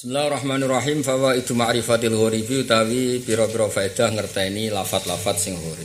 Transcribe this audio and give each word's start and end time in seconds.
Bismillahirrahmanirrahim 0.00 1.04
itu 1.36 1.52
ma'rifatil 1.52 2.16
ghoribi 2.16 2.64
utawi 2.64 3.20
pira-pira 3.20 3.68
faedah 3.68 4.08
ngerteni 4.16 4.72
lafat-lafat 4.72 5.36
sing 5.36 5.52
ghorib. 5.60 5.84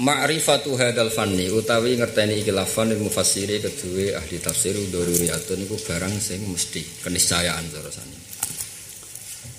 Ma'rifatu 0.00 0.72
hadal 0.72 1.12
fanni 1.12 1.52
utawi 1.52 2.00
ngerteni 2.00 2.40
iki 2.40 2.48
lafan 2.48 2.96
ilmu 2.96 3.12
mufassiri 3.12 3.60
kedue 3.60 4.16
ahli 4.16 4.40
tafsir 4.40 4.72
daruriyatun 4.88 5.68
iku 5.68 5.76
barang 5.84 6.16
sing 6.16 6.48
mesti 6.48 6.80
keniscayaan 7.04 7.68
terusane. 7.68 8.16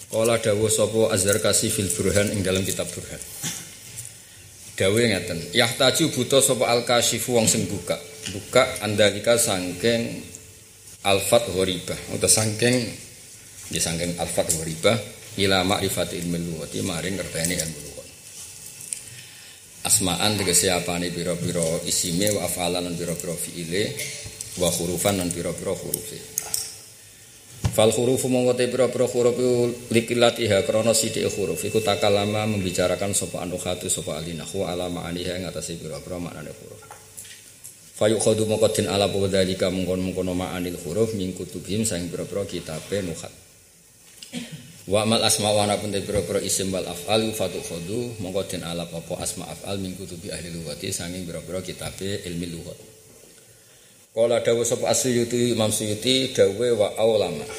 Kala 0.10 0.42
dawuh 0.42 0.74
sapa 0.74 1.14
Azhar 1.14 1.38
fil 1.54 1.90
Burhan 1.94 2.34
ing 2.34 2.42
dalam 2.42 2.66
kitab 2.66 2.90
Burhan. 2.98 3.22
Dawuh 4.74 5.06
ngeten, 5.06 5.54
yahtaju 5.54 6.18
buta 6.18 6.42
sapa 6.42 6.66
al-kashifu 6.66 7.38
wong 7.38 7.46
sing 7.46 7.70
buka. 7.70 8.02
Buka 8.34 8.82
andalika 8.82 9.38
sangking 9.38 10.34
alfat 11.08 11.56
ghoribah 11.56 12.00
atau 12.20 12.28
sangking 12.28 12.78
di 13.72 13.80
sangking 13.80 14.20
alfat 14.20 14.52
ghoribah 14.60 14.96
ila 15.40 15.64
ma'rifat 15.64 16.12
ilmu 16.12 16.36
luwati 16.36 16.84
maring 16.84 17.16
ngerteni 17.16 17.56
ilmu 17.56 17.80
luwat 17.80 18.08
asma'an 19.88 20.36
tegese 20.36 20.68
apane 20.68 21.08
pira-pira 21.08 21.64
isime 21.88 22.36
wa 22.36 22.44
afalan 22.44 22.92
lan 22.92 22.94
pira-pira 23.00 23.32
fiile 23.32 23.96
wa 24.60 24.68
hurufan 24.68 25.16
lan 25.22 25.30
pira-pira 25.32 25.72
hurufe. 25.72 26.20
Fal 27.78 27.94
huruf 27.94 28.26
mongko 28.26 28.58
te 28.58 28.66
pira-pira 28.68 29.06
huruf 29.06 29.38
likilatiha 29.94 30.66
krana 30.66 30.92
sithik 30.98 31.30
huruf. 31.38 31.62
Iku 31.62 31.80
takalama 31.80 32.50
membicarakan 32.50 33.14
sapa 33.14 33.46
anuhatu 33.46 33.88
sapa 33.88 34.18
alinahu 34.18 34.66
ala 34.66 34.90
ma'aniha 34.90 35.38
ing 35.40 35.46
atase 35.46 35.78
pira-pira 35.78 36.18
maknane 36.18 36.52
huruf 36.52 36.87
Fayu 37.98 38.22
khodu 38.22 38.46
mongko 38.46 38.70
den 38.78 38.86
ala 38.94 39.10
dalika 39.10 39.74
mengkon-mengkono 39.74 40.38
ma'anil 40.38 40.78
huruf 40.86 41.18
min 41.18 41.34
kutubihim 41.34 41.82
sang 41.82 42.06
pira-pira 42.14 42.46
kitabe 42.46 43.02
nuhat. 43.02 43.34
Wa 44.86 45.02
amal 45.02 45.26
asma 45.26 45.50
wa 45.50 45.66
ana 45.66 45.82
pun 45.82 45.90
pira-pira 45.90 46.38
isim 46.38 46.70
wal 46.70 46.86
af'al 46.86 47.34
fatu 47.34 47.58
khodu 47.58 48.22
mongko 48.22 48.54
den 48.54 48.62
ala 48.62 48.86
apa 48.86 49.18
asma 49.18 49.50
af'al 49.50 49.82
min 49.82 49.98
kutubi 49.98 50.30
ahli 50.30 50.54
lughati 50.54 50.94
sanging 50.94 51.26
pira-pira 51.26 51.66
kitabe 51.66 52.22
ilmi 52.30 52.46
lughat. 52.54 52.78
Kala 54.14 54.46
dawuh 54.46 54.62
sapa 54.62 54.94
Asyuyuti 54.94 55.58
Imam 55.58 55.74
Suyuti 55.74 56.38
dawuh 56.38 56.78
wa 56.78 56.94
aulama. 57.02 57.50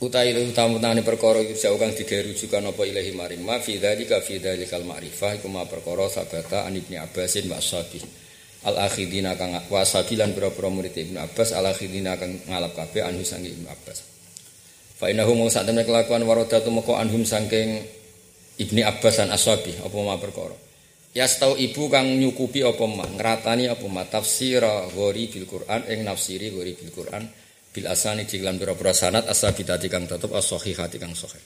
Utai 0.00 0.32
utamane 0.40 1.04
perkara 1.04 1.44
iki 1.44 1.52
jauh 1.52 1.76
kang 1.76 1.92
digawe 1.92 2.32
apa 2.64 2.82
ilahi 2.86 3.12
maring 3.12 3.44
ma 3.44 3.60
fi 3.60 3.76
dzalika 3.76 4.24
fi 4.24 4.40
dzalikal 4.40 4.88
ma'rifah 4.88 5.36
iku 5.36 5.52
ma 5.52 5.68
sabata 6.08 6.64
an 6.64 6.80
Abbasin 6.80 7.44
wa 7.52 7.60
Ashabi 7.60 8.27
al 8.66 8.74
akhidina 8.90 9.38
kang 9.38 9.54
wasabilan 9.70 10.34
pira-pira 10.34 10.66
murid 10.66 10.94
Ibnu 10.96 11.18
Abbas 11.22 11.54
al 11.54 11.70
akhidina 11.70 12.18
kang 12.18 12.42
ngalap 12.50 12.74
kabeh 12.74 13.06
anhu 13.06 13.22
sangi 13.22 13.54
Ibnu 13.54 13.70
Abbas. 13.70 13.98
Fa 14.98 15.06
innahu 15.06 15.38
mau 15.38 15.46
sak 15.46 15.70
temne 15.70 15.86
kelakuan 15.86 16.26
waradatu 16.26 16.74
meko 16.74 16.98
anhum 16.98 17.22
saking 17.22 17.86
Ibni 18.58 18.82
Abbas 18.82 19.22
dan 19.22 19.30
Ashabi 19.30 19.78
apa 19.78 19.94
ma 20.02 20.18
perkara? 20.18 20.58
Ya 21.14 21.30
tau 21.30 21.54
ibu 21.54 21.86
kang 21.86 22.18
nyukupi 22.18 22.66
apa 22.66 22.82
ma 22.90 23.06
ngratani 23.06 23.70
apa 23.70 23.86
ma 23.86 24.02
tafsir 24.02 24.60
ghori 24.90 25.30
bil 25.30 25.46
Quran 25.46 25.86
ing 25.86 26.02
nafsiri 26.02 26.50
ghori 26.50 26.74
bil 26.74 26.90
Quran 26.90 27.30
bil 27.70 27.86
asani 27.86 28.26
jiklan 28.26 28.58
pira-pira 28.58 28.90
sanad 28.90 29.30
asabitati 29.30 29.86
kang 29.86 30.10
tetep 30.10 30.34
as-sahihati 30.34 30.98
kang 30.98 31.14
sahih. 31.14 31.40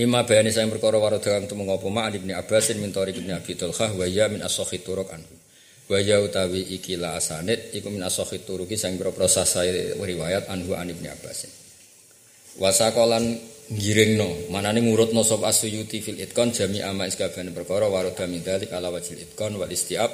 Mima 0.00 0.24
bayani 0.24 0.52
saya 0.52 0.64
perkara 0.72 0.96
warada 0.96 1.28
kang 1.28 1.44
temu 1.44 1.68
apa 1.68 1.88
ma 1.92 2.08
Ibni 2.08 2.32
Abbasin 2.32 2.80
min 2.80 2.96
Tariq 2.96 3.20
Ibni 3.20 3.36
Abi 3.36 3.52
Talhah 3.60 3.92
wa 3.92 4.08
ya 4.08 4.32
min 4.32 4.40
as-sahih 4.40 4.80
turuk 4.80 5.12
anhu 5.12 5.45
wa 5.86 5.98
ya 6.02 6.18
utawi 6.18 6.66
iki 6.74 6.98
la 6.98 7.14
asanid 7.14 7.70
iku 7.70 7.94
min 7.94 8.02
asahih 8.02 8.42
turuki 8.42 8.74
sang 8.74 8.98
pira 8.98 9.12
sasai 9.30 9.94
riwayat 9.94 10.50
anhu 10.50 10.74
an 10.74 10.90
ibni 10.90 11.06
abbas 11.06 11.46
wasakolan 12.58 13.38
giringno 13.70 14.50
manane 14.50 14.82
ngurutno 14.82 15.22
sop 15.22 15.46
asuyuti 15.46 16.02
fil 16.02 16.18
itkon 16.18 16.50
jami 16.50 16.82
ama 16.82 17.06
iskabane 17.06 17.54
perkara 17.54 17.86
warada 17.86 18.26
min 18.26 18.42
dalik 18.42 18.74
ala 18.74 18.90
wajil 18.90 19.18
itkon 19.18 19.54
wal 19.58 19.70
istiab 19.70 20.10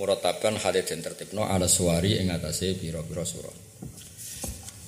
murataban 0.00 0.56
hadith 0.56 0.88
den 0.88 1.04
tertibno 1.04 1.44
ala 1.44 1.68
suwari 1.68 2.16
ing 2.16 2.32
atase 2.32 2.76
pira-pira 2.80 3.24
surah 3.24 3.70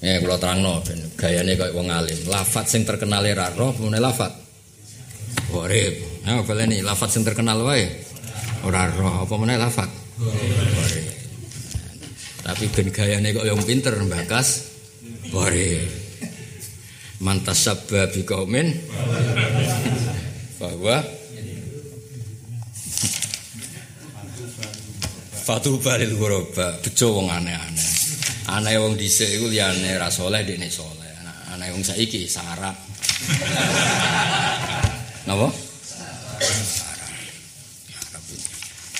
Ya 0.02 0.18
kula 0.18 0.34
terangno 0.34 0.82
ben 0.82 0.98
gayane 1.14 1.54
koyo 1.54 1.78
wong 1.78 1.86
alim. 1.86 2.26
Lafat 2.26 2.66
sing 2.66 2.82
terkenal 2.82 3.22
ra 3.22 3.54
roh 3.54 3.70
mene 3.78 4.02
lafat. 4.02 4.34
Urip. 5.54 6.26
Nah, 6.26 6.42
baleni 6.42 6.82
lafat 6.82 7.14
sing 7.14 7.22
terkenal 7.22 7.62
wae. 7.62 7.86
Ora 8.66 8.90
roh 8.90 9.22
apa 9.22 9.34
meneh 9.38 9.54
lafat. 9.54 10.01
Tapi 12.42 12.64
ben 12.74 12.88
gayane 12.90 13.32
kok 13.32 13.46
yang 13.46 13.60
pinter 13.62 13.94
mbakas 14.02 14.48
bore. 15.30 16.02
Mantas 17.22 17.70
bi 17.86 18.26
kaumin 18.26 18.74
bahwa 20.58 21.22
Fatu 25.42 25.74
balil 25.82 26.14
ghuraba, 26.14 26.78
bejo 26.78 27.18
wong 27.18 27.26
aneh-aneh. 27.26 27.90
Aneh 28.46 28.78
wong 28.78 28.94
dhisik 28.94 29.26
iku 29.26 29.50
liyane 29.50 29.98
ra 29.98 30.06
saleh 30.06 30.46
dene 30.46 30.70
saleh. 30.70 31.10
Aneh 31.50 31.74
wong 31.74 31.82
saiki 31.82 32.30
sarap. 32.30 32.78
Napa? 35.26 35.71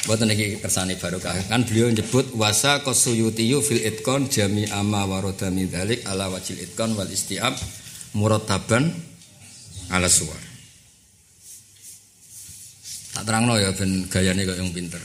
Buatan 0.02 0.26
lagi 0.26 0.58
kersane 0.58 0.98
barokah. 0.98 1.30
Kan 1.46 1.62
beliau 1.62 1.86
nyebut 1.86 2.34
wasa 2.34 2.82
kosuyutiyu 2.82 3.62
fil 3.62 3.86
itkon 3.86 4.26
jami 4.26 4.66
ama 4.66 5.06
waroda 5.06 5.46
min 5.46 5.70
dalik 5.70 6.02
ala 6.10 6.26
wajil 6.26 6.58
itkon 6.58 6.98
wal 6.98 7.06
istiab 7.06 7.54
murataban 8.18 8.90
ala 9.94 10.10
suwar. 10.10 10.42
Tak 13.14 13.22
terang 13.22 13.46
no 13.46 13.54
ya 13.54 13.70
ben 13.78 14.10
gayane 14.10 14.42
kok 14.42 14.58
yang 14.58 14.74
pinter. 14.74 14.98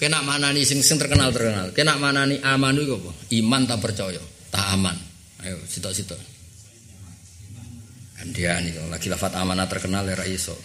Kena 0.00 0.24
mana 0.24 0.48
nih 0.48 0.64
sing 0.64 0.80
sing 0.80 0.96
terkenal 0.96 1.28
terkenal. 1.28 1.68
Kena 1.76 2.00
mana 2.00 2.24
nih 2.24 2.40
amanu 2.40 2.80
itu 2.86 2.96
apa? 2.96 3.12
Iman 3.36 3.68
tak 3.68 3.84
percaya, 3.84 4.22
tak 4.48 4.64
aman. 4.78 4.96
Ayo 5.44 5.60
sitok 5.68 5.92
sitok. 5.92 6.20
Kan 8.16 8.32
dia 8.32 8.56
nih 8.64 8.80
lagi 8.88 9.12
lafat 9.12 9.36
amanah 9.36 9.68
terkenal 9.68 10.08
ya 10.08 10.24
iso. 10.24 10.56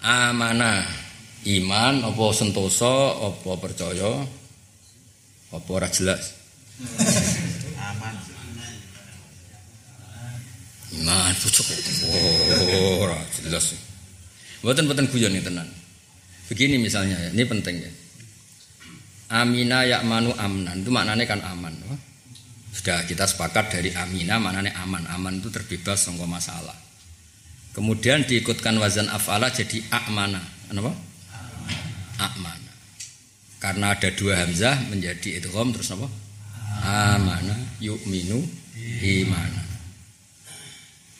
Amanah 0.00 1.11
iman 1.42 1.94
apa 2.06 2.24
sentosa 2.30 3.18
apa 3.18 3.50
percaya 3.58 4.22
apa 5.52 5.68
ora 5.68 5.88
jelas? 5.90 6.38
Aman. 7.76 8.14
Iman 10.92 11.32
pucuk 11.42 11.66
oh, 11.66 13.04
ora 13.04 13.18
jelas. 13.42 13.74
Mboten 14.62 14.86
mboten 14.86 15.06
guyon 15.10 15.34
tenan. 15.42 15.68
Begini 16.46 16.78
misalnya 16.78 17.18
ya 17.18 17.28
ini 17.34 17.44
penting 17.44 17.76
ya. 17.82 17.92
Amina 19.32 19.88
yakmanu 19.88 20.36
amnan 20.36 20.84
itu 20.84 20.92
maknanya 20.92 21.24
kan 21.24 21.40
aman 21.40 21.72
sudah 22.72 23.04
kita 23.04 23.28
sepakat 23.28 23.78
dari 23.78 23.90
amina 23.92 24.40
maknanya 24.40 24.72
aman. 24.80 25.04
Aman 25.12 25.44
itu 25.44 25.52
terbebas 25.52 26.08
sangka 26.08 26.24
masalah. 26.24 26.76
Kemudian 27.72 28.24
diikutkan 28.24 28.76
wazan 28.80 29.08
afala 29.08 29.48
jadi 29.48 29.80
akmana 29.88 30.40
kenapa 30.68 30.92
amana. 32.30 32.72
Karena 33.62 33.94
ada 33.94 34.10
dua 34.10 34.42
hamzah 34.42 34.90
menjadi 34.90 35.38
idgham 35.38 35.70
terus 35.70 35.94
apa? 35.94 36.10
Amana 36.82 37.54
yu'minu 37.78 38.42
imana. 39.02 39.62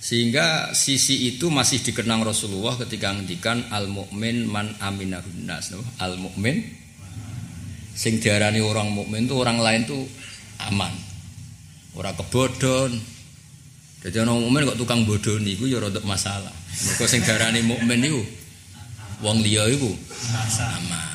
Sehingga 0.03 0.75
sisi 0.75 1.31
itu 1.31 1.47
masih 1.47 1.79
dikenang 1.87 2.27
Rasulullah 2.27 2.75
ketika 2.75 3.15
ngendikan 3.15 3.71
al 3.71 3.87
mukmin 3.87 4.51
man 4.51 4.75
aminahun 4.83 5.47
nas, 5.47 5.71
al 6.03 6.19
mukmin 6.19 6.67
sing 7.95 8.19
diarani 8.19 8.59
orang 8.59 8.91
mukmin 8.91 9.31
itu 9.31 9.39
orang 9.39 9.63
lain 9.63 9.87
tuh 9.87 10.03
aman. 10.67 10.91
Orang 11.95 12.19
kebodon. 12.19 12.99
Jadi 14.03 14.17
orang 14.19 14.43
mukmin 14.43 14.67
kok 14.67 14.81
tukang 14.83 15.07
bodoh 15.07 15.39
nih, 15.39 15.55
gue 15.55 15.71
ya 15.71 15.79
rodok 15.79 16.03
masalah. 16.03 16.51
Mereka 16.75 17.07
sing 17.07 17.23
diarani 17.23 17.63
mukmin 17.63 18.03
itu 18.03 18.42
wong 19.23 19.39
liya 19.41 19.71
iku 19.71 19.91
aman. 20.59 21.11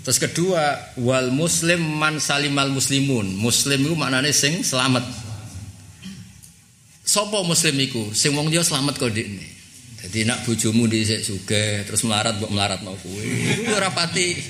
Terus 0.00 0.16
kedua, 0.16 0.96
wal 0.96 1.28
muslim 1.28 1.84
man 2.00 2.16
salimal 2.16 2.72
muslimun. 2.72 3.36
Muslim 3.36 3.84
iku 3.84 3.94
maknane 4.00 4.32
sing 4.32 4.64
selamat. 4.64 5.04
Sopo 7.04 7.44
muslim 7.44 7.76
iku? 7.76 8.08
Sing 8.16 8.32
wong 8.32 8.48
liya 8.48 8.64
selamat 8.64 8.96
kok 8.96 9.12
ndekne. 9.12 9.44
Dadi 10.00 10.24
nak 10.24 10.48
bojomu 10.48 10.88
dhisik 10.88 11.20
sugih 11.20 11.84
terus 11.84 12.00
melarat 12.08 12.40
mbok 12.40 12.48
melarat 12.48 12.80
mau 12.80 12.96
kuwi. 12.96 13.60
Iku 13.60 13.76
ora 13.76 13.92
pati. 13.92 14.40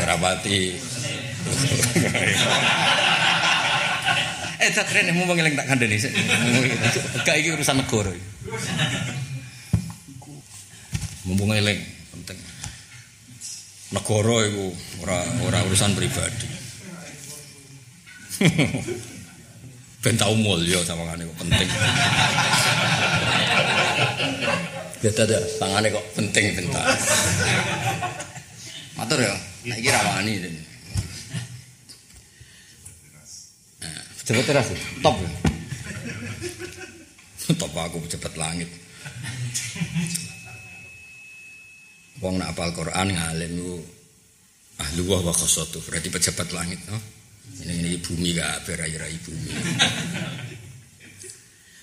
Ora 0.00 0.16
pati. 0.16 0.60
Eh 4.62 4.70
tak 4.72 4.88
keren 4.88 5.12
mau 5.12 5.28
ngeling 5.28 5.52
tak 5.52 5.68
kandani. 5.68 6.00
Gak 7.28 7.36
iki 7.36 7.52
urusan 7.52 7.76
negara. 7.76 8.16
Mumpung 11.28 11.54
eling 11.54 11.78
penting 12.14 12.38
negara 13.92 14.36
itu 14.48 14.66
ora 15.04 15.18
ora 15.46 15.58
urusan 15.68 15.94
pribadi 15.94 16.48
ben 20.02 20.18
tau 20.18 20.34
mulya 20.34 20.82
sawangane 20.82 21.22
kok 21.30 21.38
penting. 21.46 21.68
Beda 24.98 25.22
ada 25.26 25.38
tangane 25.62 25.88
kok 25.94 26.06
penting 26.18 26.44
bentar. 26.58 26.82
Matur 28.98 29.18
ya, 29.22 29.34
nek 29.66 29.78
iki 29.78 29.90
rawani. 29.94 30.32
Nah, 33.82 34.02
cepet 34.26 34.42
teras, 34.46 34.74
top. 35.02 35.16
Ya? 35.22 35.30
top 37.62 37.72
aku 37.74 38.02
cepet 38.10 38.32
langit. 38.34 38.70
Wong 42.22 42.38
nak 42.38 42.54
apal 42.54 42.70
Quran 42.70 43.18
ngalim 43.18 43.52
ku 43.58 43.82
ahlu 44.78 45.02
wa 45.10 45.18
wa 45.26 45.34
berarti 45.34 46.08
pejabat 46.08 46.48
langit 46.54 46.78
no? 46.86 46.98
Ini 47.62 47.82
ini 47.82 47.98
bumi 47.98 48.38
gak 48.38 48.64
berai-rai 48.64 49.16
bumi. 49.22 49.50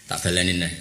tak 0.09 0.19
balenin 0.24 0.65
nih. 0.65 0.74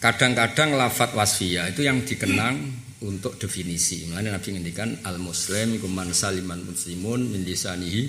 Kadang-kadang 0.00 0.80
lafat 0.80 1.12
wasfiyah 1.12 1.70
itu 1.70 1.84
yang 1.84 2.02
dikenang 2.02 2.56
untuk 3.04 3.36
definisi. 3.36 4.08
Mulanya 4.08 4.40
Nabi 4.40 4.56
ngendikan 4.56 5.04
al 5.04 5.20
muslim 5.20 5.76
iku 5.76 5.88
man 5.88 6.16
saliman 6.16 6.64
muslimun 6.64 7.28
min 7.28 7.44
lisanihi. 7.44 8.02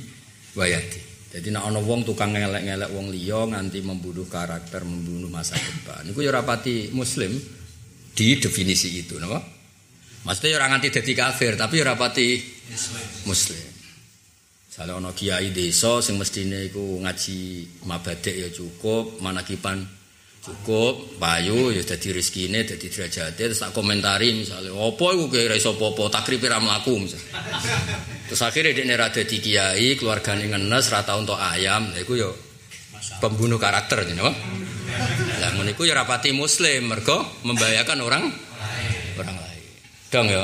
Jadi 1.31 1.47
nak 1.47 1.67
ana 1.67 1.79
wong 1.79 2.03
tukang 2.03 2.35
ngelek-ngelek 2.35 2.91
wong 2.91 3.07
liya 3.07 3.47
nganti 3.47 3.79
membunuh 3.83 4.27
karakter, 4.27 4.83
membunuh 4.83 5.31
masa 5.31 5.55
depan. 5.55 6.03
Iku 6.11 6.19
ya 6.19 6.31
rapati 6.35 6.91
muslim 6.91 7.31
di 8.11 8.35
definisi 8.35 8.99
itu, 8.99 9.15
napa? 9.15 9.39
Maksudnya 10.21 10.61
orang 10.61 10.77
nganti 10.77 10.93
dadi 10.93 11.13
kafir, 11.17 11.57
tapi 11.57 11.81
ya 11.81 11.85
rapati 11.93 12.27
muslim. 13.25 13.71
Kalau 14.71 14.97
ono 14.97 15.13
kiai 15.13 15.53
desa 15.53 16.01
sing 16.01 16.17
mestine 16.17 16.65
iku 16.65 17.01
ngaji 17.01 17.39
mabadek 17.85 18.33
ya 18.33 18.49
cukup, 18.49 19.21
manakipan 19.21 19.77
cukup, 20.41 21.21
payu 21.21 21.69
ya 21.69 21.85
dadi 21.85 22.09
rezekine, 22.09 22.65
dadi 22.65 22.89
derajate 22.89 23.37
terus 23.37 23.61
tak 23.61 23.77
komentari 23.77 24.33
misalnya, 24.33 24.73
opo 24.73 25.13
iku 25.13 25.29
kira 25.29 25.53
iso 25.53 25.77
apa-apa, 25.77 26.21
takripe 26.21 26.49
ra 26.49 26.57
mlaku 26.57 26.97
misalnya. 26.97 27.29
Terus 28.25 28.41
akhirnya 28.41 28.73
dia 28.73 28.97
ra 28.97 29.13
dadi 29.13 29.37
kiai, 29.37 29.93
keluargane 30.01 30.49
ngenes 30.49 30.85
ra 30.89 31.05
tau 31.05 31.21
untuk 31.21 31.37
ayam, 31.37 31.93
lha 31.93 32.01
iku 32.01 32.17
ya 32.17 32.29
pembunuh 33.21 33.61
karakter 33.61 34.01
jenenge 34.05 34.23
apa? 34.25 34.33
Lah 35.45 35.49
ngono 35.57 35.69
iku 35.77 35.85
ya 35.85 35.93
rapati 35.93 36.33
muslim, 36.33 36.89
mergo 36.89 37.21
membahayakan 37.45 37.97
orang 38.01 38.25
orang. 38.25 38.50
Dong 40.11 40.27
ya. 40.27 40.43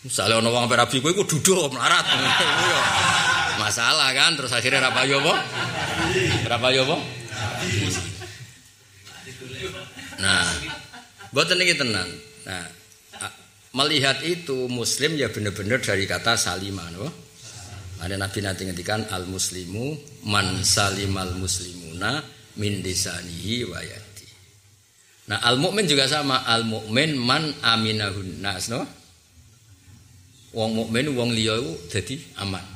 Misalnya 0.00 0.40
ono 0.40 0.48
wong 0.54 0.70
rabi 0.70 1.02
kowe 1.02 1.12
iku 1.12 1.26
duduk 1.26 1.74
melarat. 1.74 2.06
Masalah 3.62 4.14
kan 4.16 4.38
terus 4.38 4.54
akhirnya 4.54 4.88
ra 4.88 4.90
payu 4.94 5.20
apa? 5.20 5.34
Ra 6.48 6.56
payu 6.56 6.88
apa? 6.88 6.96
Nah, 10.22 10.46
buatan 11.34 11.60
ini 11.60 11.74
tenang. 11.76 12.08
Nah, 12.48 12.64
melihat 13.76 14.24
itu 14.24 14.70
Muslim 14.72 15.20
ya 15.20 15.28
benar-benar 15.28 15.84
dari 15.84 16.08
kata 16.08 16.38
salimah, 16.38 16.88
no? 16.96 17.06
Ada 18.00 18.16
Nabi 18.16 18.40
nanti 18.40 18.64
ngendikan 18.64 19.04
al 19.12 19.28
muslimu 19.28 19.92
man 20.24 20.64
salimal 20.64 21.36
muslimuna 21.36 22.24
min 22.56 22.80
disanihi 22.80 23.68
wayati. 23.68 23.99
Nah 25.30 25.38
al 25.46 25.62
mukmin 25.62 25.86
juga 25.86 26.10
sama 26.10 26.42
al 26.42 26.66
mukmin 26.66 27.14
man 27.14 27.54
aminahun 27.62 28.42
nas, 28.42 28.66
no? 28.66 28.82
Wong 30.50 30.74
mukmin 30.74 31.06
wong 31.14 31.30
liya 31.30 31.54
iku 31.54 31.72
dadi 31.86 32.18
aman. 32.42 32.66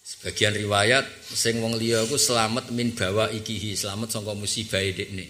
Sebagian 0.00 0.56
riwayat 0.56 1.04
sing 1.28 1.60
wong 1.60 1.76
liya 1.76 2.08
iku 2.08 2.16
selamat 2.16 2.72
min 2.72 2.96
bawa 2.96 3.28
ikihi, 3.28 3.76
selamat 3.76 4.16
saka 4.16 4.32
musibah 4.32 4.80
dekne. 4.80 5.28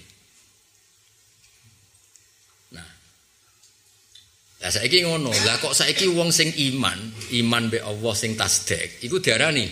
Nah. 2.71 2.91
Lah 4.63 4.71
saiki 4.71 5.03
ngono, 5.03 5.35
lah 5.35 5.59
kok 5.59 5.75
saiki 5.75 6.07
wong 6.07 6.31
sing 6.31 6.55
iman, 6.71 7.03
iman 7.35 7.67
be 7.67 7.83
Allah 7.83 8.15
sing 8.15 8.39
tasdek, 8.39 9.03
iku 9.03 9.19
diarani 9.19 9.67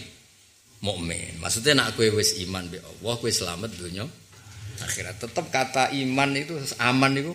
mukmin. 0.82 1.38
Maksudnya 1.38 1.78
nak 1.78 1.94
kowe 1.94 2.10
wis 2.18 2.42
iman 2.42 2.66
be 2.66 2.82
Allah, 2.82 3.14
kowe 3.22 3.30
selamat 3.30 3.70
dunya 3.78 4.02
akhirat. 4.82 5.20
Tetap 5.22 5.46
kata 5.52 5.94
iman 5.94 6.30
itu 6.34 6.58
aman 6.80 7.12
itu. 7.14 7.32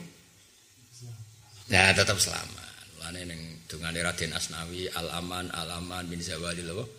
Ya 1.70 1.94
tetap 1.94 2.18
selamat. 2.18 2.70
Lane 3.00 3.22
ning 3.30 3.42
Dungane 3.70 4.02
Raden 4.02 4.34
Asnawi 4.34 4.90
Al 4.90 5.14
Aman 5.14 5.54
Al 5.54 5.70
Aman 5.78 6.10
bin 6.10 6.18
Zawali 6.18 6.66
loh 6.66 6.90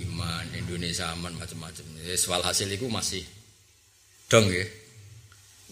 Iman 0.00 0.48
Indonesia 0.56 1.12
aman 1.12 1.36
macam-macam. 1.36 1.84
Soal 2.16 2.40
hasil 2.40 2.66
itu 2.72 2.88
masih 2.88 3.22
dong 4.26 4.48
ya. 4.50 4.64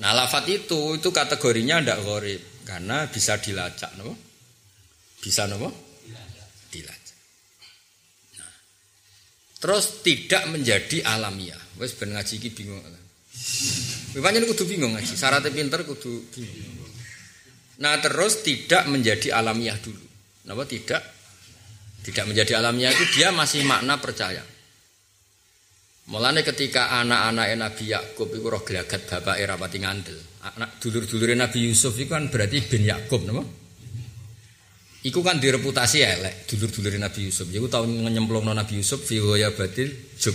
Nah 0.04 0.12
lafat 0.14 0.46
itu 0.52 1.00
itu 1.00 1.08
kategorinya 1.10 1.82
ndak 1.82 2.04
gorib 2.04 2.40
karena 2.62 3.08
bisa 3.10 3.40
dilacak 3.40 3.96
no? 3.98 4.14
Bisa 5.18 5.48
no? 5.50 5.58
Dilacak. 6.70 7.18
Nah, 8.38 8.54
terus 9.58 10.04
tidak 10.06 10.46
menjadi 10.52 11.02
alamiah. 11.02 11.60
Wes 11.80 11.96
ben 11.98 12.14
ngaji 12.14 12.34
iki 12.38 12.50
bingung. 12.54 12.80
Banyak 14.12 14.44
kudu 14.44 14.68
bingung 14.68 14.92
ngaji. 14.92 15.14
Syaratnya 15.16 15.52
pinter 15.52 15.84
kudu 15.88 16.28
bingung. 16.36 16.90
Nah 17.80 17.96
terus 17.98 18.44
tidak 18.44 18.86
menjadi 18.86 19.32
alamiah 19.32 19.74
dulu. 19.80 20.04
Kenapa 20.42 20.64
tidak? 20.68 21.02
Tidak 22.02 22.24
menjadi 22.26 22.58
alamnya 22.58 22.90
itu 22.90 23.04
dia 23.14 23.30
masih 23.30 23.62
makna 23.62 24.02
percaya. 24.02 24.42
Mulane 26.10 26.42
ketika 26.42 26.98
anak-anak 26.98 27.46
Nabi 27.54 27.94
Yakub 27.94 28.26
itu 28.26 28.42
roh 28.42 28.66
gelagat 28.66 29.06
bapak 29.06 29.38
era 29.38 29.54
pati 29.54 29.78
ngandel. 29.78 30.18
Anak 30.42 30.82
dulur-dulur 30.82 31.30
Nabi 31.38 31.70
Yusuf 31.70 31.94
itu 31.94 32.10
kan 32.10 32.26
berarti 32.26 32.58
bin 32.66 32.82
Yakub, 32.82 33.22
nama? 33.22 33.38
Iku 35.06 35.22
kan 35.22 35.38
direputasi 35.38 35.98
elek 36.02 36.34
dulur-dulur 36.50 36.98
Nabi 36.98 37.30
Yusuf. 37.30 37.46
Iku 37.46 37.70
tahun 37.70 38.02
nyemplung 38.10 38.50
Nabi 38.50 38.82
Yusuf 38.82 39.06
fi 39.06 39.22
ya 39.38 39.54
batil 39.54 39.94
jub. 40.18 40.34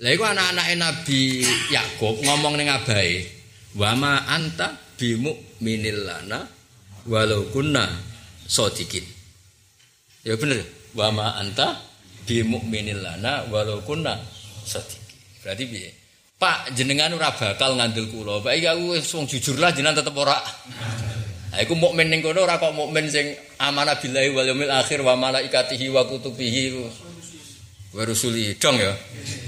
Lah 0.00 0.10
iku 0.14 0.24
anak-anak 0.24 0.66
Nabi 0.80 1.44
Yakub 1.68 2.24
ngomong 2.24 2.56
ning 2.56 2.72
abahe, 2.72 3.28
"Wa 3.76 3.92
ma 3.92 4.24
anta 4.24 4.72
bimu 4.96 5.60
minillana 5.60 6.46
walau 7.10 7.50
kunna 7.50 7.90
sodikin. 8.46 9.02
Ya 10.22 10.38
bener. 10.38 10.62
Wa 10.94 11.10
ma 11.10 11.34
anta 11.40 11.80
bi 12.28 12.44
mu'minin 12.46 13.02
lana 13.02 13.48
walau 13.50 13.82
kunna 13.82 14.20
sodikin. 14.62 15.02
Berarti 15.42 15.64
piye? 15.66 15.90
Pak 16.38 16.74
jenengan 16.74 17.14
ora 17.14 17.34
bakal 17.34 17.78
ngandel 17.78 18.10
kula. 18.10 18.42
Pak 18.42 18.52
iki 18.54 18.66
aku 18.66 18.98
wong 18.98 19.24
jujur 19.26 19.56
lah 19.58 19.70
jenengan 19.74 20.02
tetep 20.02 20.14
ora. 20.14 20.38
Nah, 21.52 21.60
iku 21.60 21.76
mukmin 21.76 22.08
ning 22.08 22.24
kono 22.24 22.48
ora 22.48 22.56
kok 22.56 22.72
mukmin 22.72 23.06
sing 23.12 23.34
amanah 23.60 24.00
billahi 24.00 24.32
wal 24.32 24.48
akhir 24.72 25.04
wa 25.04 25.14
malaikatihi 25.18 25.92
wa 25.92 26.06
kutubihi 26.08 26.72
wa 27.92 28.02
rusuli 28.08 28.56
dong 28.56 28.80
ya. 28.80 28.92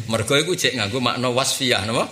Mergo 0.08 0.36
iku 0.36 0.52
jek 0.52 0.76
nganggo 0.76 1.00
makna 1.00 1.32
wasfiyah 1.32 1.84
napa? 1.88 2.04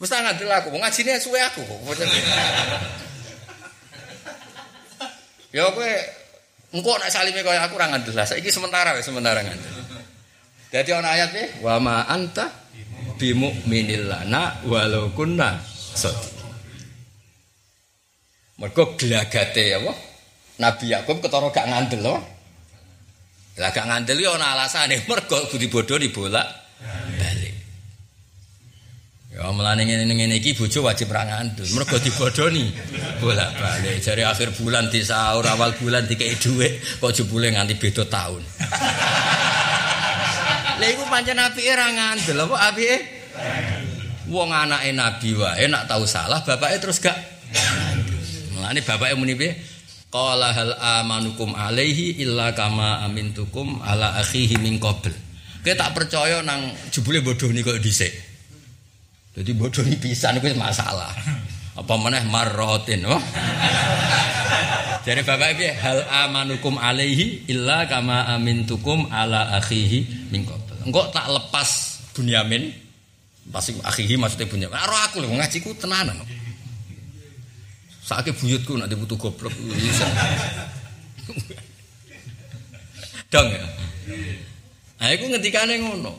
Mesti 0.00 0.16
ngandel 0.16 0.48
aku, 0.48 0.72
ngajine 0.80 1.20
suwe 1.20 1.38
aku 1.44 1.60
kok. 1.60 1.78
Ya 5.50 5.66
kowe 5.74 5.92
engko 6.72 6.90
nek 6.96 7.10
salime 7.10 7.42
kaya 7.42 7.66
aku 7.66 7.76
ora 7.76 7.90
ngandel. 7.90 8.14
Saiki 8.14 8.48
sementara 8.48 8.96
wis 8.96 9.04
sementara 9.04 9.42
ngandel. 9.44 9.70
Dadi 10.70 10.90
ana 10.94 11.10
ayat 11.18 11.34
e 11.34 11.44
wa 11.60 11.76
ma 11.82 12.06
anta 12.06 12.46
bi 13.18 13.34
mu'minil 13.34 14.06
lana 14.06 14.62
walau 14.64 15.10
kunna 15.12 15.58
sadiq. 15.94 16.38
Mergo 18.62 18.94
glagate 18.96 19.76
apa? 19.76 19.92
Nabi 20.60 20.92
Yakub 20.92 21.20
ketara 21.20 21.48
gak 21.52 21.68
ngandel 21.68 22.00
loh. 22.04 22.20
Lah 23.58 23.74
gak 23.74 23.86
ngandel 23.90 24.20
ya 24.22 24.36
ana 24.38 24.54
alasane 24.54 25.02
mergo 25.08 25.38
budi 25.50 25.66
bodoh 25.66 25.98
dibolak 25.98 26.46
balik. 27.18 27.54
Ya 29.30 29.46
melane 29.54 29.86
ngene-ngene 29.86 30.42
iki 30.42 30.58
bojo 30.58 30.84
wajib 30.86 31.10
ra 31.14 31.22
ngandel. 31.22 31.66
Mergo 31.72 31.96
dibodoni 32.02 32.66
bolak-balik. 33.22 34.02
Jare 34.02 34.26
akhir 34.26 34.52
bulan 34.58 34.90
di 34.90 35.06
sahur, 35.06 35.46
awal 35.46 35.70
bulan 35.78 36.02
dikei 36.04 36.34
dhuwit, 36.34 36.98
kok 36.98 37.14
jebule 37.14 37.48
nganti 37.54 37.78
beda 37.78 38.04
tahun. 38.10 38.42
Lha 40.80 40.86
iku 40.96 41.04
pancen 41.06 41.38
apike 41.38 41.72
ra 41.76 41.88
ngandel 41.92 42.42
apa 42.42 42.56
apike? 42.72 42.96
Wong 44.30 44.50
anake 44.50 44.90
nabi 44.94 45.34
wae 45.36 45.66
nak 45.68 45.86
tahu 45.90 46.06
salah 46.06 46.40
bapake 46.46 46.78
terus 46.78 47.02
gak 47.02 47.18
Mulane 48.54 48.80
bapake 48.80 49.14
muni 49.18 49.34
piye? 49.34 49.69
Qala 50.10 50.50
hal 50.50 50.74
amanukum 50.74 51.54
alaihi 51.54 52.18
illa 52.18 52.50
kama 52.50 53.06
amintukum 53.06 53.78
ala 53.78 54.18
akhihi 54.18 54.58
min 54.58 54.82
qabl. 54.82 55.14
Kowe 55.62 55.74
tak 55.78 55.94
percaya 55.94 56.42
nang 56.42 56.74
jebule 56.90 57.22
bodoni 57.22 57.62
kok 57.62 57.78
dhisik. 57.78 58.10
Jadi 59.30 59.54
bodoh 59.54 59.86
ini 59.86 59.94
pisan 59.94 60.42
itu 60.42 60.50
masalah. 60.58 61.14
Apa 61.78 61.94
mana 61.94 62.18
marrotin, 62.26 63.06
oh? 63.06 63.22
Dari 65.06 65.22
bapak 65.22 65.56
piye? 65.56 65.70
Hal 65.78 66.02
amanukum 66.26 66.76
alaihi 66.76 67.46
illa 67.46 67.86
kama 67.86 68.26
amintukum 68.34 69.06
ala 69.08 69.54
akhihi 69.62 70.28
min 70.34 70.42
qabl. 70.42 70.90
Engko 70.90 71.08
tak 71.14 71.30
lepas 71.30 72.02
Bunyamin. 72.12 72.74
Pasti 73.54 73.78
akhihi 73.78 74.18
maksudnya 74.18 74.50
Bunyamin. 74.50 74.76
Aro 74.76 74.96
aku 75.06 75.22
lho 75.22 75.30
ngajiku 75.30 75.72
tenanan. 75.78 76.18
Sakit 78.10 78.34
buyutku 78.42 78.74
nanti 78.74 78.98
butuh 78.98 79.14
goblok. 79.14 79.54
Dong 83.30 83.48
ya. 83.54 83.62
Nah, 84.98 85.14
aku 85.14 85.30
ngendikane 85.30 85.78
ngono. 85.78 86.10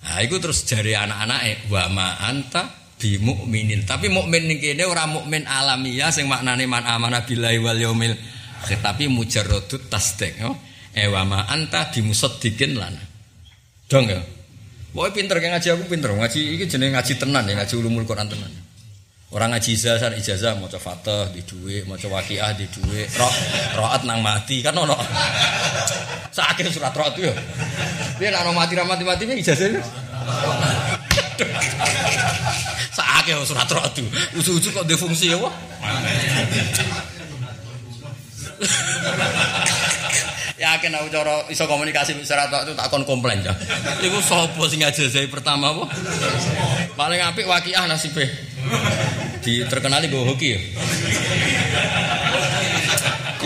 Nah, 0.00 0.24
terus 0.24 0.64
jari 0.64 0.96
anak-anak 0.96 1.68
wa 1.68 1.84
ma 1.92 2.16
anta 2.24 2.72
bi 2.96 3.20
mukminin. 3.20 3.84
Tapi 3.84 4.08
mukmin 4.08 4.48
ning 4.48 4.56
kene 4.56 4.88
ora 4.88 5.04
mukmin 5.04 5.44
alamiah 5.44 6.08
sing 6.08 6.32
maknane 6.32 6.64
man 6.64 6.88
amana 6.88 7.28
billahi 7.28 7.60
wal 7.60 7.76
yaumil 7.76 8.16
akhir, 8.64 8.80
tapi 8.80 9.12
mujarradut 9.12 9.92
tasdik. 9.92 10.40
Oh. 10.48 10.56
Eh 10.96 11.12
wa 11.12 11.28
ma 11.28 11.44
anta 11.44 11.92
bi 11.92 12.00
musaddiqin 12.00 12.72
lana. 12.72 13.04
Dong 13.84 14.08
ya. 14.08 14.24
Pokoke 14.96 15.20
pinter 15.20 15.36
ngaji 15.44 15.68
aku 15.76 15.92
pinter. 15.92 16.08
Ngaji 16.08 16.56
iki 16.56 16.64
jenenge 16.72 16.96
ngaji 16.96 17.12
tenan 17.20 17.44
ya, 17.44 17.52
ngaji 17.60 17.74
ulumul 17.76 18.08
Quran 18.08 18.32
tenan. 18.32 18.48
Orang 19.36 19.52
ngaji 19.52 19.76
ijazah, 19.76 20.16
ijazah 20.16 20.56
mau 20.56 20.64
coba 20.64 20.80
fatah 20.96 21.28
di 21.28 21.44
duit, 21.44 21.84
mau 21.84 22.00
coba 22.00 22.24
wakiah 22.24 22.56
di 22.56 22.64
duit, 22.72 23.04
roh, 23.20 23.28
rohat 23.76 24.08
nang 24.08 24.24
mati 24.24 24.64
kan 24.64 24.72
ono. 24.72 24.96
Sakit 26.32 26.72
surat 26.72 26.96
roh 26.96 27.04
itu 27.12 27.28
ya. 27.28 27.36
Dia 28.16 28.32
nang 28.32 28.56
mati 28.56 28.72
mati 28.80 29.04
mati 29.04 29.28
ini 29.28 29.44
ijazah. 29.44 29.76
Sakit 32.96 33.36
surat 33.44 33.68
roh 33.68 33.84
itu. 33.92 34.08
Usu-usu 34.40 34.72
kok 34.72 34.88
defungsi 34.88 35.28
ya 35.28 35.36
wah. 35.36 35.52
Yakin 40.56 40.96
aku 40.96 41.12
cara 41.12 41.44
iso 41.52 41.68
komunikasi 41.68 42.16
secara 42.24 42.48
tok 42.48 42.64
itu 42.64 42.72
tak 42.72 42.88
kon 42.88 43.04
komplain 43.04 43.44
ya. 43.44 43.52
Iku 44.00 44.16
sapa 44.24 44.64
sing 44.72 44.80
pertama 45.28 45.76
apa? 45.76 45.92
Paling 46.96 47.20
apik 47.20 47.44
wakiah 47.44 47.84
nasibe. 47.84 48.24
Di 49.46 49.62
terkenali 49.70 50.10
gue 50.10 50.26
hoki 50.26 50.58
ya. 50.58 50.60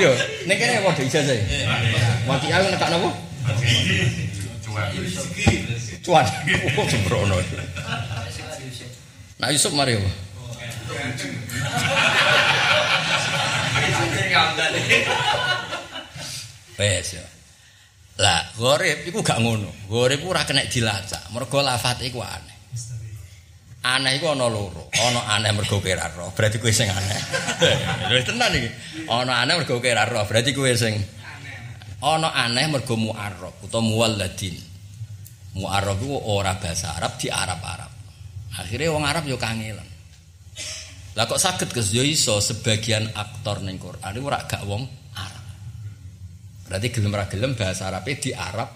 Yo, 0.01 0.17
kene 0.49 0.81
apa 0.81 0.97
ijazah 0.97 1.37
ya? 1.37 1.45
Wakiah 2.25 2.73
nekak 2.73 2.89
napa? 2.89 3.13
Cuan. 6.01 6.25
Oh, 6.81 6.87
sembrono. 6.89 7.37
Nah 9.37 9.49
Yusuf 9.53 9.77
mari 9.77 10.01
apa? 10.01 10.11
Wes 16.81 17.09
ya. 17.13 17.25
Lah, 18.21 18.41
gorib 18.57 19.05
iku 19.05 19.21
gak 19.21 19.41
ngono. 19.45 19.69
Gorib 19.85 20.25
ora 20.25 20.49
kena 20.49 20.65
dilacak. 20.65 21.29
Mergo 21.37 21.61
lafate 21.61 22.09
iku 22.09 22.25
aneh. 22.25 22.60
Aneh 23.81 24.21
iku 24.21 24.37
ana 24.37 24.45
loro. 24.45 24.93
Ana 24.93 25.41
aneh 25.41 25.57
mergo 25.57 25.81
kira 25.81 26.13
roh, 26.13 26.29
berarti 26.37 26.61
kowe 26.61 26.69
sing 26.69 26.93
aneh. 26.93 27.21
Wis 28.13 28.29
tenan 28.29 28.53
iki. 28.53 28.69
Ana 29.09 29.41
aneh 29.41 29.57
mergo 29.57 29.81
kira 29.81 30.05
roh, 30.05 30.25
berarti 30.29 30.53
kowe 30.53 30.69
sing 30.77 31.01
ana 32.01 32.33
aneh 32.33 32.69
mergo 32.69 32.97
mu'arrab 32.97 33.57
utawa 33.65 33.81
muwalladin. 33.81 34.57
Mu'arrab 35.57 35.97
iku 35.97 36.17
ora 36.29 36.61
bahasa 36.61 36.93
Arab 36.97 37.17
di 37.17 37.33
Arab-Arab. 37.33 37.93
Akhirnya 38.61 38.93
wong 38.93 39.05
Arab 39.09 39.25
yo 39.25 39.41
kangelan. 39.41 39.89
Lah 41.17 41.25
kok 41.27 41.41
saged 41.43 41.73
Gus 41.73 41.91
yo 41.97 42.05
iso 42.05 42.39
sebagian 42.39 43.17
aktor 43.17 43.65
ning 43.65 43.81
Quran 43.81 44.13
iku 44.15 44.27
ora 44.29 44.45
gak 44.47 44.63
wong 44.69 45.01
Berarti 46.71 46.95
gelem 46.95 47.11
ra 47.11 47.27
gelem 47.27 47.59
bahasa 47.59 47.91
Arabe 47.91 48.15
di 48.15 48.31
Arab. 48.31 48.71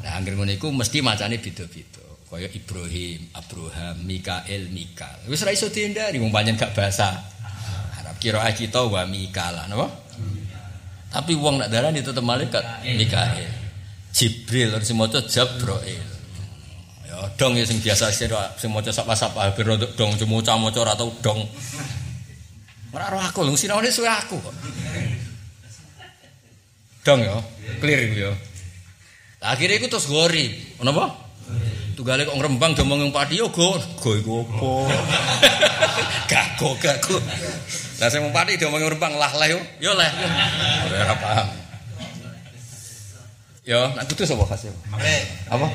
Nah, 0.00 0.16
anggere 0.16 0.32
ngono 0.32 0.48
iku 0.56 0.72
mesti 0.72 1.04
macane 1.04 1.36
beda-beda. 1.36 2.05
Kaya 2.26 2.50
Ibrahim, 2.50 3.30
Abraham, 3.38 3.96
Mikael, 4.02 4.66
Mikal. 4.74 5.14
Wis 5.30 5.46
ra 5.46 5.54
iso 5.54 5.70
dihindari 5.70 6.18
wong 6.18 6.34
pancen 6.34 6.58
gak 6.58 6.74
bahasa 6.74 7.22
Arab. 8.02 8.18
Kira 8.18 8.42
kita 8.50 8.82
wa 8.82 9.06
Mikala, 9.06 9.70
napa? 9.70 9.86
Tapi 11.06 11.38
wong 11.38 11.62
nak 11.62 11.70
darani 11.70 12.02
tetep 12.02 12.20
malaikat 12.26 12.82
Mikael. 12.82 13.46
Jibril 14.10 14.74
harus 14.74 14.90
maca 14.96 15.22
Jabrail. 15.22 16.02
Ya 17.06 17.16
dong 17.38 17.54
ya 17.54 17.62
sing 17.62 17.78
biasa 17.78 18.10
sing 18.10 18.74
maca 18.74 18.90
sapa-sapa 18.90 19.46
hampir 19.46 19.62
dong 19.94 20.10
cuma 20.18 20.42
maca 20.42 20.78
ora 20.82 20.98
tau 20.98 21.14
dong. 21.22 21.46
Ora 22.90 23.12
roh 23.12 23.20
aku 23.20 23.44
lho 23.44 23.54
sinone 23.54 23.92
suwe 23.92 24.08
aku 24.08 24.40
kok. 24.40 24.56
Dong 27.06 27.22
ya, 27.22 27.38
clear 27.78 28.02
ya. 28.10 28.32
Akhirnya 29.46 29.78
itu 29.78 29.86
terus 29.86 30.10
gori, 30.10 30.74
kenapa? 30.74 31.25
Tugale 31.96 32.28
kok 32.28 32.36
ngrembang 32.36 32.76
domong 32.76 33.08
yang 33.08 33.12
padi 33.12 33.40
yo 33.40 33.48
go, 33.48 33.72
go 33.96 34.10
iku 34.12 34.44
apa? 34.44 34.68
Gago 36.30 36.76
gago. 36.76 37.16
Lah 37.96 38.12
sing 38.12 38.20
padi 38.36 38.60
domong 38.60 38.84
ngrembang 38.84 39.16
lah 39.16 39.32
lah 39.32 39.48
yo, 39.48 39.56
yo 39.80 39.96
lah. 39.96 40.04
Ora 40.92 41.16
paham. 41.16 41.48
Yo, 43.64 43.80
nak 43.96 44.04
kudu 44.12 44.28
sapa 44.28 44.44
khas 44.44 44.68
Apa? 45.48 45.66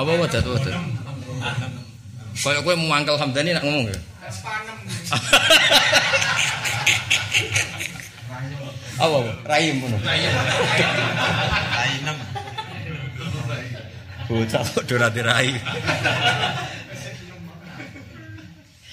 Apa 0.00 0.10
wadah 0.16 0.40
tuh 0.40 0.56
wadah? 0.56 0.74
Kayak 2.40 2.64
kowe 2.64 2.72
mau 2.80 2.96
angkel 2.96 3.20
Hamdani 3.20 3.52
nak 3.52 3.68
ngomong 3.68 3.84
ya? 3.84 3.98
Apa? 8.96 9.18
Rahim 9.44 9.74
ngono. 9.84 9.96
Rahim. 10.00 10.32
Rahim. 10.32 12.29
Bocah 14.30 14.62
kok 14.62 14.86
ora 14.94 15.10
dirai. 15.10 15.50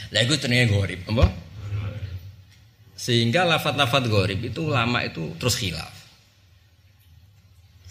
Lah 0.10 0.22
iku 0.26 0.34
jenenge 0.42 0.74
gharib, 0.74 1.06
apa? 1.14 1.26
Sehingga 2.98 3.46
lafat-lafat 3.46 4.10
gharib 4.10 4.42
itu 4.42 4.66
lama 4.66 5.06
itu 5.06 5.38
terus 5.38 5.62
khilaf. 5.62 5.94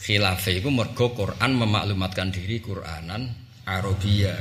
Khilaf 0.03 0.43
itu 0.51 0.67
mergo 0.75 1.15
Quran 1.15 1.55
memaklumatkan 1.55 2.35
diri 2.35 2.59
Quranan 2.59 3.31
Arabia. 3.63 4.35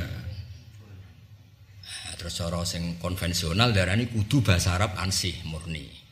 Nah, 1.85 2.13
terus 2.17 2.41
cara 2.41 2.65
sing 2.65 2.97
konvensional 2.97 3.69
darani 3.69 4.09
kudu 4.09 4.41
bahasa 4.41 4.81
Arab 4.81 4.97
ansih 4.97 5.45
murni. 5.45 6.04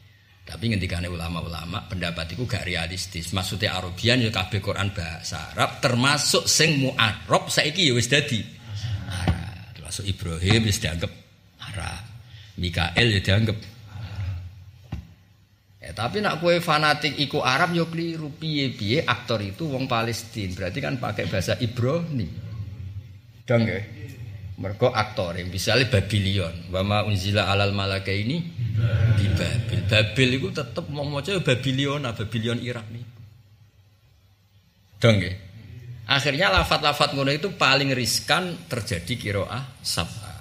Tapi 0.44 0.76
ngendikane 0.76 1.08
ulama-ulama 1.08 1.88
pendapat 1.88 2.36
itu 2.36 2.44
gak 2.44 2.68
realistis. 2.68 3.32
Maksudnya 3.32 3.80
Arabian 3.80 4.20
ya 4.20 4.30
kabeh 4.30 4.60
Quran 4.60 4.92
bahasa 4.92 5.56
Arab 5.56 5.80
termasuk 5.80 6.46
sing 6.52 6.84
mu'arab 6.84 7.48
saiki 7.48 7.88
ya 7.88 7.94
wis 7.96 8.12
dadi 8.12 8.44
Arab. 9.08 9.72
Termasuk 9.80 10.04
Ibrahim 10.04 10.62
wis 10.68 10.80
dianggap 10.84 11.12
Arab. 11.72 12.02
Mikael 12.60 13.08
ya 13.18 13.22
dianggap 13.24 13.58
Ya, 15.84 15.92
tapi 15.92 16.24
nak 16.24 16.40
kue 16.40 16.64
fanatik 16.64 17.20
iku 17.20 17.44
Arab 17.44 17.76
yo 17.76 17.92
keliru 17.92 18.32
piye-piye 18.32 19.04
aktor 19.04 19.44
itu 19.44 19.68
wong 19.68 19.84
Palestina. 19.84 20.56
Berarti 20.56 20.80
kan 20.80 20.96
pakai 20.96 21.28
bahasa 21.28 21.60
Ibrani. 21.60 22.24
Dong 23.44 23.68
ya. 23.68 23.84
Mergo 24.54 24.94
aktor 24.94 25.34
yang 25.34 25.50
misalnya 25.50 25.90
Babylon, 25.90 26.70
wama 26.70 27.02
unzila 27.10 27.50
alal 27.50 27.74
malaka 27.74 28.14
ini 28.14 28.38
di 29.18 29.26
Babil. 29.34 29.82
Babil 29.90 30.30
itu 30.38 30.54
tetap 30.54 30.86
mau 30.94 31.02
mau 31.02 31.26
Babylon, 31.26 32.06
Babylon 32.06 32.60
Irak 32.62 32.86
nih. 32.94 33.06
Dong 35.02 35.18
ya. 35.20 35.34
Akhirnya 36.04 36.54
lafat-lafat 36.54 37.18
ngono 37.18 37.32
itu 37.34 37.56
paling 37.58 37.96
riskan 37.98 38.70
terjadi 38.70 39.14
kiroah 39.18 39.82
sabah. 39.82 40.38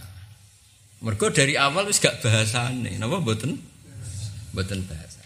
Mergo 1.03 1.33
dari 1.33 1.57
awal 1.57 1.89
wis 1.89 1.99
gak 1.99 2.21
bahasane, 2.23 2.95
napa 3.01 3.19
mboten? 3.19 3.59
Mboten 4.55 4.81
bahasa. 4.87 5.23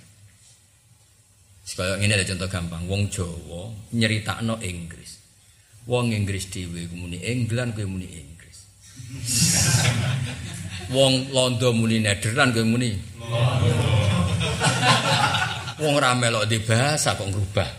Sekaya 1.66 1.98
ngene 1.98 2.16
ada 2.16 2.24
contoh 2.24 2.48
gampang, 2.48 2.82
wong 2.86 3.02
Jawa 3.10 3.74
nyeritakno 3.92 4.62
Inggris. 4.62 5.18
Wong 5.90 6.14
Inggris 6.14 6.48
dhewe 6.48 6.86
muni 6.94 7.18
England 7.20 7.74
muni 7.82 8.06
Inggris. 8.06 8.35
Wong 10.90 11.28
Londo 11.34 11.72
muni 11.74 11.98
Nederland 12.00 12.54
kowe 12.54 12.64
muni. 12.64 12.94
Wong 15.82 15.92
ora 15.98 16.14
melok 16.14 16.46
di 16.48 16.58
bahasa 16.62 17.18
kok 17.18 17.26
ngrubah. 17.26 17.70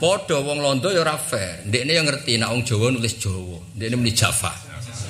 Padha 0.00 0.36
wong 0.40 0.58
Londo 0.62 0.88
ya 0.90 1.04
ora 1.04 1.18
fair. 1.18 1.66
Ndekne 1.68 1.92
ya 1.92 2.02
ngerti 2.02 2.38
nek 2.38 2.48
wong 2.50 2.62
Jawa 2.64 2.86
nulis 2.90 3.14
Jawa. 3.20 3.58
Ndekne 3.76 3.96
muni 4.00 4.12
Java. 4.16 4.50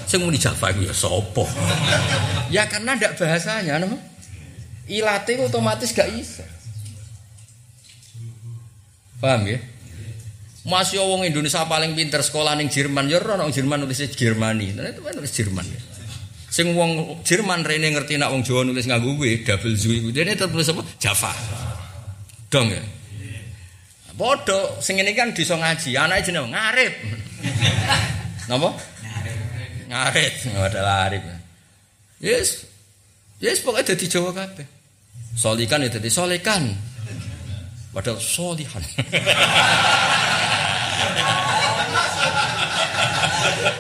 Sing 0.09 0.25
muni 0.25 0.39
Java 0.41 0.73
iku 0.73 0.83
ya 0.89 0.95
sapa? 0.97 1.45
ya 2.51 2.65
karena 2.67 2.97
ndak 2.97 3.21
bahasanya, 3.21 3.79
no? 3.85 3.93
Ilate 4.89 5.37
otomatis 5.37 5.93
gak 5.93 6.09
iso. 6.17 6.41
Paham 9.21 9.45
ya? 9.45 9.61
Masih 10.69 11.01
wong 11.01 11.25
Indonesia 11.25 11.65
paling 11.65 11.97
pinter 11.97 12.21
sekolah 12.21 12.53
ning 12.53 12.69
Jerman 12.69 13.09
ya 13.09 13.17
ora 13.25 13.41
nang 13.41 13.49
Jerman 13.49 13.89
nulis 13.89 14.05
Jermani. 14.13 14.77
Nah 14.77 14.93
itu 14.93 15.01
kan 15.01 15.17
nulis 15.17 15.33
Jerman. 15.33 15.65
Ya. 15.65 15.81
Sing 16.53 16.77
wong 16.77 17.25
Jerman 17.25 17.65
rene 17.65 17.89
ngerti 17.89 18.21
nak 18.21 18.37
wong 18.37 18.45
Jawa 18.45 18.69
nulis 18.69 18.85
nganggo 18.85 19.17
W, 19.17 19.49
double 19.49 19.73
Z 19.73 19.89
iku. 19.89 20.13
Dene 20.13 20.37
terus 20.37 20.69
apa? 20.69 20.85
Java. 21.01 21.33
Dong 22.53 22.69
ya. 22.69 22.85
Bodoh, 24.19 24.83
sing 24.83 24.99
ini 24.99 25.15
kan 25.15 25.31
bisa 25.31 25.55
ngaji, 25.55 25.95
anaknya 25.95 26.27
jeneng 26.27 26.51
ngarep. 26.51 26.95
Napa? 28.51 28.75
Ngarep, 29.87 30.33
adalah 30.59 31.07
arif. 31.07 31.23
Yes, 32.19 32.67
yes 33.39 33.63
pokoknya 33.63 33.95
jadi 33.95 34.19
Jawa 34.19 34.35
kabeh. 34.35 34.67
Solikan 35.39 35.87
ya 35.87 35.89
jadi 36.03 36.11
solikan. 36.11 36.75
Padahal 37.95 38.19
solihan. 38.19 38.83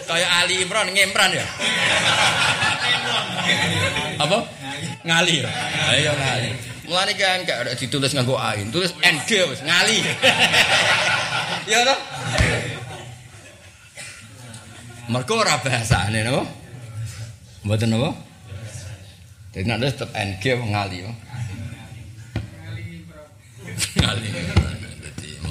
Kayak 0.09 0.31
Ali 0.43 0.55
Imran, 0.65 0.89
ngimran 0.91 1.31
ya. 1.37 1.47
Apa? 4.19 4.39
Ngali 5.05 5.35
ya. 5.45 5.51
Ayo 5.95 6.13
ngali. 6.17 6.51
Mulane 6.89 7.13
kan 7.21 7.45
gak 7.45 7.59
ada 7.69 7.77
ditulis 7.77 8.17
nganggo 8.17 8.41
ain, 8.41 8.73
tulis 8.73 8.97
NG 9.05 9.31
wis 9.45 9.61
ngali. 9.61 10.01
Ya 11.69 11.85
toh? 11.85 11.99
Mergo 15.13 15.35
ora 15.37 15.61
bahasane 15.61 16.25
napa? 16.25 16.49
Mboten 17.69 17.93
napa? 17.93 18.17
Jadi 19.53 19.69
nek 19.69 19.81
tetep 19.85 20.09
NG 20.17 20.45
ngali. 20.57 21.05
Ngali. 21.05 21.28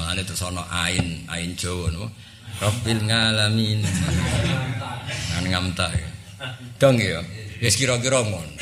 Mulane 0.07 0.23
terus 0.23 0.39
ana 0.47 0.63
ain, 0.71 1.27
ain 1.27 1.51
Jawa 1.59 1.91
napa? 1.91 2.07
Rabbil 2.63 3.11
ngalamin. 3.11 3.83
Ngan 5.35 5.45
ngamta. 5.51 5.91
Dong 6.79 6.95
ya. 6.95 7.19
Wis 7.59 7.75
kira-kira 7.75 8.23
ngono. 8.23 8.55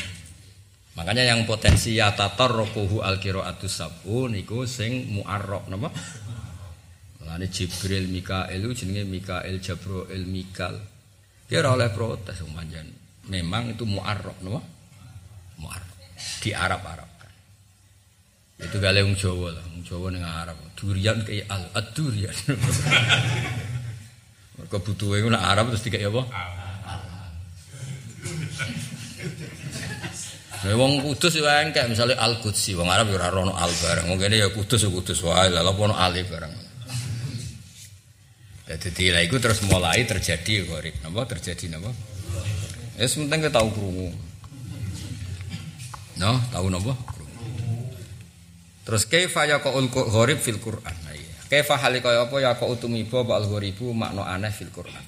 Makanya 0.98 1.22
yang 1.22 1.46
potensi 1.46 1.94
ya 1.94 2.10
tatar 2.18 2.50
rokuhu 2.50 2.98
al 2.98 3.22
atus 3.22 3.78
sabu 3.78 4.26
niku 4.26 4.66
sing 4.66 5.06
muarrok 5.14 5.70
napa? 5.70 5.94
Mulane 7.22 7.46
Jibril 7.46 8.10
Mikael 8.10 8.66
itu 8.66 8.82
jenenge 8.82 9.06
Mikael 9.06 9.62
Jabroil 9.62 10.26
Mikal. 10.26 10.74
Dia 11.46 11.62
ora 11.62 11.78
oleh 11.78 11.94
protes 11.94 12.42
umanjan. 12.42 12.90
Memang 13.30 13.78
itu 13.78 13.86
muarrok 13.86 14.42
napa? 14.42 14.66
Muarrok. 15.62 15.94
Di 16.42 16.50
Arab 16.50 16.82
Arab 16.82 17.06
kan. 17.06 17.15
Itu 18.56 18.80
gale 18.80 19.04
wong 19.04 19.12
Jawa 19.12 19.52
lah, 19.52 19.64
wong 19.68 19.84
Jawa 19.84 20.08
ning 20.08 20.24
Arab. 20.24 20.56
Durian 20.76 21.20
kayak 21.24 21.48
al 21.48 21.64
ad-durian. 21.76 22.32
Mergo 24.56 24.80
butuhe 24.80 25.20
nek 25.28 25.44
Arab 25.44 25.68
terus 25.72 25.84
dikai 25.84 26.08
apa? 26.08 26.24
Nah, 30.66 30.74
wong 30.74 31.04
kudus 31.04 31.36
yo 31.36 31.44
engke 31.44 31.84
misale 31.86 32.16
Al 32.16 32.40
Qudsi, 32.40 32.72
wong 32.72 32.88
Arab 32.88 33.12
yo 33.12 33.20
ora 33.20 33.28
ono 33.30 33.52
al 33.52 33.70
bareng. 33.70 34.08
Wong 34.08 34.18
kene 34.18 34.40
ya 34.40 34.48
kudus 34.48 34.82
yo 34.82 34.90
kudus 34.90 35.20
wae, 35.22 35.52
lha 35.52 35.60
apa 35.60 35.78
ono 35.78 35.94
ali 35.94 36.24
bareng. 36.24 36.54
Jadi 38.66 39.14
lah 39.14 39.22
itu 39.22 39.38
terus 39.38 39.62
mulai 39.70 40.02
terjadi 40.02 40.66
gorib, 40.66 40.98
napa 41.06 41.22
terjadi 41.30 41.70
napa? 41.70 41.94
Ya 42.98 43.06
sementing 43.06 43.46
kita 43.46 43.62
tahu 43.62 43.70
krungu. 43.70 44.10
No, 46.18 46.34
tahu 46.50 46.66
napa? 46.66 46.98
Terus 48.86 49.02
kaifa 49.10 49.50
yaqul 49.50 49.90
gharib 49.90 50.38
fil 50.38 50.62
Qur'an. 50.62 50.94
Nah, 51.02 51.10
iya. 51.10 51.34
Kaifa 51.50 51.74
hale 51.74 51.98
kaya 51.98 52.30
apa 52.30 52.36
ya 52.38 52.54
kok 52.54 52.70
utumiba 52.70 53.26
ba'al 53.26 53.50
gharibu 53.50 53.90
makna 53.90 54.22
aneh 54.30 54.54
fil 54.54 54.70
Qur'an. 54.70 55.02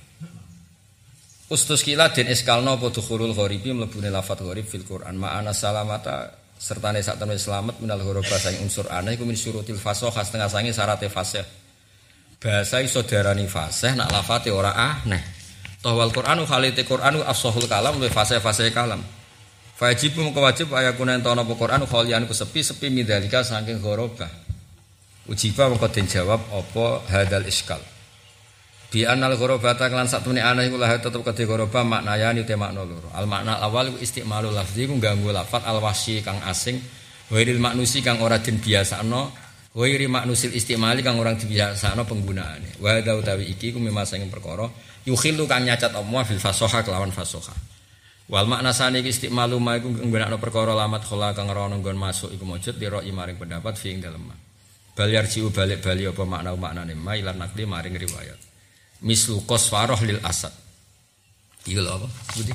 Ustus 1.49 1.80
kila 1.80 2.12
den 2.12 2.28
iskalno 2.28 2.76
apa 2.76 2.92
dukhurul 2.92 3.32
gharibi 3.32 3.73
mlebune 3.73 4.12
lafat 4.12 4.44
gharib 4.44 4.66
fil 4.68 4.85
Quran 4.85 5.16
ma'ana 5.16 5.56
salamata 5.56 6.28
sertane 6.58 7.00
sak 7.00 7.16
temene 7.16 7.40
selamat 7.40 7.80
minal 7.80 8.02
ghoroba 8.04 8.37
sang 8.37 8.58
unsur 8.61 8.90
aneh 8.90 9.16
iku 9.16 9.25
min 9.25 9.38
syurutil 9.38 9.80
fasah 9.80 10.12
setengah 10.12 10.50
sange 10.50 10.75
syarat 10.76 11.00
fasih. 11.08 11.47
Bahasa 12.37 12.85
iso 12.85 13.00
diarani 13.00 13.49
fasih 13.49 13.97
nak 13.97 14.12
lafate 14.12 14.52
ora 14.52 14.74
aneh. 14.76 15.22
Toh 15.79 15.94
wal 15.94 16.11
Qur'anu 16.11 16.44
khalite 16.44 16.83
Qur'anu 16.83 17.22
afsahul 17.22 17.70
kalam 17.70 17.96
wa 17.96 18.11
fasih-fasih 18.11 18.74
kalam. 18.74 19.00
Wajib 19.78 20.18
mung 20.18 20.34
wajib 20.34 20.74
ayakuna 20.74 21.14
entono 21.14 21.46
apa 21.46 21.54
Qur'anu 21.54 21.86
khalian 21.86 22.26
ku 22.26 22.34
sepi-sepi 22.34 22.90
midalika 22.90 23.46
saking 23.46 23.78
ghoroba. 23.78 24.26
Ujiba 25.30 25.70
mengko 25.70 25.86
den 25.86 26.10
jawab 26.10 26.42
apa 26.50 27.06
hadal 27.06 27.46
iskal. 27.46 27.78
Bi 28.90 29.06
anal 29.06 29.38
ghorobata 29.38 29.86
kelan 29.86 30.10
sak 30.10 30.26
temene 30.26 30.42
ana 30.42 30.66
iku 30.66 30.82
lah 30.82 30.98
tetep 30.98 31.22
kedhe 31.22 31.46
ghoroba 31.46 31.86
maknayani 31.86 32.42
te 32.42 32.58
makna. 32.58 32.82
Al 33.14 33.30
makna 33.30 33.62
awal 33.62 33.94
iku 33.94 34.02
istimalul 34.02 34.50
lafzi 34.50 34.90
iku 34.90 34.98
ganggu 34.98 35.30
lafat 35.30 35.62
al 35.62 35.78
wasi 35.78 36.26
kang 36.26 36.42
asing 36.42 36.82
wairil 37.30 37.62
maknusi 37.62 38.02
kang 38.02 38.18
ora 38.18 38.42
den 38.42 38.58
biasano 38.58 39.30
wairi 39.78 40.10
maknusil 40.10 40.58
istimali 40.58 41.06
kang 41.06 41.22
orang 41.22 41.38
dibiasano 41.38 42.02
penggunaane. 42.02 42.82
Wa 42.82 42.98
utawi 42.98 43.46
iki 43.46 43.70
ku 43.70 43.78
memang 43.78 44.02
sing 44.02 44.26
perkara 44.26 44.66
kang 45.06 45.62
nyacat 45.62 45.94
omwa 45.94 46.26
fil 46.26 46.42
fasoha 46.42 46.82
kelawan 46.82 47.14
fasoha. 47.14 47.77
Wal 48.28 48.44
makna 48.44 48.76
sane 48.76 49.00
iki 49.00 49.08
istimalu 49.08 49.56
ma 49.56 49.80
iku 49.80 49.88
nggunakno 49.88 50.36
perkara 50.36 50.76
lamat 50.76 51.00
khola 51.08 51.32
kang 51.32 51.48
ora 51.48 51.64
nggon 51.72 51.96
masuk 51.96 52.28
iku 52.36 52.44
mujud 52.44 52.76
liro 52.76 53.00
maring 53.00 53.40
pendapat 53.40 53.72
fi 53.80 53.96
ing 53.96 54.04
dalem. 54.04 54.28
Bal 54.92 55.08
yarjiu 55.08 55.48
balik-bali 55.48 56.04
apa 56.04 56.22
makna 56.28 56.52
maknane 56.52 56.92
ma 56.92 57.16
ilan 57.16 57.40
nakli 57.40 57.64
maring 57.64 57.96
riwayat. 57.96 58.36
Mislu 59.00 59.48
kosfaroh 59.48 59.96
lil 60.04 60.20
asad. 60.20 60.52
Iya 61.64 61.80
lho 61.80 61.90
apa? 62.04 62.08
Budi? 62.36 62.52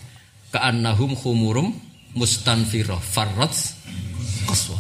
Ka'annahum 0.53 1.17
khumurum 1.17 1.73
mustanfiroh 2.13 3.01
farrots 3.01 3.73
koswa 4.45 4.77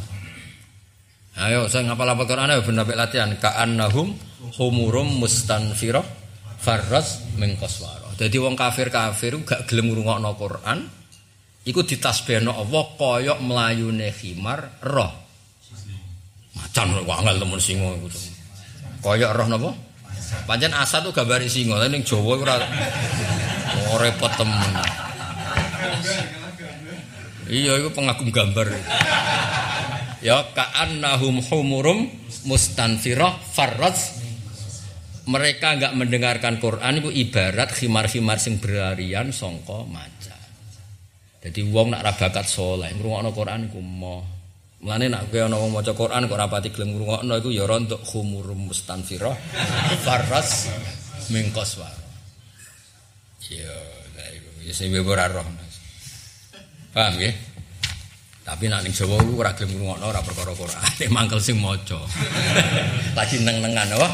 ayo 1.33 1.65
saya 1.65 1.89
ngapal 1.89 2.13
apa 2.13 2.23
Quran 2.29 2.53
ya 2.53 2.61
benar 2.61 2.85
latihan. 2.93 3.33
Ka'annahum 3.41 4.13
khumurum 4.53 5.17
mustanfiroh 5.17 6.05
farrots 6.61 7.25
mengkoswaroh 7.41 8.02
jadi 8.17 8.37
wong 8.39 8.53
kafir 8.53 8.93
kafir 8.93 9.37
gak 9.41 9.65
gelem 9.69 9.93
ngrungokno 9.93 10.31
Quran 10.37 10.79
iku 11.63 11.81
ditasbihno 11.85 12.51
Allah 12.53 12.83
koyok 12.97 13.39
melayune 13.41 14.09
khimar 14.13 14.83
roh 14.85 15.11
macan 16.53 17.01
wangel 17.07 17.35
temen 17.41 17.59
singo 17.61 17.89
koyok 19.01 19.31
roh 19.33 19.47
napa 19.49 19.71
Pancen 20.43 20.73
asa 20.73 20.99
tuh 20.99 21.13
gambari 21.13 21.45
singa, 21.45 21.77
tapi 21.77 21.93
ning 21.93 22.03
Jawa 22.03 22.41
ora 22.41 22.55
oh, 23.93 23.97
repot 24.01 24.33
temen. 24.33 24.71
Iya, 27.47 27.77
itu 27.79 27.89
pengagum 27.93 28.33
gambar. 28.33 28.67
Ya 30.23 30.41
ka'annahum 30.55 31.43
humurum 31.43 32.07
mustanfirah 32.47 33.35
farraj 33.51 34.22
mereka 35.23 35.79
enggak 35.79 35.95
mendengarkan 35.95 36.59
Quran 36.59 36.99
itu 36.99 37.09
ibarat 37.09 37.71
khimar-khimar 37.71 38.37
sing 38.41 38.59
berlarian 38.59 39.31
songko 39.31 39.87
maca. 39.87 40.35
Jadi 41.43 41.59
wong 41.67 41.91
nak 41.91 42.03
rabakat 42.03 42.47
soleh, 42.47 42.91
ngrungokno 42.95 43.35
Quran 43.35 43.67
iku 43.67 43.79
mau 43.83 44.23
Mulane 44.83 45.07
nak 45.07 45.31
ana 45.31 45.55
wong 45.55 45.79
maca 45.79 45.95
Quran 45.95 46.27
kok 46.27 46.35
rapati 46.35 46.67
gelem 46.75 46.99
ngrungokno 46.99 47.39
iku 47.39 47.55
ya 47.55 47.63
rontok 47.63 48.03
khumurum 48.03 48.67
mustanfirah 48.67 49.31
farras 50.03 50.67
mingkos 51.31 51.79
wa. 51.79 51.87
Ya, 53.47 53.71
lha 54.19 54.25
iku 54.35 54.49
ya 54.67 54.73
sing 54.75 54.91
ora 54.91 55.31
roh. 55.31 55.47
Paham 56.91 57.15
ya? 57.15 57.31
Tapi 58.43 58.67
nak 58.67 58.83
ning 58.83 58.91
Jawa 58.91 59.23
ku 59.23 59.39
ora 59.39 59.55
gelem 59.55 59.71
ngrungokno 59.79 60.03
ora 60.03 60.19
perkara 60.19 60.51
Quran, 60.51 60.83
mangkel 61.15 61.39
sing 61.39 61.63
maca. 61.63 62.03
Lagi 63.17 63.39
neng-nengan 63.39 63.87
apa? 63.95 64.09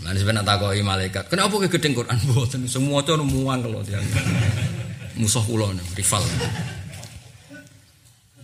Nah, 0.00 0.16
sebenarnya 0.16 0.48
takoki 0.48 0.80
malaikat, 0.80 1.28
kenapa 1.28 1.60
ke 1.66 1.68
gedeng 1.76 1.92
Quran 1.92 2.16
mboten 2.28 2.64
semua 2.64 3.04
maca 3.04 3.20
muang 3.20 3.60
kalau 3.60 3.80
dia. 3.84 4.00
Musuh 5.20 5.44
kula 5.44 5.76
rival. 5.96 6.24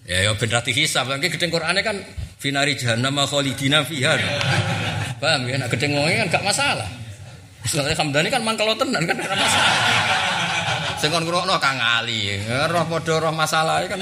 Ya 0.06 0.22
ya 0.22 0.30
ben 0.38 0.50
rati 0.52 0.70
hisab, 0.70 1.10
lagi 1.10 1.26
gedeng 1.26 1.50
Qur'ane 1.50 1.82
kan 1.82 1.98
finari 2.38 2.78
jahannam 2.78 3.26
khalidina 3.26 3.82
fiha. 3.82 4.14
Paham 5.18 5.50
ya 5.50 5.58
nek 5.58 5.66
gedeng 5.74 5.98
wong 5.98 6.06
kan 6.06 6.38
gak 6.38 6.44
masalah. 6.46 6.86
Soalnya 7.66 7.98
Hamdani 7.98 8.30
kan 8.30 8.46
mangkel 8.46 8.70
tenan 8.78 9.02
kan 9.02 9.18
ora 9.18 9.34
masalah. 9.34 9.74
Sing 11.02 11.10
kon 11.10 11.26
Kang 11.58 11.78
Ali, 11.82 12.38
roh 12.46 12.84
padha 12.86 13.14
roh 13.18 13.34
masalah 13.34 13.82
kan. 13.90 13.98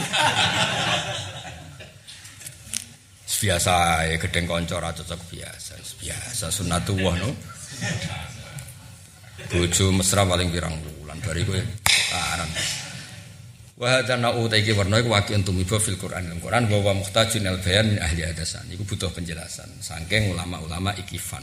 Biasa 3.44 3.72
ya 4.08 4.16
gedeng 4.16 4.48
kanca 4.48 4.80
ora 4.80 4.96
cocok 4.96 5.20
biasa 5.28 5.76
biasa 6.00 6.48
sunatullah 6.48 7.14
no 7.20 7.30
bojo 9.52 9.92
mesra 9.92 10.24
paling 10.24 10.48
pirang 10.48 10.72
bulan 11.04 11.20
bariku 11.20 11.52
karan 12.08 12.48
Wa 13.74 13.90
hadza 13.90 14.14
na'u 14.14 14.46
ta 14.46 14.54
iki 14.54 14.70
warna 14.70 15.02
iku 15.02 15.10
wakil 15.10 15.42
tumiba 15.42 15.82
fil 15.82 15.98
Qur'an. 15.98 16.30
Al 16.30 16.38
Qur'an 16.38 16.70
wa 16.70 16.94
muhtajun 16.94 17.42
al 17.42 17.58
bayan 17.58 17.90
min 17.90 17.98
ahli 17.98 18.22
hadasan. 18.22 18.70
Iku 18.70 18.86
butuh 18.86 19.10
penjelasan 19.10 19.66
saking 19.82 20.30
ulama-ulama 20.30 20.94
ikifan. 20.94 21.42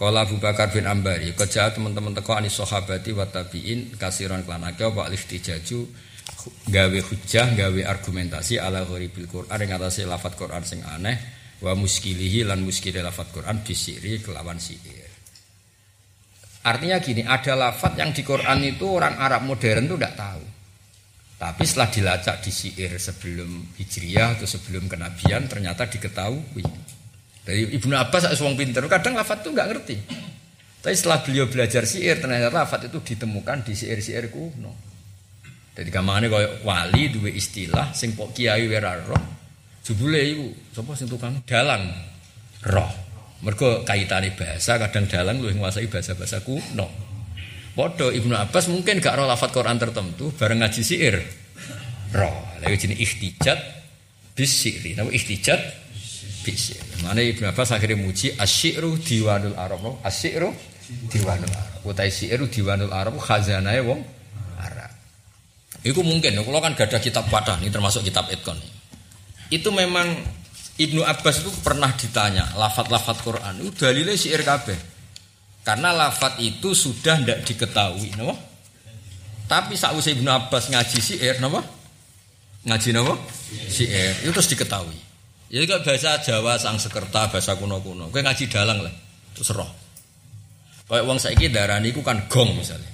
Kala 0.00 0.24
Abu 0.24 0.40
Bakar 0.40 0.72
bin 0.72 0.86
Ambari, 0.86 1.34
kerja 1.34 1.74
teman-teman 1.74 2.14
teko 2.14 2.38
anis 2.38 2.54
sahabati 2.56 3.12
wa 3.12 3.26
tabi'in 3.28 3.98
kasiron 3.98 4.46
klanake 4.46 4.86
apa 4.86 5.10
istijaju 5.10 5.90
gawe 6.68 6.98
hujah, 7.02 7.46
gawe 7.56 7.80
argumentasi 7.88 8.60
ala 8.60 8.84
ghoribil 8.84 9.26
Quran 9.28 9.58
yang 9.58 9.80
atasnya 9.80 10.08
lafat 10.08 10.36
Quran 10.36 10.62
sing 10.64 10.80
aneh 10.84 11.16
wa 11.58 11.72
muskilihi 11.74 12.46
lan 12.46 12.62
muskili 12.62 13.02
lafat 13.02 13.34
Quran 13.34 13.60
bisiri 13.64 14.22
kelawan 14.22 14.60
sihir. 14.60 15.10
Artinya 16.68 16.98
gini, 17.00 17.22
ada 17.24 17.56
lafat 17.56 17.96
yang 17.96 18.12
di 18.12 18.20
Quran 18.20 18.60
itu 18.66 18.84
orang 18.84 19.16
Arab 19.16 19.48
modern 19.48 19.88
itu 19.88 19.96
tidak 19.96 20.14
tahu. 20.18 20.44
Tapi 21.38 21.62
setelah 21.62 21.88
dilacak 21.88 22.36
di 22.42 22.50
sihir 22.50 22.98
sebelum 22.98 23.78
Hijriyah 23.78 24.36
atau 24.36 24.46
sebelum 24.46 24.90
kenabian 24.90 25.46
ternyata 25.46 25.86
diketahui. 25.86 26.66
Dari 27.46 27.72
Ibnu 27.78 27.94
Abbas 27.96 28.36
wong 28.42 28.58
pinter, 28.58 28.84
kadang 28.90 29.16
lafat 29.16 29.40
itu 29.46 29.54
nggak 29.54 29.68
ngerti. 29.72 29.96
Tapi 30.78 30.94
setelah 30.94 31.24
beliau 31.24 31.46
belajar 31.48 31.82
syair, 31.88 32.20
ternyata 32.20 32.52
lafat 32.52 32.92
itu 32.92 33.00
ditemukan 33.00 33.64
di 33.64 33.72
syair-syair 33.72 34.28
kuno. 34.28 34.97
Jadi 35.78 35.94
kamane 35.94 36.26
kaya 36.26 36.58
wali 36.66 37.06
dua 37.06 37.30
istilah 37.30 37.94
sing 37.94 38.18
kiai 38.18 38.66
ora 38.66 38.98
roh. 38.98 39.22
Jebule 39.86 40.18
iku 40.26 40.46
sapa 40.74 40.98
sing 40.98 41.06
tukang 41.06 41.38
dalang 41.46 41.86
roh. 42.66 42.90
Mergo 43.46 43.86
kaitane 43.86 44.34
bahasa 44.34 44.74
kadang 44.82 45.06
dalang 45.06 45.38
luwih 45.38 45.54
nguasai 45.54 45.86
bahasa-bahasa 45.86 46.42
kuno. 46.42 46.90
Padha 47.78 48.10
Ibnu 48.10 48.34
Abbas 48.34 48.66
mungkin 48.66 48.98
gak 48.98 49.14
roh 49.14 49.30
lafat 49.30 49.54
Quran 49.54 49.78
tertentu 49.78 50.34
bareng 50.34 50.66
ngaji 50.66 50.82
syair. 50.82 51.22
Roh. 52.10 52.34
Lha 52.58 52.74
jenenge 52.74 52.98
ikhtijat 52.98 53.58
bis 54.34 54.50
syairi. 54.50 54.98
Napa 54.98 55.14
ikhtijat 55.14 55.62
bisir. 56.42 56.82
Mana 57.06 57.22
Ibnu 57.22 57.46
Abbas 57.54 57.70
akhirnya 57.70 58.02
muji 58.02 58.34
asyiru 58.34 58.98
diwanul 58.98 59.54
Arab. 59.54 60.02
Asyiru 60.02 60.50
diwanul 61.06 61.54
Arab. 61.54 61.86
Utai 61.86 62.10
syiru 62.10 62.50
diwanul 62.50 62.90
Arab 62.90 63.14
khazanah 63.22 63.78
wong. 63.86 64.17
Itu 65.86 66.02
mungkin. 66.02 66.34
Kalau 66.38 66.60
kan 66.60 66.74
gak 66.74 66.90
ada 66.90 66.98
kitab 66.98 67.30
padah 67.30 67.62
ini 67.62 67.70
termasuk 67.70 68.02
kitab 68.02 68.26
Etkon. 68.30 68.58
Itu 69.48 69.72
memang 69.72 70.12
Ibnu 70.78 71.02
Abbas 71.02 71.42
itu 71.42 71.50
pernah 71.58 71.90
ditanya 71.94 72.54
lafat-lafat 72.54 73.16
Quran 73.26 73.54
itu 73.62 73.70
dalilnya 73.74 74.14
syair 74.14 74.46
kabeh. 74.46 74.78
Karena 75.66 75.90
lafat 75.92 76.40
itu 76.40 76.72
sudah 76.72 77.18
tidak 77.20 77.44
diketahui, 77.44 78.14
no? 78.16 78.32
Tapi 79.50 79.74
saat 79.74 79.98
Ibnu 79.98 80.28
Abbas 80.30 80.70
ngaji 80.70 80.98
syair, 81.02 81.42
no? 81.42 81.50
Ngaji 82.62 82.88
no? 82.94 83.18
Syair 83.68 84.22
itu 84.22 84.30
terus 84.30 84.50
diketahui. 84.54 84.98
Ya 85.48 85.64
kok 85.64 85.80
bahasa 85.80 86.20
Jawa 86.20 86.60
sang 86.60 86.76
sekerta 86.76 87.32
bahasa 87.32 87.56
kuno-kuno. 87.56 88.12
Kowe 88.12 88.20
ngaji 88.20 88.52
dalang 88.52 88.84
lah. 88.84 88.92
Terus 89.32 89.56
roh. 89.56 89.70
Kayak 90.88 91.04
wong 91.08 91.18
saiki 91.20 91.48
darani 91.48 91.88
iku 91.88 92.04
kan 92.04 92.28
gong 92.28 92.52
misalnya. 92.56 92.88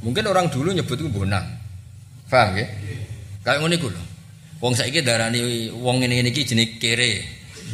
Mungkin 0.00 0.24
orang 0.24 0.48
dulu 0.48 0.72
nyebut 0.72 0.96
itu 0.96 1.10
bonang. 1.12 1.44
Paham 2.28 2.60
ya? 2.60 2.66
Kayak 3.44 3.58
ngono 3.64 3.74
iku 3.74 3.88
lho. 3.88 4.02
Wong 4.60 4.72
saiki 4.76 5.00
darani 5.00 5.72
wong 5.72 6.04
ngene 6.04 6.28
iki 6.28 6.44
jenenge 6.44 6.76
kere. 6.76 7.24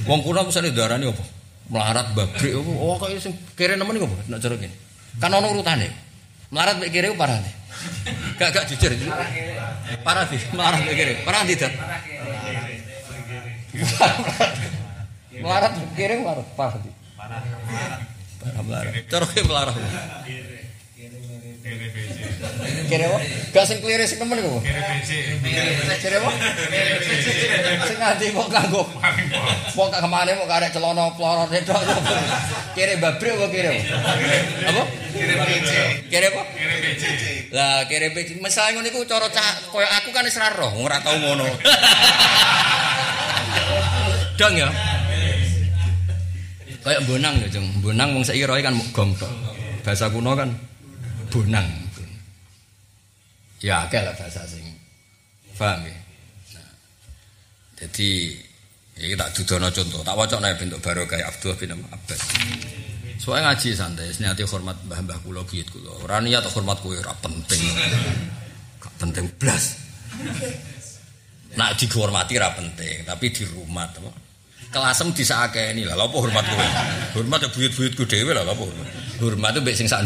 Wong 0.07 0.23
kuno 0.23 0.47
misalnya 0.47 0.71
darani 0.71 1.11
apa? 1.11 1.25
Melarat 1.71 2.07
babrik 2.15 2.55
apa? 2.55 2.71
Oh 2.79 2.95
kok 2.99 3.11
sing 3.19 3.35
kere 3.59 3.75
nemen 3.75 3.99
iku? 3.99 4.07
Nek 4.31 4.39
cara 4.39 4.55
kene. 4.55 4.75
Kan 5.19 5.35
ono 5.35 5.51
urutane. 5.51 5.89
Melarat 6.55 6.79
mek 6.79 6.95
kere 6.95 7.11
parah 7.19 7.39
nih. 7.43 7.55
Gak 8.39 8.49
gak 8.55 8.65
jujur. 8.71 8.95
Parah 10.07 10.25
sih, 10.31 10.39
melarat 10.55 10.81
mek 10.87 10.95
kere. 10.95 11.15
Parah 11.27 11.43
tidak. 11.43 11.73
Melarat 15.35 15.73
kirim 15.99 16.23
melarat 16.23 16.47
parah 16.55 16.79
di. 16.79 16.91
Parah. 17.19 17.43
Cara 19.11 19.25
ke 19.27 19.43
melarat. 19.43 19.75
Kira 22.85 23.05
apa? 23.09 23.19
Gak 23.55 23.65
sing 23.71 23.79
klire 23.81 24.05
sing 24.05 24.19
temen 24.21 24.39
kok. 24.39 24.63
Kira 26.01 26.17
apa? 26.21 26.31
Sing 27.87 27.97
nganti 27.99 28.27
kok 28.35 28.49
kanggo. 28.53 28.83
Wong 29.75 29.89
kak 29.91 30.01
kemane 30.05 30.37
mau 30.37 30.47
karek 30.49 30.71
celana 30.75 31.11
plorot 31.17 31.51
itu. 31.55 31.73
Kira 32.77 32.93
babre 33.01 33.29
apa 33.35 33.47
kira? 33.49 33.73
Apa? 34.69 34.83
Kira 35.15 35.35
BC. 35.47 35.73
Kira 36.11 36.27
apa? 36.29 36.43
Kira 36.53 36.75
BC. 36.83 37.05
Lah 37.55 37.87
kira 37.87 38.07
BC. 38.13 38.29
Misale 38.43 38.75
ngono 38.75 38.89
iku 38.91 39.07
cara 39.07 39.29
koyo 39.71 39.89
aku 39.89 40.11
kan 40.13 40.27
wis 40.27 40.37
ra 40.37 40.51
roh, 40.53 40.73
ora 40.81 40.99
tau 41.01 41.17
ngono. 41.17 41.47
Dong 44.35 44.55
ya. 44.59 44.69
Kayak 46.85 47.01
bonang 47.09 47.35
ya, 47.41 47.49
Jeng. 47.49 47.65
Bonang 47.81 48.13
wong 48.13 48.25
saiki 48.27 48.45
roe 48.45 48.61
kan 48.61 48.77
tok. 48.93 49.33
Bahasa 49.87 50.11
kuno 50.13 50.37
kan 50.37 50.53
bonang. 51.33 51.84
Ya 53.65 53.89
akeh 53.89 54.05
lah 54.05 54.13
bahasa 54.13 54.45
sing. 54.45 54.61
Paham 55.57 55.89
ya? 55.89 55.97
Nah. 56.53 56.73
Jadi 57.81 58.37
iki 59.01 59.17
tak 59.17 59.33
dudono 59.33 59.73
contoh, 59.73 60.05
tak 60.05 60.13
wacok 60.21 60.39
nek 60.45 60.61
bentuk 60.61 60.85
kayak 60.85 61.33
Abdullah 61.33 61.57
bin 61.57 61.73
Abbas. 61.73 62.21
Soalnya 63.17 63.57
ngaji 63.57 63.69
santai, 63.73 64.13
niati 64.21 64.45
hormat 64.45 64.77
mbah-mbah 64.85 65.17
kula 65.25 65.41
buyut 65.49 65.65
kula. 65.73 65.97
Ora 66.05 66.21
niat 66.21 66.45
hormat 66.45 66.77
kowe 66.85 66.93
ora 66.93 67.17
penting. 67.25 67.65
Gak 68.85 68.95
penting 69.01 69.33
blas. 69.41 69.81
Nak 71.57 71.81
dihormati 71.81 72.37
ra 72.37 72.53
penting, 72.53 73.09
tapi 73.09 73.33
di 73.33 73.49
rumah 73.49 73.89
teman. 73.97 74.13
kelasem 74.75 75.15
disakeni 75.15 75.87
lah 75.87 75.95
apa 75.95 76.17
hormat 76.19 76.43
kowe 76.43 76.67
hormat 77.15 77.47
ya 77.47 77.49
buyut-buyutku 77.55 78.11
dhewe 78.11 78.35
lah 78.35 78.43
lha 78.43 78.59
apa 78.59 78.65
hormat 79.23 79.55
itu 79.55 79.61
mbek 79.63 79.77
sing 79.79 79.87
sak 79.87 80.03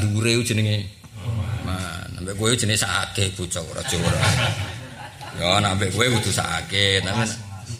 man 2.18 2.26
mbek 2.26 2.36
kowe 2.38 2.56
jenenge 2.56 2.82
sakake 2.82 3.30
bocah 3.38 3.62
ora 3.62 3.82
Jawa 3.86 4.10
ya 5.38 5.60
nek 5.62 5.72
mbek 5.78 5.90
kowe 5.94 6.06
kudu 6.18 6.30
sakake 6.34 6.98
tapi 7.06 7.22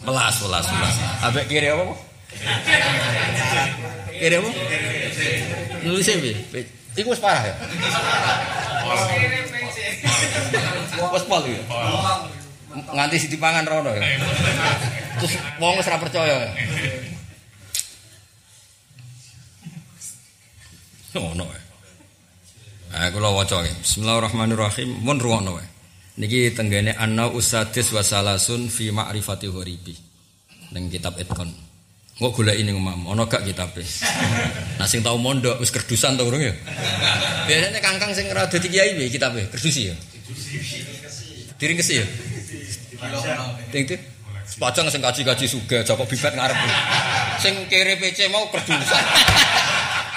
melas 0.07 0.35
melas 0.39 0.65
melas 0.71 0.95
ambek 1.27 1.43
kiri 1.51 1.67
apa 1.67 1.83
kiri 4.15 4.35
apa 4.39 4.49
nulis 5.83 6.07
piye 6.07 6.63
iku 6.95 7.11
wis 7.11 7.19
parah 7.19 7.43
ya 7.43 7.55
Wes 10.99 11.23
pol 11.31 11.41
ya. 11.47 11.63
nganti 12.91 13.15
sing 13.17 13.31
dipangan 13.31 13.63
rono 13.63 13.95
ya. 13.95 14.03
Terus 15.17 15.33
wong 15.57 15.79
wis 15.79 15.87
ora 15.87 15.97
percaya 15.97 16.35
ya. 16.43 16.51
Ono 21.17 21.45
ya. 21.47 21.58
Nah, 22.89 23.05
kula 23.13 23.29
waca 23.29 23.61
Bismillahirrahmanirrahim. 23.61 25.05
Mun 25.05 25.21
ruwono 25.21 25.61
wae. 25.61 25.67
Niki 26.17 26.51
tenggene 26.57 26.97
anna 26.97 27.29
usadis 27.29 27.93
wasalasun 27.93 28.65
fi 28.65 28.89
ma'rifati 28.89 29.45
ghoribi. 29.45 29.93
Ning 30.73 30.89
kitab 30.89 31.13
Etkon. 31.21 31.53
Kok 32.19 32.35
golek 32.35 32.59
ini 32.59 32.75
ngomong, 32.75 33.07
ono 33.15 33.31
gak 33.31 33.47
kitabe. 33.47 33.79
Nah 34.79 34.87
sing 34.87 34.99
tau 34.99 35.15
mondok 35.15 35.59
wis 35.63 35.71
kerdusan 35.71 36.19
to 36.19 36.27
urung 36.27 36.43
ya. 36.43 36.51
Biasanya 37.47 37.79
kangkang 37.79 38.11
sing 38.11 38.27
ora 38.27 38.47
dadi 38.47 38.67
kiai 38.67 38.95
piye 38.95 39.07
kitabe? 39.07 39.47
Kerdusi 39.47 39.91
ya. 39.91 39.95
Diringkesi 41.55 41.93
ya. 41.99 42.05
Ting 43.71 43.87
ting. 43.87 44.01
Sepajang 44.49 44.89
sing 44.89 44.99
kaji-kaji 44.99 45.45
suga, 45.45 45.85
Joko 45.85 46.03
Bibet 46.09 46.33
ngarep. 46.35 46.57
Sing 47.37 47.53
kere 47.69 47.95
PC 48.01 48.27
mau 48.33 48.49
kerdusan. 48.51 49.03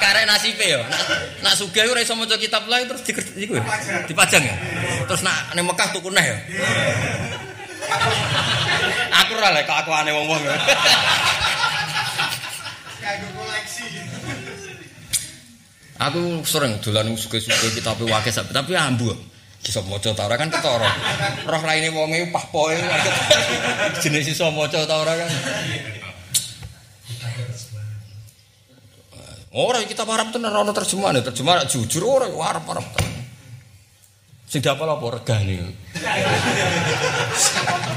Karek 0.03 0.27
nasibe 0.27 0.67
ya. 0.67 0.83
Nak, 0.83 1.03
nak 1.47 1.55
suga 1.55 1.87
ora 1.87 2.03
iso 2.03 2.19
maca 2.19 2.35
kitab 2.35 2.67
lain 2.67 2.91
terus 2.91 3.07
di 3.07 3.15
iku 3.47 3.55
ya. 3.55 3.65
Dipajang 4.11 4.43
ya. 4.43 4.57
Terus 5.07 5.23
nak 5.23 5.55
ning 5.55 5.63
Mekah 5.63 5.89
tuku 5.95 6.11
neh 6.11 6.27
ya. 6.27 6.39
Aku 9.23 9.31
ora 9.39 9.55
lek 9.55 9.63
kelakuane 9.63 10.11
wong-wong. 10.11 10.43
Kanggo 12.99 13.29
koleksi. 13.39 13.87
Aku 16.03 16.43
sering 16.43 16.83
dolan 16.83 17.15
suge-suge 17.15 17.79
kitab 17.79 18.03
wakil 18.03 18.35
tapi 18.35 18.75
ambu. 18.75 19.15
Iso 19.63 19.79
maca 19.87 20.11
ta 20.11 20.27
ora 20.27 20.35
kan 20.35 20.51
ketara. 20.51 20.91
Roh 21.47 21.63
raine 21.63 21.95
wonge 21.95 22.27
pah 22.35 22.43
poe. 22.51 22.75
Jenis 24.03 24.35
iso 24.35 24.51
maca 24.51 24.83
ta 24.83 24.95
ora 24.99 25.15
kan. 25.15 25.31
Ora 29.53 29.85
kita 29.85 30.09
Arab 30.09 30.33
tenan 30.33 30.57
ana 30.57 30.73
terjemahan, 30.73 31.21
terjemahan 31.21 31.69
jujur 31.69 32.09
ora 32.09 32.25
arep-arep. 32.25 32.89
Sing 34.49 34.65
dapal 34.65 34.89
apa 34.89 35.05
regane. 35.13 35.77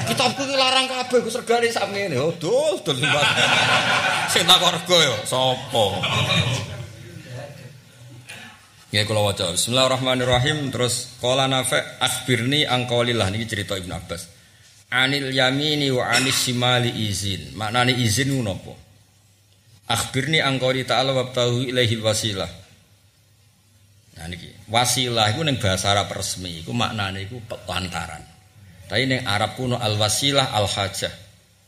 Kitabku 0.07 0.43
ki 0.47 0.55
larang 0.55 0.87
kabeh 0.87 1.19
Gus 1.23 1.35
regane 1.35 1.67
sak 1.67 1.91
ngene. 1.91 2.15
Oh, 2.15 2.31
dul 2.35 2.79
dul 2.79 2.95
Sing 4.31 4.43
tak 4.47 4.63
rego 4.63 4.97
ya 4.99 5.15
sapa? 5.27 5.83
Ya 8.95 9.03
kula 9.03 9.19
waca. 9.23 9.51
Bismillahirrahmanirrahim. 9.51 10.71
Terus 10.71 11.19
qala 11.19 11.51
Nafi' 11.51 11.99
akhbirni 11.99 12.63
an 12.63 12.87
qaulillah 12.87 13.27
niki 13.31 13.47
cerita 13.51 13.75
Ibnu 13.75 13.91
Abbas. 13.91 14.31
Anil 14.95 15.35
yamini 15.35 15.91
wa 15.91 16.07
anis 16.07 16.39
shimali 16.39 16.91
izin. 17.03 17.51
Maknane 17.59 17.95
izin 17.99 18.31
ku? 18.63 18.84
Akhbirni 19.85 20.41
an 20.41 20.57
qauli 20.57 20.81
ta'ala 20.81 21.13
wa 21.13 21.29
tahu 21.29 21.69
ilaihi 21.69 22.01
wasilah. 22.01 22.49
Nah 24.15 24.25
niki, 24.31 24.49
wasilah 24.71 25.29
iku 25.35 25.45
ning 25.45 25.61
bahasa 25.61 25.93
Arab 25.93 26.09
resmi 26.09 26.65
iku 26.65 26.73
maknane 26.73 27.29
iku 27.29 27.37
lantaran. 27.69 28.23
Tapi 28.89 29.03
ning 29.05 29.21
Arab 29.27 29.53
kuno 29.53 29.77
al 29.77 29.93
wasilah 29.99 30.55
al 30.57 30.65
hajah. 30.65 31.13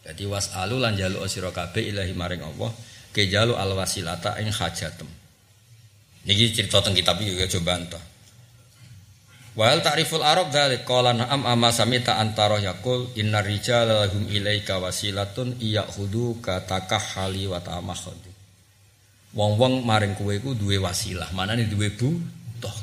Jadi 0.07 0.23
wasalu 0.23 0.79
lan 0.79 0.95
jalu 0.95 1.19
sira 1.27 1.51
kabeh 1.51 1.91
ilahi 1.91 2.15
maring 2.15 2.39
Allah, 2.39 2.71
ke 3.11 3.27
jalu 3.27 3.59
al 3.59 3.75
wasilata 3.75 4.39
ing 4.39 4.49
hajatem. 4.49 5.09
Niki 6.23 6.55
cerita 6.55 6.79
teng 6.79 6.95
kitab 6.95 7.19
iki 7.19 7.35
coba 7.59 7.75
entah. 7.75 8.03
Wal 9.57 9.81
ta'riful 9.81 10.21
Arab 10.21 10.53
dzalik 10.53 10.85
qala 10.85 11.17
na'am 11.17 11.41
amma 11.41 11.73
samita 11.73 12.21
antara 12.21 12.61
yaqul 12.61 13.09
innar 13.17 13.41
rijala 13.41 14.05
lahum 14.05 14.29
ilaika 14.29 14.77
wasilatun 14.77 15.57
iyakhudhu 15.57 16.37
katakahhali 16.45 17.49
wa 17.49 17.57
tamakhud. 17.57 18.21
Wong-wong 19.33 19.81
maring 19.81 20.13
kowe 20.13 20.29
iku 20.29 20.53
duwe 20.53 20.77
wasilah, 20.77 21.33
manane 21.33 21.65
duwe 21.65 21.89
butuh. 21.89 22.75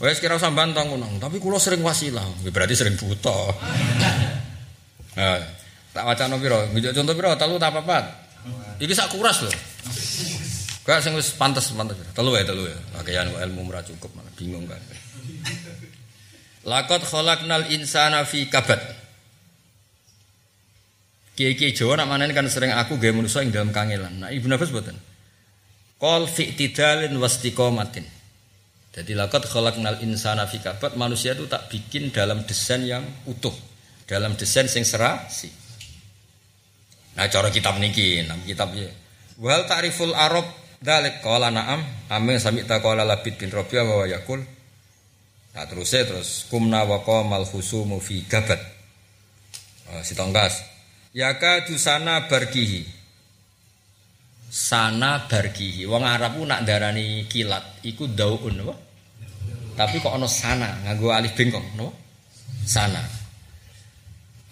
Wes 0.00 0.24
kira 0.24 0.40
usah 0.40 0.48
bantang 0.56 0.88
ngono, 0.88 1.20
tapi 1.20 1.36
kula 1.36 1.60
sering 1.60 1.84
wasilah, 1.84 2.24
berarti 2.48 2.72
sering 2.72 2.96
butuh. 2.96 3.52
Nah, 5.14 5.38
tak 5.94 6.10
wacana 6.10 6.34
piro? 6.42 6.58
Contoh 6.74 7.14
piro? 7.14 7.38
Telu 7.38 7.54
tak 7.54 7.70
papat. 7.70 8.02
Iki 8.82 8.90
sak 8.98 9.14
kuras 9.14 9.46
lho. 9.46 9.73
Kayak 10.84 11.00
sing 11.00 11.16
wis 11.16 11.32
pantes 11.32 11.72
pantes. 11.72 11.96
Telu 12.12 12.36
ya 12.36 12.44
telu 12.44 12.68
ya. 12.68 12.76
Pakaian 12.92 13.32
ilmu 13.32 13.64
ora 13.72 13.80
cukup 13.80 14.12
malah 14.12 14.32
bingung 14.36 14.68
kan. 14.68 14.80
Lakot 16.70 17.08
khalaqnal 17.08 17.72
insana 17.72 18.24
fi 18.28 18.44
kabad. 18.52 18.80
Kiai-kiai 21.34 21.74
Jawa 21.74 21.98
nak 21.98 22.08
manen 22.12 22.30
kan 22.30 22.46
sering 22.46 22.70
aku 22.70 23.00
gawe 23.00 23.10
manusa 23.16 23.42
ing 23.42 23.50
dalam 23.50 23.74
kangelan. 23.74 24.22
Nah, 24.22 24.30
Ibnu 24.30 24.54
Abbas 24.54 24.70
mboten. 24.70 24.96
Qol 25.98 26.28
fi 26.30 26.52
tidalin 26.52 27.16
wastiqomatin. 27.16 28.06
Jadi 28.94 29.12
lakot 29.18 29.42
khalaqnal 29.42 29.98
insana 30.06 30.46
fi 30.46 30.62
kabad, 30.62 30.94
manusia 30.94 31.34
itu 31.34 31.50
tak 31.50 31.66
bikin 31.66 32.14
dalam 32.14 32.46
desain 32.46 32.86
yang 32.86 33.02
utuh, 33.26 33.50
dalam 34.06 34.38
desain 34.38 34.70
sing 34.70 34.86
serasi. 34.86 35.50
Nah, 37.18 37.26
cara 37.26 37.50
kitab 37.50 37.82
niki, 37.82 38.22
nam 38.22 38.38
kitab 38.46 38.70
ya. 38.78 38.86
Wal 39.42 39.66
ta'riful 39.66 40.14
Arab 40.14 40.46
Dalik 40.84 41.24
kala 41.24 41.48
na'am 41.48 41.80
amin 42.12 42.36
sami 42.36 42.68
taqala 42.68 43.08
Labid 43.08 43.40
bin 43.40 43.48
Rabi'ah 43.48 43.88
wa 43.88 44.04
yakul. 44.04 44.44
Nah 45.56 45.64
terusnya 45.64 46.04
terus 46.04 46.44
kumna 46.52 46.84
wa 46.84 47.00
qamal 47.00 47.48
husumu 47.48 47.96
fi 48.04 48.20
gabat. 48.28 48.60
Oh, 49.88 50.04
si 50.04 50.12
tonggas. 50.12 50.60
Yaka 51.16 51.64
dusana 51.64 52.28
barkihi. 52.28 52.84
Sana 54.52 55.24
barkihi. 55.24 55.88
Wong 55.88 56.04
Arab 56.04 56.36
nak 56.44 56.68
darani 56.68 57.24
kilat 57.32 57.80
iku 57.80 58.04
daun 58.04 58.60
apa? 58.68 58.74
Tapi 59.74 60.04
kok 60.04 60.12
ono 60.14 60.28
sana 60.28 60.84
nganggo 60.84 61.16
alif 61.16 61.32
bengkong 61.32 61.80
no? 61.80 61.88
Sana. 62.68 63.00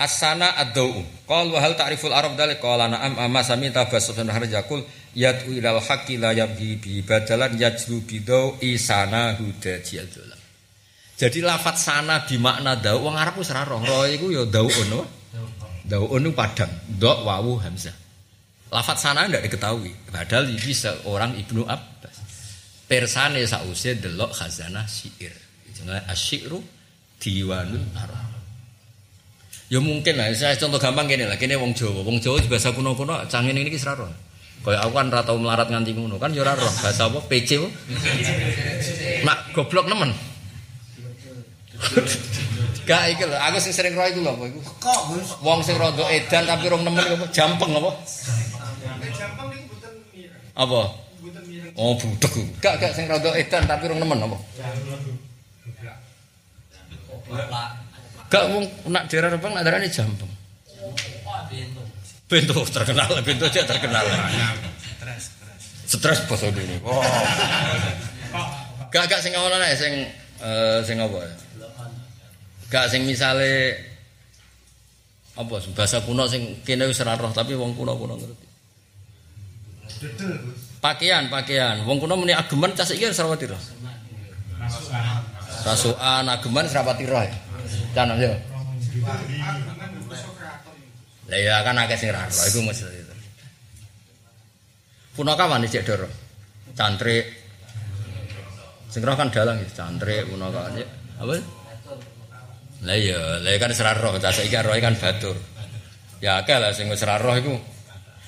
Asana 0.01 0.59
ad-dau. 0.59 0.97
Qal 1.29 1.47
wa 1.53 1.61
hal 1.61 1.77
ta'riful 1.79 2.11
Arab 2.11 2.35
dalik 2.35 2.59
qala 2.59 2.88
na'am 2.88 3.21
amma 3.21 3.45
sami 3.45 3.68
tabas 3.68 4.11
bin 4.16 4.33
harjakul 4.33 4.83
yad'u 5.12 5.53
ilal 5.53 5.81
haqqi 5.81 6.16
la 6.16 6.33
yabhi 6.33 6.81
bi 6.81 7.05
badalan 7.05 7.57
yajlu 7.57 8.01
bidau 8.05 8.57
isana 8.61 9.37
huda 9.37 9.81
jiyadullah. 9.85 10.40
Jadi 11.16 11.38
lafat 11.44 11.77
sana 11.79 12.25
di 12.27 12.40
makna 12.40 12.75
dau 12.75 13.07
wong 13.07 13.14
Arab 13.14 13.38
wis 13.38 13.53
ora 13.55 13.62
roh. 13.62 13.79
Roh 13.85 14.09
iku 14.09 14.33
ya 14.33 14.42
daun 14.48 14.88
apa? 14.90 15.07
Daun 15.87 16.25
itu 16.25 16.31
padang, 16.35 16.72
dok 16.98 17.22
wawu 17.22 17.62
hamzah. 17.62 17.94
Lafat 18.72 18.98
sana 18.98 19.29
tidak 19.29 19.46
diketahui. 19.46 19.92
Padahal 20.09 20.48
ini 20.48 20.72
seorang 20.72 21.37
Ibnu 21.37 21.62
Abbas. 21.68 22.16
Persane 22.88 23.44
sause 23.44 24.01
delok 24.01 24.33
khazanah 24.33 24.88
syair. 24.88 25.37
Jenenge 25.77 26.03
asyiru 26.09 26.59
diwanul 27.20 27.85
Arab. 27.94 28.33
Ya 29.72 29.81
mungkin 29.81 30.20
lah, 30.20 30.29
saya 30.37 30.53
contoh 30.61 30.77
gampang 30.77 31.09
gini 31.09 31.25
lah, 31.25 31.40
kini 31.40 31.57
wong 31.57 31.72
Jawa, 31.72 32.05
wong 32.05 32.20
Jawa 32.20 32.44
bahasa 32.44 32.77
kuno-kuno, 32.77 33.25
cangin 33.33 33.57
ini 33.57 33.72
kisah 33.72 33.96
roh. 33.96 34.12
Kayak 34.62 34.81
aku 34.87 34.92
kan 34.94 35.11
ratau 35.11 35.37
melarat 35.42 35.66
nganti 35.66 35.90
ngono 35.90 36.22
kan 36.22 36.31
yo 36.31 36.46
roh, 36.46 36.55
bahasa 36.55 37.11
apa? 37.11 37.18
PC 37.27 37.59
apa? 37.59 37.68
Nak 39.27 39.38
goblok 39.59 39.90
nemen. 39.90 40.14
Gak 42.87 43.03
iki 43.14 43.27
lho, 43.27 43.35
aku 43.35 43.59
sing 43.59 43.75
sering 43.75 43.98
roh 43.98 44.07
iku 44.07 44.22
lho 44.22 44.31
apa 44.38 44.44
iku? 44.46 44.61
Kok? 44.79 45.01
Wong 45.42 45.66
sing 45.66 45.75
rada 45.79 46.07
edan 46.11 46.46
tapi 46.46 46.70
rong 46.70 46.87
nemen 46.87 47.03
apa? 47.03 47.27
Jampeng 47.35 47.75
apa? 47.75 47.90
Jampeng 49.18 49.46
niku 49.51 49.64
mboten 49.66 49.92
Apa? 50.55 50.81
Oh, 51.75 51.94
budek. 51.98 52.35
Gak 52.62 52.75
gak 52.79 52.94
sing 52.94 53.11
rada 53.11 53.31
edan 53.35 53.66
tapi 53.66 53.90
rong 53.90 53.98
nemen 53.98 54.18
apa? 54.22 54.38
Gak 58.31 58.44
wong 58.48 58.64
nak 58.88 59.11
daerah 59.11 59.29
Rembang 59.35 59.53
nak 59.59 59.64
darane 59.66 59.90
jampeng. 59.90 60.32
Bento 62.33 62.64
terkenal, 62.64 63.12
bento 63.21 63.45
aja 63.45 63.61
terkenal. 63.68 64.09
Stres, 64.09 65.37
stres. 65.37 65.62
Stres 65.85 66.18
bos 66.25 66.40
ini. 66.49 66.81
Wow. 66.81 67.05
Gak 68.88 69.05
gak 69.05 69.21
sing 69.21 69.37
ngono 69.37 69.61
nek 69.61 69.77
sing 69.77 70.09
eh 70.40 70.81
sing 70.81 70.97
apa? 70.97 71.29
Gak 72.73 72.88
sing 72.88 73.05
misale 73.05 73.77
apa 75.37 75.61
bahasa 75.77 76.01
kuno 76.09 76.25
sing 76.25 76.64
kene 76.64 76.88
wis 76.88 77.05
ora 77.05 77.21
roh 77.21 77.37
tapi 77.37 77.53
wong 77.53 77.77
kuno-kuno 77.77 78.16
ngerti. 78.16 78.47
Pakaian, 80.81 81.29
pakaian. 81.29 81.85
Wong 81.85 82.01
kuno 82.01 82.16
muni 82.16 82.33
ageman 82.33 82.73
cah 82.73 82.88
iki 82.88 83.12
serawati 83.12 83.53
roh. 83.53 83.61
Rasukan 85.68 86.33
ageman 86.33 86.64
serawati 86.64 87.05
roh. 87.05 87.29
Kan 87.92 88.16
ya. 88.16 88.33
Lah 91.33 91.40
ya 91.40 91.64
kan 91.64 91.81
akeh 91.81 91.97
sing 91.97 92.12
ra 92.12 92.29
iku 92.29 92.61
mesti. 92.61 92.85
Punaka 95.16 95.49
wani 95.49 95.64
cek 95.64 95.88
doro. 95.88 96.05
Cantrik. 96.77 97.25
Sing 98.92 99.01
kan 99.01 99.33
dalang 99.33 99.57
gitu, 99.64 99.73
cantrik 99.73 100.29
punaka 100.29 100.68
ya. 100.77 100.85
Apa? 101.25 101.40
Lah 102.85 102.97
iya, 102.99 103.40
lah 103.40 103.57
kan 103.57 103.73
serar 103.73 103.97
roh, 103.97 104.12
cah 104.21 104.29
saiki 104.29 104.61
roh 104.61 104.77
kan 104.77 104.92
batur. 104.92 105.37
Ya 106.21 106.45
akeh 106.45 106.61
lah 106.61 106.77
sing 106.77 106.92
wis 106.92 107.01
roh 107.01 107.35
iku. 107.40 107.57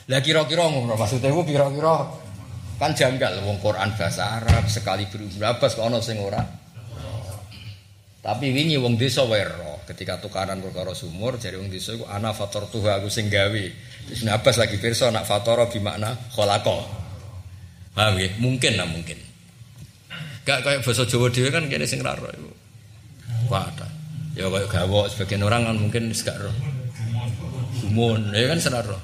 Lah 0.08 0.20
kira-kira 0.24 0.64
ngono 0.64 0.96
maksudnya 0.96 1.28
iku 1.28 1.44
kira-kira 1.44 2.08
kan 2.80 2.96
janggal 2.96 3.44
wong 3.44 3.60
Quran 3.60 3.92
bahasa 4.00 4.40
Arab 4.40 4.64
sekali 4.64 5.04
berubah 5.12 5.60
kok 5.60 5.76
ana 5.76 6.00
sing 6.00 6.16
ora. 6.24 6.40
Tapi 8.24 8.48
wingi 8.48 8.80
wong 8.80 8.96
desa 8.96 9.28
wae 9.28 9.44
ketika 9.84 10.20
tukaran 10.20 10.60
perkara 10.60 10.96
sumur 10.96 11.36
jadi 11.36 11.60
wong 11.60 11.68
desa 11.68 11.94
iku 11.96 12.08
ana 12.08 12.32
fator 12.32 12.68
tuha 12.68 12.98
aku 13.00 13.08
sing 13.12 13.28
gawe. 13.28 13.64
Terus 14.04 14.20
Abbas 14.28 14.56
lagi 14.60 14.76
pirsa 14.76 15.08
nak 15.08 15.24
fatara 15.24 15.68
bi 15.68 15.80
makna 15.80 16.12
khalaqa. 16.32 16.84
Paham 17.94 18.18
ya? 18.20 18.28
Mungkin 18.36 18.72
lah 18.76 18.88
mungkin. 18.90 19.16
Gak 20.44 20.60
kayak 20.60 20.84
bahasa 20.84 21.08
Jawa 21.08 21.32
dhewe 21.32 21.48
kan 21.48 21.64
kene 21.72 21.88
sing 21.88 22.04
ra 22.04 22.12
roh 22.12 22.28
iku. 22.28 22.52
Wadah. 23.48 23.90
Ya 24.36 24.50
kayak 24.50 24.68
gawok 24.68 25.08
sebagian 25.08 25.46
orang 25.46 25.64
kan 25.64 25.76
mungkin 25.80 26.12
gak 26.12 26.36
roh. 26.36 26.52
Gumun, 27.84 28.34
ya 28.34 28.50
kan 28.50 28.60
senar 28.60 28.84
roh. 28.84 29.00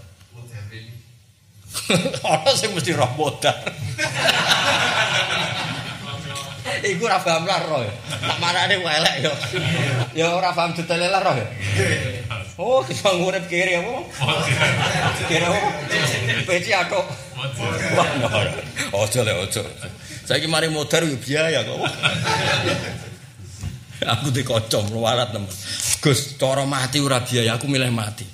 Orang 2.27 2.57
sing 2.59 2.75
mesti 2.77 2.93
roh 2.93 3.09
modar. 3.17 3.57
Iku 6.85 7.07
ora 7.07 7.19
paham 7.21 7.45
lah 7.45 7.61
roh. 7.67 7.85
Tak 8.09 8.39
marane 8.41 8.81
elek 8.81 9.15
yo. 9.25 9.33
Ya 10.17 10.33
ora 10.33 10.53
paham 10.57 10.73
detail 10.73 11.09
lah 11.09 11.21
roh. 11.21 11.37
Oh, 12.61 12.85
kita 12.85 13.17
ngurip 13.17 13.49
kiri 13.49 13.81
apa? 13.81 14.05
Kiri 15.25 15.45
apa? 15.49 15.61
Peci 16.45 16.77
atok. 16.77 17.05
Ojo 18.93 19.21
le 19.25 19.33
ojo. 19.41 19.65
Saiki 20.29 20.45
mari 20.45 20.69
modar 20.69 21.05
yo 21.09 21.17
biaya 21.17 21.65
kok. 21.65 21.81
Aku 24.01 24.33
dikocom 24.33 24.93
luarat 24.93 25.33
temen. 25.33 25.49
Gus, 26.01 26.41
cara 26.41 26.65
mati 26.65 27.01
ora 27.05 27.21
biaya, 27.21 27.61
aku 27.61 27.69
milih 27.69 27.93
mati. 27.93 28.25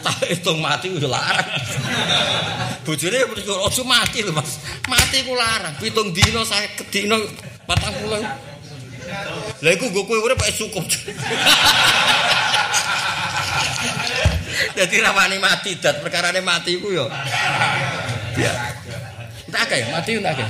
Tak 0.00 0.32
hitung 0.32 0.64
mati 0.64 0.88
udah 0.88 1.12
larang. 1.12 1.48
Bojone 2.88 3.28
mriko 3.28 3.68
aja 3.68 3.84
mati 3.84 4.24
lho, 4.24 4.32
Mas. 4.32 4.56
Mati 4.88 5.20
ku 5.28 5.36
larang. 5.36 5.76
Pitung 5.76 6.16
dino 6.16 6.40
saya 6.48 6.72
kedino 6.72 7.20
40. 7.70 9.62
Lah 9.62 9.70
iku 9.70 9.84
nggo 9.90 10.02
kowe 10.08 10.18
urip 10.18 10.42
cukup. 10.58 10.82
Dadi 14.76 14.96
rawani 15.00 15.38
mati 15.38 15.76
dat 15.78 16.02
perkarane 16.02 16.40
mati 16.42 16.78
iku 16.78 16.90
yo. 16.90 17.06
Ya. 18.34 18.52
Entak 19.46 19.70
akeh 19.70 19.86
mati 19.92 20.10
entak 20.18 20.34
akeh. 20.34 20.48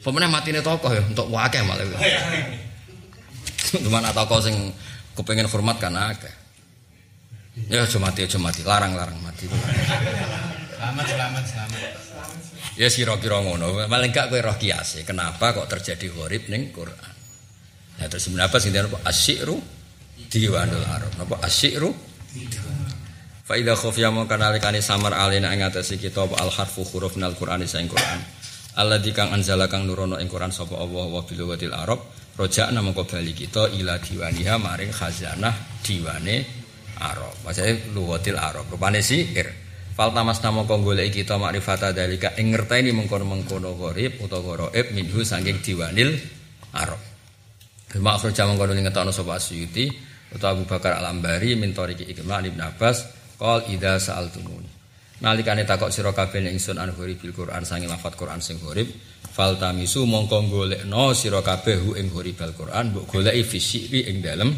Pemenang 0.00 0.32
matine 0.32 0.62
tokoh 0.64 0.94
ya 0.94 1.02
untuk 1.04 1.28
wakeh 1.28 1.60
malah. 1.66 1.84
Gimana 3.68 4.14
tokoh 4.16 4.40
sing 4.40 4.72
kepengen 5.18 5.50
hormat 5.50 5.76
kan 5.82 5.92
akeh. 5.92 6.32
Ya 7.66 7.82
aja 7.82 7.98
mati 7.98 8.22
aja 8.22 8.38
mati, 8.38 8.62
larang-larang 8.62 9.18
mati. 9.18 9.50
Selamat, 9.50 11.06
selamat, 11.10 11.42
selamat. 11.42 12.17
Ya 12.78 12.86
kira-kira 12.86 13.42
ngono. 13.42 13.90
Paling 13.90 14.10
gak 14.14 14.30
kowe 14.30 14.38
roh 14.38 14.54
kiase. 14.54 15.02
Kenapa 15.02 15.50
kok 15.50 15.66
terjadi 15.66 16.14
gharib 16.14 16.46
ning 16.46 16.70
Quran? 16.70 17.14
Nah 17.98 18.06
terus 18.06 18.30
menapa 18.30 18.62
sing 18.62 18.70
apa 18.78 19.02
asyru 19.02 19.58
diwanul 20.30 20.86
arab. 20.86 21.10
Napa 21.18 21.42
asyru? 21.42 21.90
Fa 23.42 23.58
idza 23.58 23.74
khafiya 23.74 24.14
mongko 24.14 24.38
samar 24.78 25.18
alina 25.18 25.50
ing 25.50 25.66
atase 25.66 25.98
kita 25.98 26.22
al 26.22 26.54
harfu 26.54 26.86
huruf 26.86 27.18
nal 27.18 27.34
Qur'an 27.34 27.58
sing 27.66 27.90
Quran. 27.90 28.20
Allah 28.78 29.02
kang 29.10 29.34
anzala 29.34 29.66
kang 29.66 29.82
nurono 29.82 30.22
ing 30.22 30.30
Quran 30.30 30.54
sapa 30.54 30.78
Allah 30.78 31.10
wa 31.10 31.26
bil 31.26 31.74
arab 31.74 31.98
rojak 32.38 32.70
mongko 32.70 33.02
bali 33.10 33.34
kita 33.34 33.74
ila 33.74 33.98
diwaniha 33.98 34.54
maring 34.54 34.94
khazanah 34.94 35.82
diwane 35.82 36.46
arab. 37.02 37.34
Maksudnya 37.42 37.90
luwatil 37.90 38.38
arab. 38.38 38.70
Rupane 38.70 39.02
sihir. 39.02 39.67
Fal 39.98 40.14
tamas 40.14 40.38
namo 40.46 40.62
kong 40.62 40.86
golek 40.86 41.10
kita 41.10 41.42
makrifata 41.42 41.90
dalika 41.90 42.30
ing 42.38 42.54
ngerteni 42.54 42.94
mengkono-mengkono 42.94 43.74
gharib 43.74 44.22
utawa 44.22 44.70
ghaib 44.70 44.94
minhu 44.94 45.26
saking 45.26 45.58
diwanil 45.58 46.14
Arab. 46.70 47.02
Bima 47.90 48.14
akhir 48.14 48.30
jaman 48.30 48.54
kono 48.54 48.78
ning 48.78 48.86
ngetokno 48.86 49.10
sapa 49.10 49.42
Asyuti 49.42 49.90
utawa 50.30 50.54
Abu 50.54 50.70
Bakar 50.70 51.02
Al-Ambari 51.02 51.58
min 51.58 51.74
tariki 51.74 52.06
Ikrimah 52.06 52.46
Ibnu 52.46 52.62
Abbas 52.62 53.10
qol 53.42 53.74
idza 53.74 53.98
sa'altumuni. 53.98 54.70
Nalikane 55.18 55.66
takok 55.66 55.90
sira 55.90 56.14
kabeh 56.14 56.46
ingsun 56.46 56.78
an 56.78 56.94
bil 56.94 57.34
Quran 57.34 57.66
sange 57.66 57.90
lafat 57.90 58.14
Quran 58.14 58.38
sing 58.38 58.62
gharib 58.62 58.86
fal 59.34 59.58
tamisu 59.58 60.06
mongko 60.06 60.46
golekno 60.46 61.10
sira 61.10 61.42
kabeh 61.42 61.74
hu 61.74 61.98
ing 61.98 62.06
ghoribal 62.14 62.54
Quran 62.54 62.94
mbok 62.94 63.18
goleki 63.18 63.42
fisiki 63.42 64.06
ing 64.06 64.22
dalem 64.22 64.54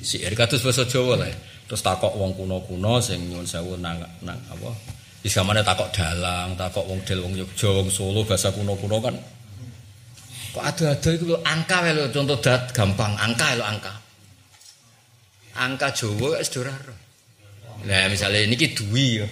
sihir 0.00 0.32
kados 0.32 0.64
basa 0.64 0.88
Jawa 0.88 1.20
lah. 1.20 1.47
Terus 1.68 1.84
takok 1.84 2.16
wong 2.16 2.32
kuno-kuno 2.32 2.96
sing 2.96 3.28
nyuwun 3.28 3.44
sewu 3.44 3.76
nang 3.76 4.00
nang 4.24 4.40
apa? 4.48 4.72
Di 5.20 5.28
zamane 5.28 5.60
takok 5.60 5.92
dalang, 5.92 6.56
takok 6.56 6.88
wong 6.88 7.04
del 7.04 7.20
wong 7.20 7.36
Yogya, 7.36 7.68
wong 7.76 7.92
Solo 7.92 8.24
bahasa 8.24 8.48
kuno-kuno 8.48 8.96
kan. 9.04 9.12
Kok 10.56 10.64
ada-ada 10.64 11.10
itu 11.12 11.36
angka 11.44 11.84
lho 11.92 12.08
contoh 12.08 12.40
dat 12.40 12.72
gampang 12.72 13.12
angka 13.20 13.52
lho 13.60 13.64
angka. 13.68 13.92
Angka 15.60 15.92
Jawa 15.92 16.40
wis 16.40 16.48
ora 16.56 16.72
Nah, 17.78 18.10
misalnya 18.10 18.42
niki 18.48 18.74
duwi 18.74 19.22
ya. 19.22 19.26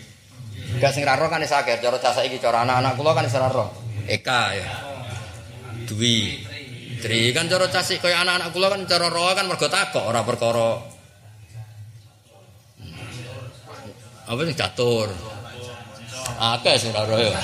Enggak 0.76 0.92
sing 0.94 1.02
raro 1.02 1.26
kan 1.26 1.42
sakit, 1.42 1.82
cara 1.82 1.98
jasa 1.98 2.22
iki 2.22 2.38
cara 2.38 2.62
anak-anak 2.62 2.94
kula 2.94 3.10
kan 3.16 3.26
raro. 3.26 3.72
Eka 4.06 4.42
ya. 4.54 4.68
Dwi. 5.88 6.46
Tri 7.00 7.32
kan 7.32 7.48
cara 7.48 7.66
casik 7.66 8.04
kaya 8.04 8.22
anak-anak 8.22 8.50
kula 8.54 8.68
kan 8.70 8.80
cara 8.84 9.08
roh 9.08 9.32
kan 9.32 9.48
mergo 9.48 9.66
takok 9.66 10.04
ora 10.04 10.22
perkara 10.22 10.95
apa 14.26 14.40
sih 14.42 14.56
catur 14.58 15.08
akeh 16.36 16.74
sing 16.76 16.90
ora 16.92 17.16
ya 17.18 17.34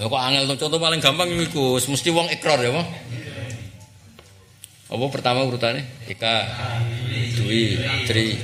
Ya 0.00 0.10
kok 0.10 0.18
angel 0.18 0.50
contoh 0.58 0.82
paling 0.82 0.98
gampang 0.98 1.30
iku 1.30 1.78
mesti 1.78 2.10
wong 2.10 2.26
ikrar 2.34 2.58
ya, 2.58 2.74
Pak. 2.74 2.86
Apa 4.90 5.04
pertama 5.14 5.46
urutannya? 5.46 5.84
Ika, 6.10 6.36
Dwi, 7.38 7.78
Tri, 8.08 8.34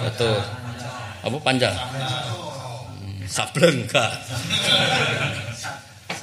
Catur. 0.00 0.40
Apa 1.28 1.36
panjang? 1.44 1.76
Hmm, 1.76 3.20
sableng 3.28 3.84
kak. 3.84 4.16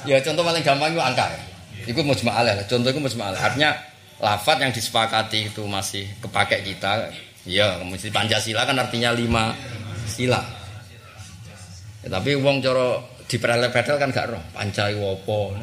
ya 0.08 0.18
contoh 0.18 0.42
paling 0.42 0.66
gampang 0.66 0.98
itu 0.98 1.02
angka. 1.04 1.30
Itu 1.86 2.02
mujma 2.02 2.42
ya. 2.42 2.58
Contoh 2.66 2.90
itu 2.90 3.00
mujma 3.00 3.30
Artinya 3.30 3.78
lafat 4.18 4.66
yang 4.66 4.74
disepakati 4.74 5.54
itu 5.54 5.62
masih 5.64 6.10
kepakai 6.20 6.66
kita 6.66 7.08
Ya, 7.48 7.80
mesti 7.80 8.12
Pancasila 8.12 8.68
kan 8.68 8.76
artinya 8.76 9.16
lima 9.16 9.56
sila. 10.04 10.40
Ya, 12.04 12.08
tapi 12.12 12.36
wong 12.36 12.60
cara 12.60 13.00
diperele-pedel 13.30 13.96
kan 13.96 14.08
gak 14.12 14.28
roh. 14.32 14.42
Pancai 14.52 14.96
wopo. 14.96 15.56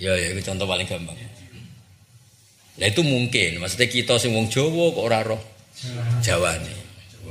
Ya, 0.00 0.16
ya 0.16 0.32
itu 0.32 0.40
contoh 0.42 0.64
paling 0.64 0.88
gampang. 0.88 1.18
Nah 2.80 2.88
itu 2.88 3.04
mungkin, 3.04 3.60
maksudnya 3.60 3.92
kita 3.92 4.16
sing 4.16 4.32
wong 4.32 4.48
Jawa 4.48 4.96
kok 4.96 5.04
ora 5.04 5.20
roh 5.20 5.42
Jawa 6.24 6.56
nih. 6.56 6.78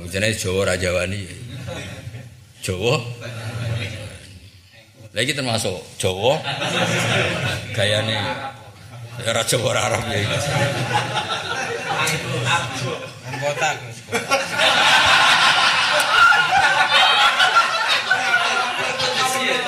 Jenenge 0.06 0.38
Jawa 0.38 0.58
ora 0.70 0.74
Jawa 0.78 1.02
nih. 1.10 1.26
Jawa. 2.62 3.02
Lagi 5.10 5.32
termasuk 5.34 5.78
Jawa. 5.98 6.38
Gayane 7.74 8.18
ora 9.26 9.42
Jawa 9.42 9.66
ora 9.74 9.80
Arab 9.90 10.04
ya. 10.06 10.22
Anggota 13.30 13.68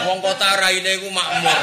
Wong 0.02 0.18
kota 0.18 0.48
raine 0.58 0.90
iku 0.98 1.08
makmur. 1.08 1.56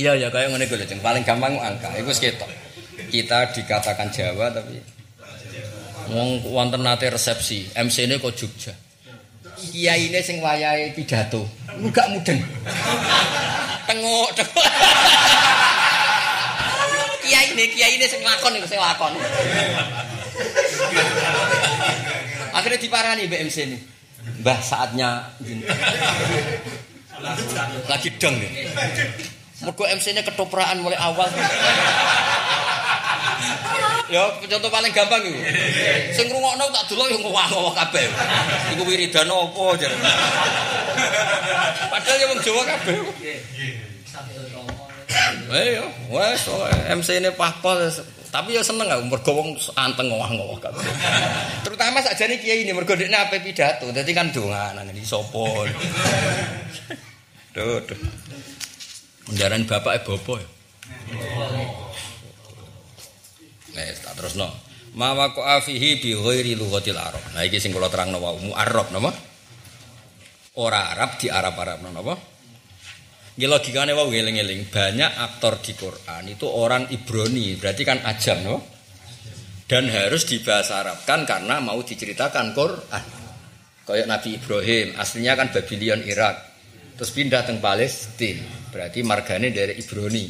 Iya 0.00 0.16
ya 0.16 0.28
kayak 0.32 0.48
ngene 0.48 0.64
kuwi 0.64 0.86
paling 1.04 1.22
gampang 1.22 1.54
angka. 1.60 1.92
Iku 2.00 2.10
ketok. 2.14 2.50
Kita 3.10 3.52
dikatakan 3.52 4.08
Jawa 4.14 4.48
tapi 4.54 4.80
wong 6.10 6.42
wonten 6.50 6.82
nate 6.82 7.06
resepsi, 7.10 7.70
MC-ne 7.74 8.18
kok 8.18 8.34
Jogja. 8.34 8.74
Kiai 9.60 10.08
ini 10.08 10.20
sing 10.24 10.40
wayahe 10.40 10.96
pidato. 10.96 11.44
Gak 11.68 12.06
mudeng. 12.10 12.40
Tengok 13.84 14.28
kiai 17.20 17.46
ini 17.52 17.64
kiai 17.76 17.92
ini 18.00 18.06
sing 18.08 18.24
lakon 18.24 18.56
itu 18.56 18.66
sing 18.66 18.80
lakon. 18.80 19.12
Akhirnya 22.56 22.78
diparani 22.80 23.28
BMC 23.28 23.56
ini. 23.68 23.78
Mbah 24.40 24.60
saatnya 24.60 25.32
lagi 27.88 28.08
dong 28.16 28.36
nih 28.40 28.68
Mergo 29.60 29.84
MC-nya 29.84 30.24
ketopraan 30.24 30.80
mulai 30.80 30.96
awal. 30.96 31.28
Ya 34.10 34.26
contoh 34.34 34.70
paling 34.70 34.90
gampang 34.90 35.22
iku. 35.22 35.38
Sing 36.10 36.26
ngrungokno 36.26 36.66
tak 36.74 36.84
delok 36.90 37.06
yo 37.14 37.18
ngowah-ngowah 37.22 37.74
kabeh. 37.78 38.06
Iku 38.74 38.82
wiridan 38.82 39.30
apa 39.30 39.64
jar. 39.78 39.92
Padahal 41.94 42.18
yo 42.18 42.26
wong 42.34 42.40
Jawa 42.42 42.62
kabeh. 42.66 42.96
Eh 45.50 45.82
yo, 45.82 45.86
wes 46.14 46.46
MC 46.90 47.18
ini 47.18 47.30
pahpol 47.34 47.82
tapi 48.30 48.54
ya 48.54 48.62
seneng 48.62 48.86
aku 48.86 49.10
mergo 49.10 49.30
wong 49.34 49.58
anteng 49.74 50.06
ngowah-ngowah 50.06 50.58
kabeh. 50.62 50.86
Terutama 51.66 51.98
sakjane 51.98 52.38
kiai 52.38 52.62
ini 52.62 52.70
mergo 52.70 52.94
dekne 52.94 53.18
ape 53.18 53.42
pidato, 53.42 53.90
dadi 53.90 54.14
kan 54.14 54.30
donganan 54.30 54.86
iki 54.94 55.02
sapa. 55.02 55.66
Duh. 57.50 57.82
Kendaraan 59.26 59.66
bapak 59.66 59.98
e 59.98 60.00
bopo 60.06 60.38
ya. 60.38 60.46
Eh, 63.80 63.96
tak 63.96 64.12
terus 64.20 64.36
no. 64.36 64.48
Mawa 64.90 65.30
ko 65.32 65.40
afihi 65.46 66.02
bi 66.02 66.12
ghairi 66.12 66.58
lughatil 66.58 66.98
Arab. 66.98 67.22
Nah 67.32 67.46
iki 67.46 67.62
sing 67.62 67.70
kula 67.70 67.88
terangno 67.88 68.18
wae 68.18 68.50
Arab 68.52 68.90
napa? 68.90 69.14
Ora 70.58 70.90
Arab 70.92 71.16
di 71.16 71.30
Arab-Arab 71.30 71.78
napa? 71.86 72.14
Nggih 73.38 73.48
logikane 73.48 73.94
wae 73.94 74.18
eling-eling. 74.18 74.66
Banyak 74.68 75.12
aktor 75.16 75.62
di 75.62 75.72
Quran 75.78 76.22
itu 76.28 76.44
orang 76.50 76.90
Ibrani, 76.90 77.54
berarti 77.54 77.82
kan 77.86 78.02
ajam 78.02 78.38
no? 78.42 78.56
Dan 79.70 79.86
harus 79.86 80.26
dibahasa 80.26 80.82
Arabkan 80.82 81.22
karena 81.22 81.62
mau 81.62 81.78
diceritakan 81.78 82.50
Quran. 82.50 83.04
Kayak 83.86 84.06
Nabi 84.10 84.38
Ibrahim, 84.38 84.98
aslinya 84.98 85.38
kan 85.38 85.54
Babylon 85.54 86.02
Irak. 86.02 86.36
Terus 86.98 87.10
pindah 87.14 87.46
ke 87.46 87.54
Palestina. 87.62 88.46
Berarti 88.74 89.06
margane 89.06 89.54
dari 89.54 89.78
Ibrani. 89.78 90.26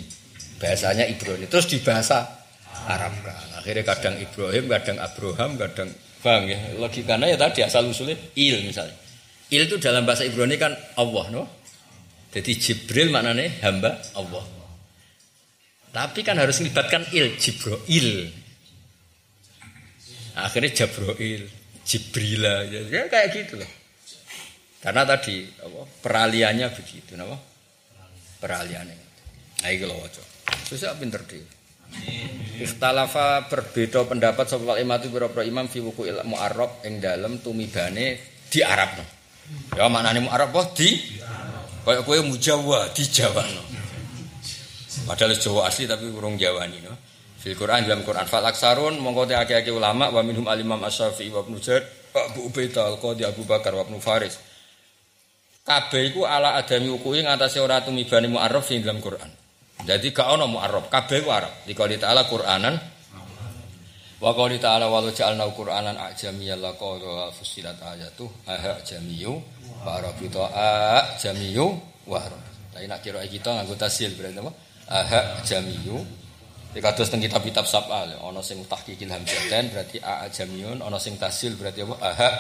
Bahasanya 0.61 1.09
Ibrani. 1.09 1.49
Terus 1.49 1.67
dibahasa 1.73 2.40
Arab 2.89 3.13
kan. 3.23 3.37
Akhirnya 3.61 3.85
kadang 3.85 4.15
Ibrahim, 4.19 4.65
kadang 4.71 4.99
Abraham, 4.99 5.51
kadang 5.61 5.89
bang 6.21 6.43
ya. 6.49 6.59
Logikanya 6.81 7.27
ya 7.29 7.37
tadi 7.37 7.61
asal 7.65 7.87
usulnya 7.89 8.17
il 8.37 8.65
misalnya. 8.65 8.97
Il 9.51 9.67
itu 9.67 9.77
dalam 9.83 10.07
bahasa 10.07 10.23
Ibrani 10.23 10.55
kan 10.55 10.73
Allah, 10.95 11.25
no? 11.35 11.43
Jadi 12.31 12.55
Jibril 12.55 13.11
maknanya 13.11 13.51
hamba 13.67 13.99
Allah. 14.15 14.47
Tapi 15.91 16.23
kan 16.23 16.39
harus 16.39 16.63
melibatkan 16.63 17.03
il, 17.11 17.35
Jibril. 17.35 18.31
Akhirnya 20.39 20.71
Jabroil, 20.71 21.43
Jibrila, 21.83 22.65
ya, 22.71 22.81
ya 22.87 23.03
kayak 23.11 23.29
gitu 23.35 23.59
loh. 23.59 23.71
Karena 24.81 25.03
tadi 25.05 25.45
apa, 25.61 25.81
peraliannya 26.01 26.67
begitu, 26.73 27.13
apa? 27.19 27.37
Peraliannya. 28.41 28.97
Nah, 29.61 29.71
itu 29.75 29.85
loh, 29.85 30.01
Susah 30.65 30.97
pinter 30.97 31.21
dia. 31.29 31.45
Ikhtalafa 32.61 33.49
berbeda 33.49 34.05
pendapat 34.05 34.45
sapa 34.45 34.77
imam 34.77 35.01
itu 35.01 35.09
pira 35.09 35.29
imam 35.43 35.65
fi 35.65 35.81
wuku 35.81 36.05
ilmu 36.05 36.37
Arab 36.37 36.85
ing 36.85 37.01
dalem 37.01 37.41
tumibane 37.41 38.21
di 38.53 38.61
Arab. 38.61 39.01
Ya 39.73 39.89
maknane 39.89 40.21
mu 40.21 40.29
Arab 40.29 40.53
di 40.77 40.93
kaya 41.81 42.05
kowe 42.05 42.21
mujawa 42.21 42.93
di 42.93 43.03
Jawa. 43.09 43.43
Padahal 45.09 45.33
Jawa 45.41 45.73
asli 45.73 45.89
tapi 45.89 46.07
urung 46.13 46.37
Jawa 46.37 46.69
no. 46.69 46.93
Fil 47.41 47.57
Quran 47.57 47.89
dalam 47.89 48.05
Quran 48.05 48.29
fal 48.29 48.45
aksarun 48.45 49.01
mongko 49.01 49.25
te 49.25 49.33
akeh-akeh 49.33 49.73
ulama 49.73 50.13
wa 50.13 50.21
minhum 50.21 50.45
al-Imam 50.45 50.77
Asy-Syafi'i 50.85 51.33
wa 51.33 51.41
Ibnu 51.41 51.57
Jarir 51.57 51.89
Abu 52.13 52.53
Ubaidah 52.53 52.93
Al-Qadi 52.93 53.25
Abu 53.25 53.49
Bakar 53.49 53.73
wa 53.73 53.89
Ibnu 53.89 53.97
Faris. 53.97 54.37
Kabeh 55.65 56.13
iku 56.13 56.29
ala 56.29 56.61
adami 56.61 56.93
ukui 56.93 57.25
ngatasé 57.25 57.65
ora 57.65 57.81
tumibane 57.81 58.29
dalam 58.29 59.01
Quran. 59.01 59.40
Jadi 59.87 60.13
gak 60.13 60.29
ono 60.37 60.45
mu'arraf, 60.47 60.93
kabeh 60.93 61.25
ku 61.25 61.31
Arab. 61.33 61.65
Dikali 61.65 61.97
ta'ala 61.97 62.29
Quranan 62.29 62.75
Wa 64.21 64.37
qali 64.37 64.61
ta'ala 64.61 64.85
wa 64.93 65.01
ja'alna 65.01 65.49
Qur'anan 65.57 65.97
ajamiyyan 65.97 66.61
laqad 66.61 67.01
fussilat 67.33 67.81
ayatu 67.81 68.29
aha 68.45 68.77
jamiyu 68.85 69.41
wa 69.81 69.97
arabita 69.97 70.45
ajamiyu 71.17 71.73
wa 72.05 72.21
arab. 72.21 72.43
Tapi 72.69 72.85
nak 72.85 73.01
kira 73.01 73.25
kita 73.25 73.49
nganggo 73.49 73.81
tasil 73.81 74.13
berarti 74.13 74.45
apa? 74.45 74.53
Aha 74.93 75.21
jamiyu. 75.41 76.05
Iki 76.77 76.85
kados 76.85 77.09
teng 77.09 77.25
kitab-kitab 77.25 77.65
sab'a 77.65 78.13
ana 78.21 78.45
sing 78.45 78.61
tahqiqil 78.69 79.09
hamzatan 79.09 79.73
berarti 79.73 79.99
a 80.05 80.29
jamiyun, 80.29 80.85
ana 80.85 81.01
sing 81.01 81.17
tasil 81.17 81.57
berarti 81.57 81.81
apa? 81.81 81.97
Aha. 82.05 82.31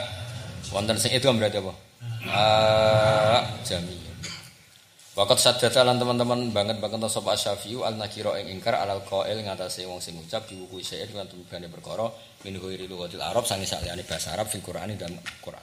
Wonten 0.76 1.01
sing 1.01 1.16
itu 1.16 1.32
berarti 1.32 1.64
apa? 1.64 1.72
A 2.28 2.45
jamiyu. 3.64 4.10
Wakat 5.21 5.37
sadata 5.37 5.85
lan 5.85 6.01
teman-teman 6.01 6.49
banget 6.49 6.81
banget 6.81 7.12
sapa 7.12 7.37
Syafi'u 7.37 7.85
al 7.85 8.01
nakira 8.01 8.41
ing 8.41 8.57
ingkar 8.57 8.73
alal 8.73 9.05
qail 9.05 9.45
ngatasé 9.45 9.85
wong 9.85 10.01
sing 10.01 10.16
ngucap 10.16 10.49
di 10.49 10.57
wuku 10.57 10.81
syait 10.81 11.12
lan 11.12 11.29
tumibane 11.29 11.68
perkara 11.68 12.09
min 12.41 12.57
ghairi 12.57 12.89
lughatil 12.89 13.21
Arab 13.21 13.45
sangi 13.45 13.68
saliyane 13.68 14.01
bahasa 14.09 14.33
Arab 14.33 14.49
fil 14.49 14.64
Qur'ani 14.64 14.97
dan 14.97 15.12
Qur'an. 15.45 15.61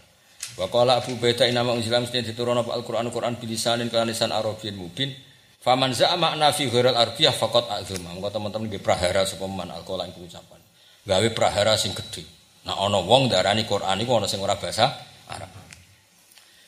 Wa 0.61 0.69
qala 0.69 1.01
Abu 1.01 1.17
Baida 1.17 1.49
inama 1.49 1.73
unzila 1.73 1.97
mesti 1.97 2.21
diturunna 2.21 2.69
Al-Qur'an 2.69 3.09
Qur'an 3.09 3.33
bilisanin 3.41 3.89
kan 3.89 4.05
lisan 4.05 4.29
Arabiyyin 4.29 4.77
mubin. 4.77 5.09
Faman 5.57 5.89
za'a 5.89 6.13
makna 6.21 6.53
fi 6.53 6.69
ghairil 6.69 6.93
arabiyah 6.93 7.33
faqat 7.33 7.81
azuma. 7.81 8.13
Monggo 8.13 8.29
teman-teman 8.29 8.69
nggih 8.69 8.85
prahara 8.85 9.25
sapa 9.25 9.49
man 9.49 9.73
al-qalan 9.73 10.13
ucapan. 10.21 10.61
Gawe 11.01 11.27
prahara 11.33 11.73
sing 11.73 11.97
gedhe. 11.97 12.21
Nah 12.69 12.77
ana 12.77 13.01
wong 13.01 13.25
darani 13.25 13.65
Qur'an 13.65 13.97
iku 14.05 14.21
ana 14.21 14.29
sing 14.29 14.37
ora 14.37 14.53
bahasa 14.53 14.85
Arab. 15.33 15.56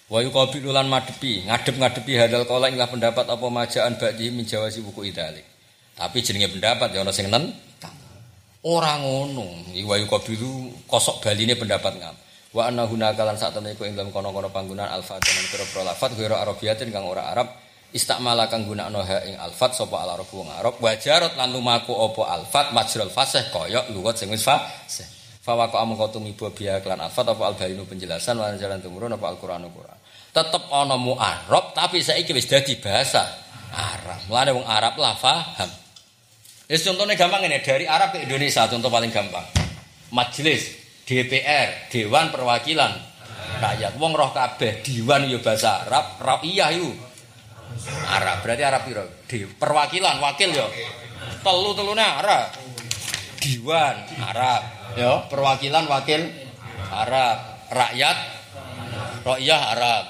Wa 0.09 0.25
yuqabilu 0.25 0.73
lan 0.73 0.89
madepi, 0.89 1.45
ngadep-ngadepi 1.45 2.17
hadal 2.17 2.49
kala 2.49 2.73
inglah 2.73 2.89
pendapat 2.89 3.29
apa 3.29 3.45
majaan 3.45 3.93
ba'di 3.93 4.33
min 4.33 4.41
jawasi 4.41 4.81
buku 4.81 5.05
idalik. 5.05 5.45
Tapi 5.93 6.17
jenenge 6.25 6.49
pendapat 6.57 6.89
ya 6.97 7.05
ana 7.05 7.13
sing 7.13 7.29
nentang. 7.29 7.93
Ora 8.65 8.97
ngono. 8.97 9.69
Wa 9.85 9.95
yuqabilu 10.01 10.89
kosok 10.89 11.21
baline 11.21 11.53
pendapat 11.53 11.93
ngam. 12.01 12.15
Wa 12.49 12.65
anna 12.65 12.89
hunaka 12.89 13.21
lan 13.21 13.37
sak 13.37 13.61
ing 13.61 13.93
dalam 13.93 14.09
kono-kono 14.09 14.49
panggunaan 14.49 14.89
alfat 14.89 15.21
lan 15.21 15.45
pira-pira 15.53 15.93
lafat 15.93 16.17
ghairu 16.17 16.33
arabiyatin 16.33 16.89
kang 16.89 17.05
ora 17.05 17.29
arab 17.29 17.45
istakmala 17.93 18.49
kang 18.49 18.65
gunakno 18.65 19.05
ha 19.05 19.21
ing 19.29 19.37
alfat 19.37 19.77
sapa 19.77 20.01
al 20.01 20.17
arab 20.17 20.25
wong 20.33 20.49
arab 20.49 20.81
wajarot 20.81 21.37
lan 21.37 21.53
lumaku 21.53 21.93
apa 21.93 22.41
alfat 22.41 22.73
majrul 22.73 23.13
fasih 23.13 23.45
kaya 23.53 23.85
lugat 23.93 24.17
sing 24.17 24.33
wis 24.33 24.41
fasih. 24.41 25.05
Fawaqa'a 25.45 25.85
amangka 25.85 26.17
tumiba 26.17 26.49
biya 26.49 26.81
kelan 26.81 27.05
alfat 27.05 27.29
apa 27.29 27.53
al 27.53 27.55
penjelasan 27.61 28.41
lan 28.41 28.57
jalan 28.57 28.81
tumurun 28.81 29.13
apa 29.13 29.29
al-Qur'an 29.29 29.61
Qur'an 29.69 29.98
tetep 30.29 30.63
ana 30.69 30.95
mu'arab 30.95 31.73
tapi 31.73 32.01
saiki 32.01 32.31
wis 32.33 32.49
dadi 32.49 32.77
bahasa 32.77 33.25
Arab. 33.73 34.19
Mulane 34.29 34.51
wong 34.53 34.65
Arab 34.65 34.97
lah 34.97 35.17
paham. 35.17 35.69
Wis 36.69 36.85
contohnya 36.85 37.17
gampang 37.17 37.45
ini 37.45 37.61
dari 37.65 37.89
Arab 37.89 38.13
ke 38.13 38.25
Indonesia 38.25 38.69
contoh 38.69 38.89
paling 38.89 39.09
gampang. 39.09 39.45
Majelis 40.09 40.77
DPR, 41.05 41.89
Dewan 41.89 42.29
Perwakilan 42.29 43.09
Rakyat. 43.59 43.97
Wong 43.97 44.13
roh 44.13 44.29
kabeh 44.29 44.85
Dewan 44.85 45.25
yo 45.25 45.41
bahasa 45.41 45.83
Arab, 45.85 46.21
Rakyat 46.21 46.69
yo 46.77 46.93
Arab. 48.07 48.37
Berarti 48.45 48.63
Arab 48.63 48.81
piro? 48.85 49.05
Di 49.25 49.45
perwakilan, 49.45 50.17
wakil 50.21 50.49
yo. 50.53 50.67
Telu-telune 51.45 52.01
Arab. 52.03 52.53
Dewan 53.39 53.95
Arab, 54.19 54.61
yo 54.99 55.23
perwakilan 55.31 55.87
wakil 55.87 56.27
Arab, 56.91 57.37
rakyat 57.71 58.17
Ro'iyah 59.25 59.61
Arab. 59.75 60.03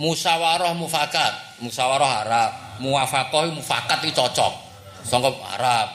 Musawarah 0.00 0.72
mufakat, 0.74 1.62
musawarah 1.62 2.26
Arab. 2.26 2.50
Muwafaqah 2.80 3.52
mufakat 3.52 4.02
itu 4.02 4.16
cocok. 4.16 4.52
Sangka 5.06 5.30
Arab. 5.58 5.88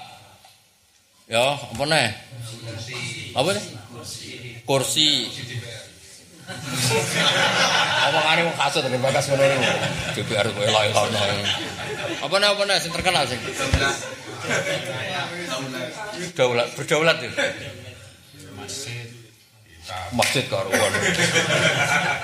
Ya, 1.28 1.59
apa 1.59 1.84
nih? 1.84 2.07
Apa 3.36 3.49
nih? 3.51 3.63
Kursi. 4.63 5.28
Omongane 8.07 8.41
wong 8.47 8.55
kasut 8.55 8.80
dengan 8.88 9.03
bagas 9.03 9.28
ngene 9.28 9.45
iki. 9.59 9.68
DPR 10.15 10.47
kowe 10.55 10.63
elo-elono. 10.63 11.20
Apa 12.24 12.36
nih 12.39 12.47
apa 12.47 12.61
nih 12.63 12.76
sing 12.80 12.91
terkenal 12.95 13.28
sing? 13.28 13.39
Daulat, 16.39 16.68
berdaulat 16.80 17.18
itu. 17.20 17.36
Masjid. 20.12 20.44
Karuan. 20.52 20.92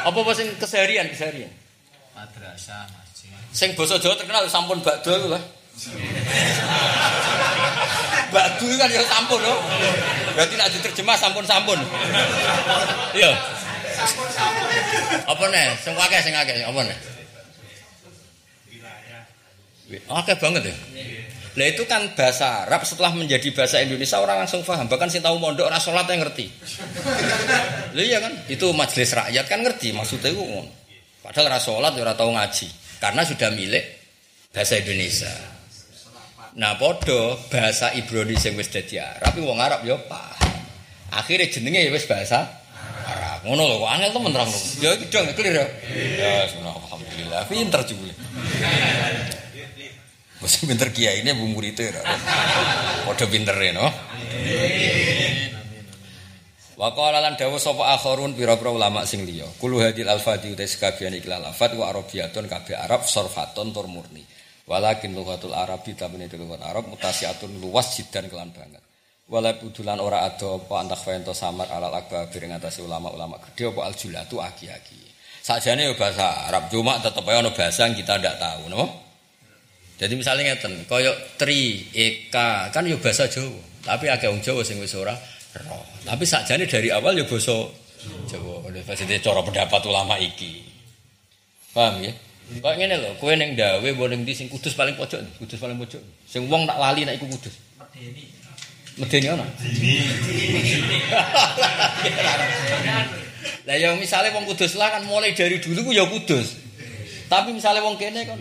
Apa 0.03 0.18
apa 0.20 0.32
sing 0.36 0.51
keseharian 0.59 1.07
keseharian? 1.11 1.51
Madrasah, 2.11 2.88
masjid. 2.91 3.32
Sing 3.55 3.76
basa 3.78 3.95
Jawa 3.99 4.16
terkenal 4.20 4.45
sampun 4.51 4.84
bakdo 4.84 5.11
iku 5.16 5.28
lah. 5.32 5.43
Bakdo 8.34 8.66
kan 8.78 8.89
ya 8.91 9.01
sampun 9.07 9.39
loh. 9.41 9.57
Berarti 10.34 10.53
nek 10.57 10.70
diterjemah 10.74 11.18
sampun-sampun. 11.18 11.80
Iya. 13.14 13.32
Apa 15.30 15.43
nih? 15.53 15.78
Sing 15.80 15.93
akeh 15.95 16.20
sing 16.22 16.34
akeh 16.34 16.66
apa 16.66 16.80
nih? 16.84 16.97
Oke 20.09 20.34
banget 20.41 20.74
ya. 20.74 20.76
Lah 21.54 21.70
itu 21.70 21.86
kan 21.86 22.18
bahasa 22.18 22.66
Arab 22.66 22.82
setelah 22.82 23.14
menjadi 23.14 23.54
bahasa 23.54 23.78
Indonesia 23.78 24.18
orang 24.18 24.41
langsung 24.41 24.66
paham. 24.66 24.89
Bahkan 24.89 25.10
sing 25.14 25.22
tahu 25.22 25.38
mondok 25.38 25.70
ora 25.70 25.78
salat 25.78 26.10
yang 26.10 26.26
ngerti. 26.26 26.49
Lah 27.95 28.04
iya 28.04 28.18
kan? 28.18 28.34
Itu 28.49 28.74
majelis 28.74 29.14
rakyat 29.14 29.45
kan 29.45 29.62
ngerti 29.62 29.93
maksudnya 29.93 30.34
itu. 30.34 30.41
Padahal 31.22 31.54
ora 31.54 31.60
salat 31.62 31.93
ora 31.93 32.18
tahu 32.18 32.34
ngaji 32.34 32.68
karena 32.97 33.22
sudah 33.22 33.49
milik 33.54 33.86
bahasa 34.49 34.82
Indonesia. 34.82 35.34
Nah, 36.54 36.78
podo 36.78 37.38
bahasa 37.49 37.93
Ibrani 37.97 38.38
sing 38.38 38.54
wis 38.54 38.70
dadi 38.70 39.01
Arab 39.01 39.38
wong 39.38 39.58
Arab 39.58 39.86
ya 39.86 39.97
paham. 40.10 40.58
Akhirnya 41.14 41.49
jenenge 41.49 41.86
ya 41.86 41.89
wis 41.93 42.10
bahasa 42.10 42.49
Arab. 43.06 43.45
Ngono 43.45 43.62
lho, 43.62 43.76
kok 43.82 43.89
angel 43.93 44.10
temen 44.10 44.32
terang. 44.34 44.51
Ya 44.82 44.89
iki 44.97 45.06
dong 45.10 45.26
clear 45.38 45.54
ya. 45.54 45.66
Ya, 46.18 46.34
alhamdulillah. 46.49 47.41
Pinter 47.45 47.82
jebule. 47.86 48.14
Wis 50.43 50.59
pinter 50.59 50.91
kiai 50.91 51.23
ini 51.23 51.31
bu 51.31 51.47
muridé 51.47 51.95
ra. 51.95 52.03
Padha 53.07 53.25
pintere 53.31 53.71
no. 53.71 53.87
Wa 56.75 56.91
qala 56.91 57.23
lan 57.23 57.39
dawuh 57.39 57.55
sapa 57.55 57.95
pira-pira 58.35 58.67
ulama 58.75 59.07
sing 59.07 59.23
liya. 59.23 59.47
Kulu 59.55 59.79
hadil 59.79 60.11
alfati 60.11 60.51
uta 60.51 60.67
sekabian 60.67 61.15
iki 61.15 61.31
lafat 61.31 61.79
wa 61.79 61.87
arabiyatun 61.87 62.51
kabeh 62.51 62.75
Arab 62.75 63.07
sorfatun 63.07 63.71
tur 63.71 63.87
murni. 63.87 64.27
Walakin 64.67 65.15
lughatul 65.15 65.55
arabi 65.55 65.95
tabene 65.95 66.27
lughat 66.27 66.59
Arab 66.59 66.91
mutasiatun 66.91 67.63
luas 67.63 67.95
jidan 67.95 68.27
kelan 68.27 68.51
banget. 68.51 68.83
Wala 69.31 69.55
budulan 69.55 70.03
ora 70.03 70.27
ada 70.27 70.59
apa 70.59 70.75
antak 70.83 70.99
fento 70.99 71.31
samar 71.31 71.71
alal 71.71 71.95
akbar 71.95 72.27
ing 72.27 72.51
atase 72.51 72.83
ulama-ulama 72.83 73.39
gede 73.39 73.71
apa 73.71 73.87
aljulatu 73.87 74.43
aki-aki. 74.43 74.99
Sakjane 75.39 75.87
ya 75.87 75.95
bahasa 75.95 76.51
Arab 76.51 76.67
cuma 76.67 76.99
tetep 76.99 77.23
ae 77.27 77.35
ana 77.39 77.51
bahasa 77.55 77.87
yang 77.87 77.95
kita 77.95 78.19
ndak 78.19 78.39
tahu, 78.39 78.67
no? 78.67 79.03
Jadi 79.93 80.13
misalnya 80.17 80.53
ngeten, 80.53 80.89
koyo 80.89 81.13
tri, 81.37 81.85
eka, 81.93 82.73
kan 82.73 82.83
yo 82.83 82.97
bahasa 82.97 83.29
Jawa. 83.29 83.61
Tapi 83.83 84.09
akeh 84.09 84.27
wong 84.31 84.41
Jawa 84.41 84.65
sing 84.65 84.81
wis 84.81 84.95
ora 84.95 85.13
roh. 85.69 85.85
Tapi 86.01 86.23
sakjane 86.25 86.65
dari 86.65 86.89
awal 86.89 87.19
yo 87.19 87.29
basa 87.29 87.53
Jawa. 88.27 88.65
Fasite 88.83 89.21
cara 89.21 89.39
pendapat 89.45 89.81
ulama 89.85 90.17
iki. 90.19 90.65
Paham 91.71 92.03
ya? 92.03 92.11
Kok 92.43 92.75
ngene 92.75 92.99
lho, 92.99 93.09
kowe 93.17 93.31
ning 93.33 93.55
dawe 93.55 93.81
mbok 93.81 94.11
ning 94.11 94.27
ndi 94.27 94.35
sing 94.35 94.51
kudus 94.51 94.75
paling 94.75 94.93
pojok, 94.99 95.23
kudus 95.39 95.57
paling 95.57 95.79
pojok. 95.79 96.03
Sing 96.27 96.45
wong 96.51 96.67
tak 96.67 96.75
lali 96.75 97.07
nek 97.07 97.15
iku 97.15 97.31
kudus. 97.31 97.55
Medeni. 97.79 98.27
Medeni 98.99 99.27
ana? 99.31 99.47
Lah 103.63 103.75
ya 103.79 103.95
misalnya 103.95 104.35
wong 104.35 104.45
kudus 104.51 104.75
lah 104.75 104.91
kan 104.91 105.07
mulai 105.07 105.31
dari 105.31 105.63
dulu 105.63 105.87
ku 105.87 105.91
ya 105.95 106.03
kudus. 106.03 106.59
Tapi 107.31 107.55
misalnya 107.55 107.79
wong 107.79 107.95
kene 107.95 108.27
kan 108.27 108.37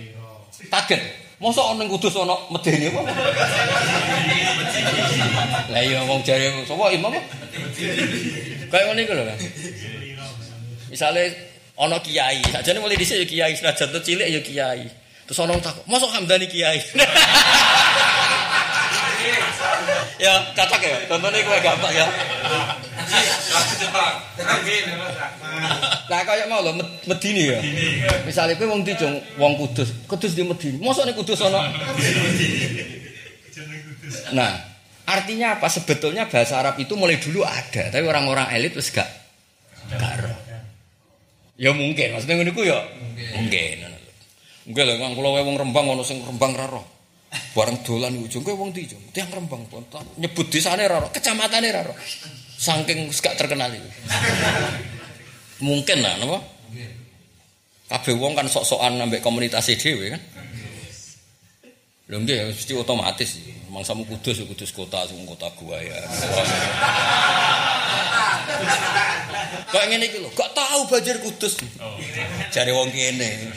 kaget. 0.67 1.22
Mosok 1.43 1.75
ana 1.75 1.83
kudus 1.91 2.15
ana 2.15 2.39
medeni 2.55 2.87
apa? 2.87 3.03
Lah 5.75 5.83
iya 5.83 5.99
wong 6.07 6.23
jare 6.23 6.55
sapa 6.63 6.95
imam? 6.95 7.11
Kayak 8.71 8.85
ngene 8.87 9.01
iku 9.03 9.13
lho 9.19 9.27
kan. 9.27 9.39
Misale 10.87 11.35
ana 11.75 11.99
kiai, 11.99 12.39
sakjane 12.47 12.79
mulai 12.79 12.95
dhisik 12.95 13.27
ya 13.27 13.27
kiai, 13.27 13.59
senajan 13.59 13.91
tuh 13.91 13.99
cilik 14.07 14.31
ya 14.31 14.39
kiai. 14.39 14.87
Terus 15.27 15.43
ana 15.43 15.59
takut, 15.59 15.83
"Mosok 15.91 16.15
Hamdani 16.15 16.47
kiai?" 16.47 16.79
ya 20.23 20.47
cocok 20.55 20.79
ya, 20.79 20.97
contohnya 21.11 21.43
gue 21.43 21.59
gampang 21.59 21.91
ya. 21.91 22.07
Lah 26.09 26.21
kaya 26.27 26.45
mau 26.49 26.61
lho 26.61 26.73
Med- 26.77 26.93
Medini 27.09 27.43
ya. 27.51 27.59
Misale 28.27 28.57
kowe 28.57 28.69
wong 28.69 28.83
Dijong, 28.85 29.17
wong 29.41 29.57
Kudus, 29.59 29.93
Kudus 30.07 30.33
di 30.37 30.43
Medini. 30.45 30.79
Mosok 30.81 31.09
ning 31.09 31.17
Kudus 31.17 31.41
ana. 31.43 31.69
Nah, 34.33 34.53
artinya 35.09 35.57
apa? 35.57 35.69
Sebetulnya 35.69 36.29
bahasa 36.29 36.61
Arab 36.61 36.77
itu 36.81 36.93
mulai 36.97 37.17
dulu 37.21 37.45
ada, 37.45 37.89
tapi 37.89 38.05
orang-orang 38.05 38.49
elit 38.57 38.77
wis 38.77 38.93
gak 38.93 39.09
gak 39.93 40.13
ero. 40.21 40.33
Ya 41.61 41.71
mungkin, 41.77 42.17
maksudnya 42.17 42.41
ngene 42.41 42.51
iku 42.53 42.65
ya 42.65 42.81
mungkin. 43.37 43.77
Mungkin 44.69 44.83
lho 44.89 44.95
kang 44.99 45.13
kula 45.19 45.43
wong 45.43 45.57
Rembang 45.59 45.87
ana 45.91 46.03
sing 46.05 46.21
Rembang 46.25 46.55
ra. 46.57 46.81
Bareng 47.57 47.81
dolan 47.81 48.13
ujung 48.21 48.45
kowe 48.45 48.53
wong 48.53 48.77
Dijong, 48.77 49.01
tiang 49.17 49.33
Rembang 49.33 49.65
pun 49.69 49.85
nyebut 50.21 50.53
desane 50.53 50.85
ra 50.85 51.01
ero, 51.01 51.09
kecamatane 51.09 51.69
ra 51.73 51.81
ero. 51.81 51.97
Saking 52.63 53.11
gak 53.11 53.35
terkenal 53.35 53.75
itu. 53.75 53.91
Mungkin 55.59 55.99
lah, 55.99 56.15
napa? 56.23 56.39
Kabeh 57.91 58.15
wong 58.15 58.39
kan 58.39 58.47
sok-sokan 58.47 59.03
ambek 59.03 59.19
komunitas 59.19 59.67
dhewe 59.67 60.15
kan. 60.15 60.23
Lho 62.07 62.23
nggih 62.23 62.55
mesti 62.55 62.73
otomatis. 62.79 63.43
Mangsamu 63.67 64.07
kudus 64.07 64.39
ya 64.39 64.45
kudus 64.47 64.71
kota, 64.71 65.03
sing 65.11 65.27
kota 65.27 65.51
gua 65.59 65.81
ya. 65.81 65.97
Kok 69.73 69.83
ngene 69.89 70.07
iki 70.07 70.23
lho, 70.23 70.31
gak 70.37 70.55
tahu 70.55 70.87
banjir 70.87 71.19
kudus. 71.19 71.59
Jare 72.55 72.71
wong 72.71 72.95
kene. 72.95 73.51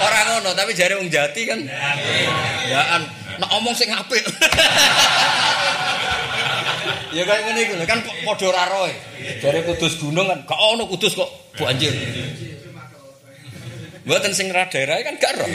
Ora 0.00 0.20
ngono, 0.32 0.56
tapi 0.56 0.72
jare 0.72 0.96
wong 0.96 1.12
jati 1.12 1.42
kan. 1.44 1.60
Yaan, 2.70 3.02
nak 3.36 3.50
omong 3.60 3.76
sing 3.76 3.92
apik. 3.92 4.24
Ya 7.10 7.22
kayak 7.26 7.42
ngene 7.46 7.60
iku 7.66 7.74
kan 7.86 8.00
padha 8.04 8.46
ora 8.48 8.64
roe. 8.70 8.92
Jare 9.42 9.60
kudus 9.66 9.98
gunung 9.98 10.26
kan, 10.30 10.46
gak 10.46 10.60
ono 10.60 10.86
kudus 10.86 11.18
kok 11.18 11.30
banjir. 11.58 11.92
Mboten 14.06 14.32
sing 14.32 14.48
ra 14.50 14.66
daerah 14.70 15.02
kan 15.04 15.16
gak 15.18 15.32
roh. 15.38 15.48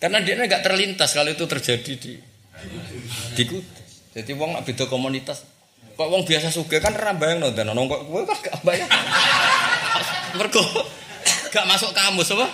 Karena 0.00 0.20
dia 0.20 0.36
nggak 0.36 0.60
terlintas 0.60 1.16
kalau 1.16 1.32
itu 1.32 1.48
terjadi 1.48 1.92
di 1.96 2.12
di 3.34 3.42
Kudus. 3.48 4.12
Jadi 4.12 4.30
wong 4.36 4.52
nak 4.52 4.68
beda 4.68 4.84
komunitas. 4.86 5.42
Kok 5.94 6.08
wong 6.10 6.22
biasa 6.26 6.50
suge 6.50 6.82
kan 6.82 6.92
ora 6.92 7.14
bayang 7.14 7.40
no 7.40 7.54
dan 7.54 7.70
ono 7.70 7.86
kok 7.86 8.02
kowe 8.10 8.22
kan 8.26 8.38
gak 8.42 8.56
bayang. 8.66 8.90
Mergo 10.36 10.60
gak 11.54 11.66
masuk 11.70 11.94
kamus 11.94 12.34
apa? 12.34 12.46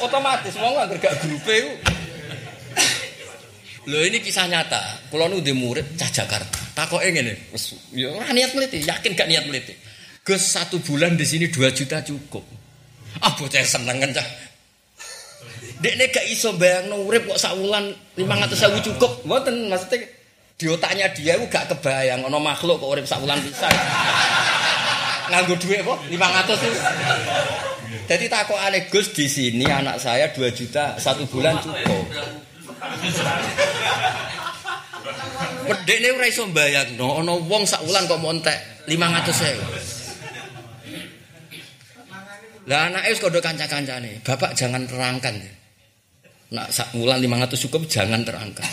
Otomatis 0.00 0.54
wong 0.56 0.78
anggere 0.78 1.02
gak 1.02 1.18
grupe 1.18 1.54
iku. 1.54 1.72
Lho 3.88 3.98
ini 4.04 4.20
kisah 4.20 4.44
nyata. 4.44 5.08
Kulo 5.08 5.32
nu 5.32 5.40
di 5.40 5.56
murid 5.56 5.96
cah 5.96 6.10
Jakarta. 6.12 6.60
Takoke 6.76 7.08
ngene, 7.08 7.52
wis 7.54 7.72
ya 7.96 8.12
ora 8.12 8.28
niat 8.36 8.52
meliti, 8.52 8.84
yakin 8.84 9.16
gak 9.16 9.28
niat 9.28 9.48
meliti. 9.48 9.72
Gus 10.20 10.52
satu 10.52 10.84
bulan 10.84 11.16
di 11.16 11.24
sini 11.24 11.48
2 11.48 11.72
juta 11.72 12.04
cukup. 12.04 12.44
Ah 13.24 13.32
bocah 13.32 13.64
seneng 13.64 13.96
kan 13.96 14.12
cah. 14.12 14.28
Dekne 15.80 16.12
gak 16.12 16.28
iso 16.28 16.52
bayangno 16.60 17.08
urip 17.08 17.24
kok 17.24 17.40
sak 17.40 17.56
wulan 17.56 17.88
500.000 18.20 18.84
cukup. 18.92 19.24
Mboten 19.24 19.72
maksudnya 19.72 20.04
di 20.60 20.66
otaknya 20.68 21.08
dia 21.16 21.40
itu 21.40 21.48
gak 21.48 21.72
kebayang 21.72 22.20
ono 22.28 22.36
makhluk 22.36 22.84
kok 22.84 22.90
urip 22.92 23.08
sak 23.08 23.24
wulan 23.24 23.40
bisa. 23.40 23.64
Nganggo 25.32 25.56
duit 25.56 25.80
apa? 25.80 25.94
500 26.04 26.68
itu. 26.68 26.78
Jadi 28.12 28.24
takokane 28.28 28.78
Gus 28.92 29.08
di 29.16 29.24
sini 29.24 29.64
anak 29.64 29.96
saya 29.96 30.28
2 30.28 30.52
juta 30.52 31.00
satu 31.00 31.24
bulan 31.24 31.56
cukup. 31.64 32.04
Pedekne 35.70 36.08
ora 36.16 36.26
iso 36.26 36.48
bayangno 36.50 37.20
ono 37.20 37.40
wong 37.44 37.64
sak 37.68 37.84
wulan 37.84 38.08
kok 38.08 38.20
montek 38.20 38.58
500.000. 38.88 40.00
Lah 42.68 42.86
anake 42.86 43.10
wis 43.16 43.20
kodho 43.20 43.40
kanca-kancane, 43.40 44.20
"Bapak 44.22 44.54
jangan 44.54 44.84
terangkan." 44.86 45.34
Nak 46.50 46.68
sak 46.74 46.90
wulan 46.98 47.22
500 47.22 47.62
cukup 47.66 47.86
jangan 47.86 48.26
terangkan. 48.26 48.66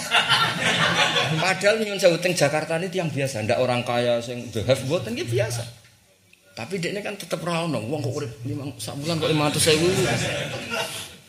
Padahal 1.37 1.77
nyuwun 1.81 2.01
sewu 2.01 2.17
teng 2.17 2.33
Jakarta 2.33 2.81
ini 2.81 2.89
tiang 2.89 3.09
biasa, 3.13 3.45
ndak 3.45 3.61
orang 3.61 3.85
kaya 3.85 4.17
sing 4.21 4.49
the 4.49 4.65
have 4.65 4.81
mboten 4.85 5.13
iki 5.13 5.37
biasa. 5.37 5.61
Tapi 6.57 6.81
dekne 6.81 7.05
kan 7.05 7.13
tetep 7.13 7.37
ra 7.45 7.69
ono 7.69 7.77
wong 7.85 8.01
kok 8.01 8.13
urip 8.17 8.33
limang- 8.49 8.73
sak 8.81 8.97
bulan 8.97 9.21
kok 9.21 9.29
500.000. 9.29 9.93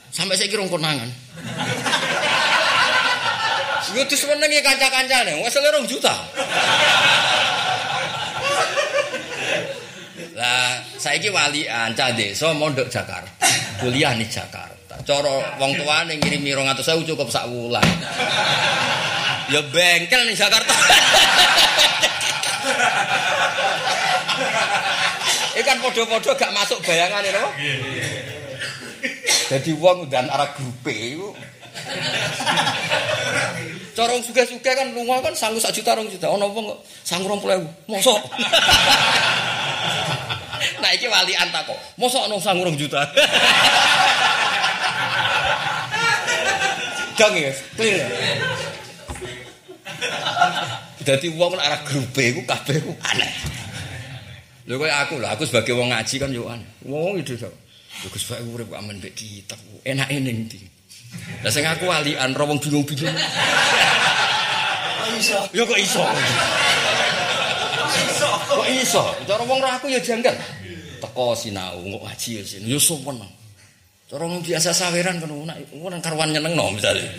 Sampai 0.08 0.40
saya 0.40 0.48
kira 0.48 0.64
konangan. 0.64 1.08
Yo 3.96 4.04
terus 4.04 4.28
menengi 4.28 4.60
kanca-kancane, 4.60 5.40
wes 5.40 5.52
selera 5.52 5.80
juta. 5.88 6.12
Lah, 10.38 10.78
saiki 11.00 11.32
walian 11.34 11.96
cah 11.98 12.14
desa 12.14 12.52
mondok 12.54 12.86
Jakarta. 12.86 13.48
Kuliah 13.80 14.14
nih 14.14 14.28
Jakarta. 14.28 14.94
Cara 15.02 15.56
wong 15.58 15.72
tuane 15.78 16.14
ngirimi 16.20 16.54
200.000 16.54 17.08
cukup 17.08 17.26
sak 17.32 17.48
wulan. 17.50 17.82
Ya 19.48 19.64
bengkel 19.66 20.28
nih 20.28 20.36
Jakarta. 20.36 20.74
Ikan 25.58 25.82
podo-podo 25.82 26.38
gak 26.38 26.54
masuk 26.54 26.78
bayangan 26.86 27.24
ini, 27.24 27.34
apa? 27.34 27.50
Jadi 29.50 29.74
wong 29.74 30.06
dan 30.06 30.30
arah 30.30 30.54
grupe 30.54 30.94
itu. 30.94 31.34
Corong 33.98 34.22
suga-suga 34.22 34.78
kan 34.78 34.94
lunga 34.94 35.18
kan 35.18 35.34
sanggup 35.34 35.58
sak 35.58 35.74
juta 35.74 35.98
rong 35.98 36.06
juta. 36.06 36.30
Ono 36.30 36.54
wong 36.54 36.70
kok 36.70 36.86
sanggup 37.02 37.34
rong 37.34 37.42
puluh 37.42 37.66
Mosok. 37.90 38.30
nah 40.82 40.94
iki 40.94 41.10
walian 41.10 41.50
tak 41.50 41.66
kok. 41.66 41.74
Mosok 41.98 42.30
ono 42.30 42.38
sanggup 42.38 42.70
juta. 42.78 43.02
Dong 47.18 47.34
ya, 47.34 47.50
clear. 47.74 48.06
ya? 48.06 48.38
Dadi 51.02 51.34
wong 51.34 51.58
nek 51.58 51.66
arah 51.66 51.82
grupe 51.82 52.22
iku 52.22 52.46
kabeh 52.46 52.78
aneh. 53.02 53.32
Lho 54.70 54.78
koyo 54.78 54.94
aku 54.94 55.18
lah, 55.18 55.34
aku 55.34 55.42
sebagai 55.42 55.74
wong 55.74 55.90
ngaji 55.90 56.14
kan 56.22 56.30
yo 56.30 56.46
aneh. 56.46 56.70
Wong 56.86 57.18
itu 57.18 57.34
so. 57.34 57.50
Lho 57.50 58.06
Gus 58.14 58.22
Pak 58.30 58.46
urip 58.46 58.70
kok 58.70 58.78
amen 58.78 59.02
mbek 59.02 59.18
kitab. 59.18 59.58
Enake 59.82 60.22
ning 60.22 60.46
ndi? 60.46 60.77
Lah 61.44 61.50
sing 61.54 61.64
aku 61.64 61.86
walian 61.86 62.34
ro 62.34 62.44
wong 62.50 62.58
bingung-bingung. 62.58 63.14
iso. 65.18 65.38
Ya 65.50 65.62
kok 65.66 65.78
iso. 65.78 66.02
Kok 68.48 68.66
iso? 68.70 69.02
Cara 69.26 69.42
wong 69.44 69.58
ra 69.60 69.76
aku 69.76 69.90
ya 69.90 70.00
janggal. 70.00 70.34
Teko 70.98 71.34
sinau 71.34 71.78
kok 71.78 72.02
ngaji 72.06 72.30
ya 72.38 72.42
sin. 72.46 72.62
Ya 72.64 72.78
sopan. 72.78 73.18
Cara 74.08 74.24
wong 74.24 74.40
biasa 74.40 74.72
saweran 74.72 75.20
kan 75.20 75.30
nek 75.30 75.58
nek 75.68 76.00
karuan 76.00 76.30
nyenengno 76.32 76.72
misalnya. 76.72 77.10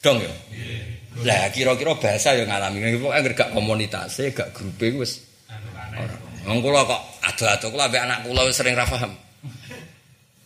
Dong 0.00 0.22
ya. 0.22 0.32
Lah 1.24 1.48
kira-kira 1.48 1.96
bahasa 1.96 2.36
yang 2.36 2.52
ngalami 2.52 3.00
pokoke 3.00 3.16
anggere 3.16 3.34
gak 3.34 3.50
komunitas, 3.56 4.20
gak 4.36 4.52
grupe 4.52 5.00
wis. 5.00 5.24
Wong 6.46 6.60
kula 6.62 6.84
kok 6.84 7.02
ado-ado 7.24 7.66
kula 7.72 7.88
ambek 7.88 8.04
anak 8.04 8.18
kula 8.22 8.44
wis 8.46 8.54
sering 8.54 8.76
ra 8.76 8.86
paham. 8.86 9.25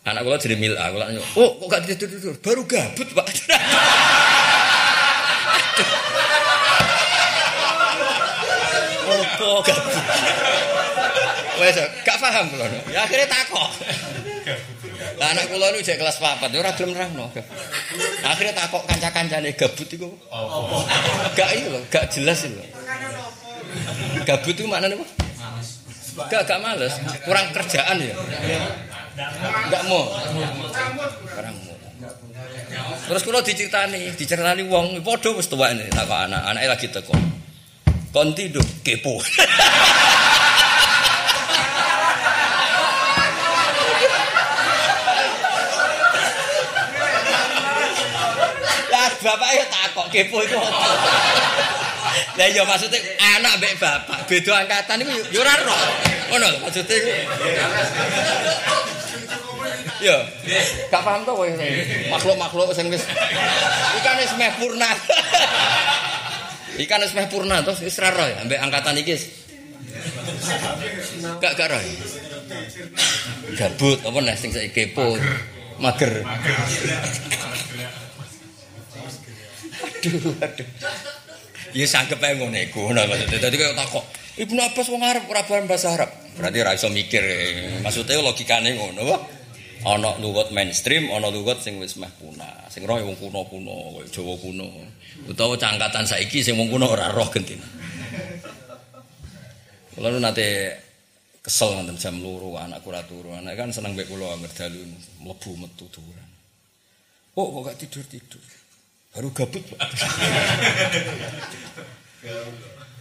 Anak 0.01 0.25
kula 0.25 0.41
jadi 0.41 0.57
mil 0.57 0.73
kula 0.73 1.13
nanya, 1.13 1.21
"Oh, 1.37 1.61
kok 1.61 1.69
gak 1.69 1.85
tidur-tidur? 1.85 2.33
Baru 2.41 2.65
gabut, 2.65 3.09
Pak." 3.13 3.27
Opo 9.11 9.61
gabut? 9.61 9.95
Wes 11.61 11.77
gak 12.01 12.17
paham 12.17 12.49
kula. 12.49 12.65
Ya 12.89 13.05
akhirnya 13.05 13.29
takok. 13.29 13.69
Lah 15.21 15.37
anak 15.37 15.53
kula 15.53 15.69
niku 15.77 15.85
jek 15.85 16.01
kelas 16.01 16.17
4, 16.17 16.49
ora 16.49 16.73
gelem 16.73 16.97
nerangno. 16.97 17.29
Akhirnya 18.25 18.57
takok 18.57 18.89
kanca-kancane 18.89 19.53
gabut 19.53 19.85
iku. 19.85 20.09
Gak 21.37 21.49
iki 21.61 21.69
lho, 21.69 21.81
gak 21.93 22.09
jelas 22.09 22.49
iki 22.49 22.57
lho. 22.57 22.65
Gabut 24.25 24.57
itu 24.57 24.65
maknanya 24.65 24.97
apa? 24.97 25.07
Gak, 26.33 26.49
gak 26.49 26.61
males. 26.65 26.97
Kurang 27.29 27.53
kerjaan 27.53 28.01
ya. 28.01 28.17
Gak 29.71 29.83
mau. 29.85 30.05
Kurang 31.29 31.57
mau. 31.67 31.77
Terus 32.81 33.23
kalau 33.27 33.41
diceritani, 33.45 34.15
diceritani 34.17 34.63
wong 34.65 35.05
padha 35.05 35.37
wis 35.37 35.51
tuwek 35.53 35.77
takok 35.93 36.31
anak, 36.31 36.41
anake 36.49 36.67
lagi 36.71 36.87
teko. 36.89 37.13
Kon 38.15 38.33
tidur 38.33 38.65
kepo. 38.81 39.21
Lah 48.91 49.11
bapak 49.21 49.51
ya 49.53 49.65
takok 49.69 50.07
kepo 50.09 50.37
iku 50.47 50.57
apa? 50.57 50.87
Lah 52.39 52.47
iya 52.49 52.63
maksudnya 52.65 52.99
anak 53.37 53.61
mbek 53.61 53.75
bapak 53.77 54.25
beda 54.25 54.65
angkatan 54.65 55.05
iku 55.05 55.15
yo 55.35 55.45
ora. 55.45 55.55
Ngono 56.31 56.47
maksudnya. 56.65 56.97
Yo, 60.01 60.17
gak 60.89 61.03
paham 61.05 61.29
to 61.29 61.33
kowe 61.37 61.49
makhluk-makhluk 62.09 62.73
sing 62.73 62.89
wis 62.89 63.05
ikan 64.01 64.17
wis 64.17 64.33
meh 64.41 64.49
purna. 64.57 64.89
Ikan 66.81 67.05
wis 67.05 67.13
meh 67.13 67.29
purna 67.29 67.61
to 67.61 67.77
wis 67.85 68.01
ra 68.01 68.09
roh 68.09 68.25
ya 68.25 68.41
ambek 68.41 68.57
angkatan 68.65 68.97
iki. 68.97 69.21
Gak 71.37 71.53
gak 71.53 71.69
roh. 71.69 71.81
Gabut 73.61 73.99
apa 74.01 74.19
nek 74.25 74.37
sing 74.41 74.57
saiki 74.57 74.73
kepo. 74.73 75.21
Mager. 75.81 76.25
Aduh, 79.81 80.33
aduh. 80.41 80.69
Ya 81.77 81.85
sanggep 81.85 82.21
ae 82.25 82.41
ngene 82.41 82.73
iku. 82.73 82.89
Nah, 82.93 83.05
maksudnya 83.05 83.37
dadi 83.37 83.57
kaya 83.61 83.77
takok. 83.77 84.05
Ibnu 84.41 84.61
Abbas 84.65 84.89
wong 84.89 85.05
Arab 85.05 85.29
ora 85.29 85.45
paham 85.45 85.69
bahasa 85.69 85.93
Arab. 85.93 86.09
Berarti 86.41 86.59
ra 86.65 86.73
iso 86.73 86.89
mikir. 86.89 87.21
Maksudnya 87.85 88.21
logikane 88.25 88.81
ngono 88.81 89.05
wae. 89.05 89.40
Ana 89.81 90.13
lugat 90.21 90.53
mainstream, 90.53 91.09
ana 91.09 91.33
lugat 91.33 91.65
sing 91.65 91.81
wis 91.81 91.97
meh 91.97 92.13
punah. 92.21 92.69
Sing 92.69 92.85
roh 92.85 93.01
wong 93.01 93.17
kuno-kuno, 93.17 93.97
kaya 93.97 94.09
Jawa 94.13 94.35
kuno. 94.37 94.69
Utawa 95.25 95.57
cangkatan 95.57 96.05
saiki 96.05 96.45
sing 96.45 96.61
wong 96.61 96.69
kuno 96.69 96.85
ora 96.85 97.09
roh 97.09 97.25
gentine. 97.33 97.65
Kula 99.97 100.21
nate 100.21 100.77
kesel 101.41 101.81
nonton 101.81 101.97
jam 101.97 102.21
loro 102.21 102.61
anak 102.61 102.85
ora 102.85 103.01
turu. 103.09 103.33
Anak 103.33 103.57
kan 103.57 103.73
seneng 103.73 103.97
mek 103.97 104.05
kula 104.05 104.37
ngerdalu 104.37 104.85
mlebu 105.25 105.51
metu 105.57 105.89
turunan. 105.89 106.29
Oh, 107.41 107.49
kok 107.49 107.73
gak 107.73 107.79
tidur-tidur. 107.81 108.45
Baru 109.17 109.33
gabut. 109.33 109.65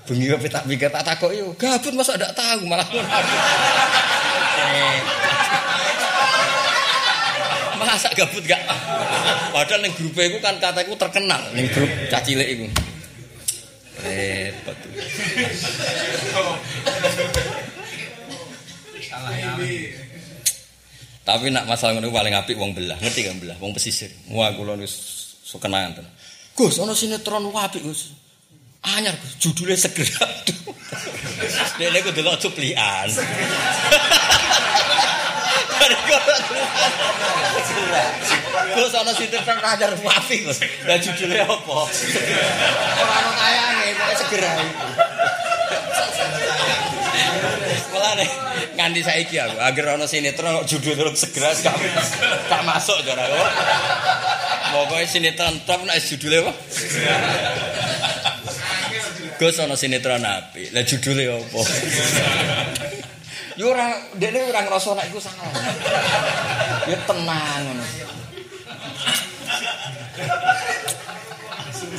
Bengi 0.07 0.31
apa 0.31 0.47
tak 0.47 0.63
mikir 0.63 0.87
tak 0.87 1.19
yo, 1.35 1.51
gabut 1.59 1.91
masa 1.91 2.15
ndak 2.15 2.33
tahu 2.39 2.63
malah. 2.71 2.87
Masa 7.79 8.11
gabut 8.11 8.43
gak? 8.43 8.59
Padahal 9.55 9.79
ning 9.81 9.93
grup 9.95 10.19
iku 10.19 10.37
kan 10.43 10.59
kataku 10.59 10.93
terkenal 10.99 11.41
ning 11.55 11.71
grup. 11.71 11.87
Repot. 13.99 14.77
Salah 19.03 19.33
ya. 19.35 19.51
Tapi 21.27 21.53
nak 21.53 21.69
masalah 21.69 21.93
ngono 21.99 22.09
paling 22.09 22.33
apik 22.33 22.57
wong 22.57 22.73
belah, 22.73 22.97
ngerti 22.97 23.21
kan 23.27 23.37
belah, 23.37 23.53
wong 23.61 23.69
pesisir. 23.75 24.09
Wah 24.33 24.49
kula 24.55 24.73
wis 24.79 24.93
sok 25.45 25.67
kenangan 25.67 26.01
tenan. 26.01 26.13
Gus, 26.57 26.81
ana 26.81 26.97
sinetron 26.97 27.53
apik 27.53 27.85
Gus. 27.85 28.17
Anyar 28.81 29.13
Gus, 29.19 29.37
judulnya 29.37 29.77
segera. 29.77 30.25
Dene 31.77 31.99
ku 32.01 32.09
delok 32.15 32.39
cuplikan. 32.41 33.07
Gus 38.75 38.93
ana 38.93 39.11
sinetron 39.15 39.59
anyar 39.63 39.91
apik 39.95 40.39
Gus. 40.45 40.59
Lah 40.85 40.97
judulnya 40.99 41.43
apa? 41.47 41.77
Ora 42.99 43.13
ono 43.19 43.31
tayange, 43.35 43.87
kok 43.95 44.09
segera. 44.25 44.51
Malah 47.89 48.13
nih, 48.15 48.29
nganti 48.77 49.01
saiki 49.01 49.35
aku, 49.41 49.57
agar 49.59 49.97
ono 49.97 50.05
sinetron 50.05 50.63
kok 50.63 50.67
judul 50.69 50.93
terus 50.95 51.17
segera 51.19 51.49
gak, 51.51 51.75
gak 52.47 52.61
masuk 52.63 53.01
cara 53.03 53.25
aku. 53.25 53.39
Pokoknya 54.69 55.07
sinetron 55.09 55.55
top 55.65 55.81
nek 55.83 55.97
judulnya 55.97 56.45
apa? 56.45 56.53
Gus 59.39 59.55
ono 59.59 59.75
sinetron 59.79 60.23
api. 60.23 60.69
Lah 60.75 60.83
judulnya 60.85 61.39
apa? 61.39 61.61
Yo 63.59 63.75
ora 63.75 63.91
dekne 64.15 64.39
ora 64.47 64.63
ngrasa 64.63 64.95
nek 64.95 65.11
iku 65.11 65.19
salah. 65.19 65.51
Ya 66.87 66.95
tenang 67.03 67.59
ngono. 67.67 67.83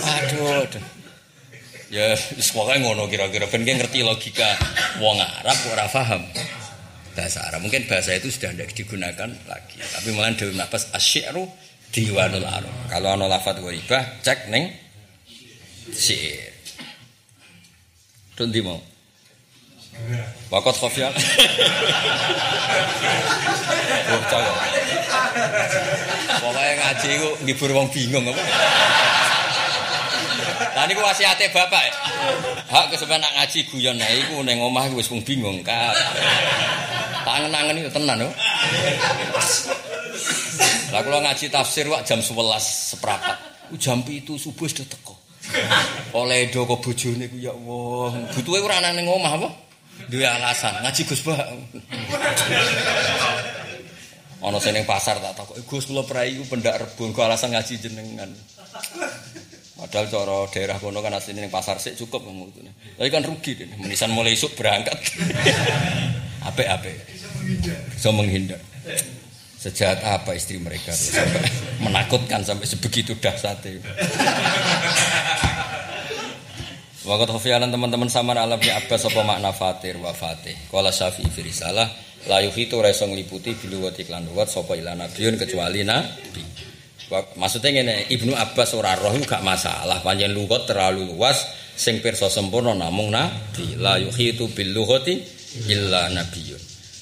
Aduh, 0.00 0.64
aduh. 0.64 0.84
Ya, 1.92 2.16
wis 2.16 2.48
ngono 2.56 3.12
kira-kira 3.12 3.44
ben 3.52 3.68
ngerti 3.68 4.00
logika 4.00 4.56
wong 5.04 5.20
Arab 5.20 5.58
ora 5.68 5.84
paham 5.84 6.24
bahasa 7.12 7.44
Arab. 7.52 7.60
Mungkin 7.60 7.84
bahasa 7.84 8.16
itu 8.16 8.32
sudah 8.32 8.56
tidak 8.56 8.72
digunakan 8.72 9.28
lagi. 9.44 9.76
Tapi 9.84 10.16
malah 10.16 10.32
Dewi 10.32 10.56
Nafas 10.56 10.88
asyiru 10.96 11.44
diwanul 11.92 12.48
Arab. 12.48 12.72
Kalau 12.88 13.20
ana 13.20 13.28
lafat 13.28 13.60
gharibah, 13.60 14.24
cek 14.24 14.48
ning 14.48 14.72
syair. 15.92 16.56
Mau. 18.64 18.80
Wakot 20.50 20.74
khofial. 20.74 21.12
Bocah 24.10 24.40
kok. 24.42 24.56
Pokoknya 26.40 26.74
ngaji 26.74 27.08
itu 27.14 27.28
ngibur 27.46 27.70
wong 27.70 27.86
bingung 27.94 28.24
apa. 28.26 28.42
Lah 30.74 30.84
niku 30.86 31.02
wasiate 31.02 31.50
bapak. 31.54 31.82
ya. 31.82 31.92
Hak 32.70 32.94
kesepen 32.94 33.20
nak 33.22 33.32
ngaji 33.38 33.58
guyon 33.70 34.02
ae 34.02 34.22
iku 34.26 34.42
ning 34.42 34.58
omah 34.62 34.90
wis 34.94 35.10
wong 35.10 35.22
bingung 35.22 35.62
kan. 35.62 35.94
Tak 37.22 37.34
angen-angen 37.36 37.84
itu 37.84 37.90
tenan 37.92 38.26
yo. 38.26 38.30
Lah 40.90 41.00
kula 41.06 41.18
ngaji 41.22 41.46
tafsir 41.52 41.86
wak 41.86 42.02
jam 42.02 42.18
11 42.18 42.34
seprapat. 42.94 43.38
Ku 43.70 43.78
Jam 43.78 44.02
itu 44.10 44.34
subuh 44.34 44.66
sudah 44.66 44.82
teko. 44.90 45.14
Oleh 46.18 46.50
do 46.50 46.66
kok 46.66 46.82
bojone 46.82 47.30
ku 47.30 47.38
ya 47.38 47.54
Allah. 47.54 48.26
Butuhe 48.34 48.58
ora 48.58 48.82
nang 48.82 48.98
ning 48.98 49.06
omah 49.06 49.32
apa? 49.38 49.48
Duwe 50.08 50.24
alasan 50.24 50.80
ngaji 50.80 51.02
Gus. 51.04 51.20
Ana 54.40 54.56
sing 54.56 54.72
ning 54.72 54.88
pasar 54.88 55.20
tak 55.20 55.36
takoki 55.36 55.60
Gus 55.68 55.84
kula 55.92 56.08
prai 56.08 56.32
iku 56.32 56.48
pendak 56.48 56.80
rebung 56.80 57.12
kok 57.12 57.28
alasan 57.28 57.52
ngaji 57.52 57.76
jenengan. 57.76 58.32
Padahal 59.80 60.06
cara 60.12 60.36
daerah 60.52 60.76
kono 60.76 61.00
kan 61.00 61.16
asline 61.16 61.40
ning 61.40 61.52
pasar 61.52 61.80
sik 61.80 61.96
cukup 61.96 62.28
ngomongane. 62.28 62.68
Tapi 63.00 63.08
kan 63.08 63.24
rugi 63.24 63.56
deh, 63.56 63.68
menisan 63.80 64.12
mulai 64.12 64.36
isuk 64.36 64.52
berangkat. 64.52 64.96
Apik-apik. 66.52 67.00
Bisa 67.96 68.12
menghindar. 68.12 68.60
Sejahat 69.60 70.00
apa 70.04 70.36
istri 70.36 70.56
mereka 70.56 70.92
sampai 70.92 71.44
menakutkan 71.84 72.44
sampai 72.44 72.64
sebegitu 72.64 73.12
dahsyatnya. 73.16 73.80
Wakat 77.00 77.32
hofialan 77.32 77.72
teman-teman 77.72 78.12
samar 78.12 78.36
alam 78.36 78.60
ya 78.60 78.76
abbas 78.76 79.08
apa 79.08 79.24
makna 79.24 79.56
fatir 79.56 79.96
wa 79.96 80.12
fatih. 80.12 80.52
Syafi'i 80.68 81.32
fi 81.32 81.40
risalah 81.40 81.88
la 82.28 82.44
yuhitu 82.44 82.76
reso 82.76 83.08
ngliputi 83.08 83.56
biluwati 83.56 84.04
klan 84.04 84.28
luwat 84.28 84.52
sapa 84.52 84.76
ila 84.76 84.92
nabiyun 84.92 85.40
kecuali 85.40 85.80
nabi. 85.80 86.44
Maksudnya 87.10 87.80
ngene, 87.80 88.06
Ibnu 88.06 88.36
Abbas 88.38 88.70
ora 88.78 88.94
roh 88.94 89.10
gak 89.26 89.42
masalah, 89.42 89.98
panjen 89.98 90.30
lugat 90.30 90.68
terlalu 90.68 91.10
luas 91.10 91.42
sing 91.74 91.98
pirsa 92.04 92.28
sempurna 92.28 92.76
namung 92.76 93.08
nabi. 93.08 93.80
La 93.80 93.96
yuhitu 93.96 94.52
bil 94.52 94.76
lughati 94.76 95.18
illa 95.72 96.12
nabiyun. 96.12 96.59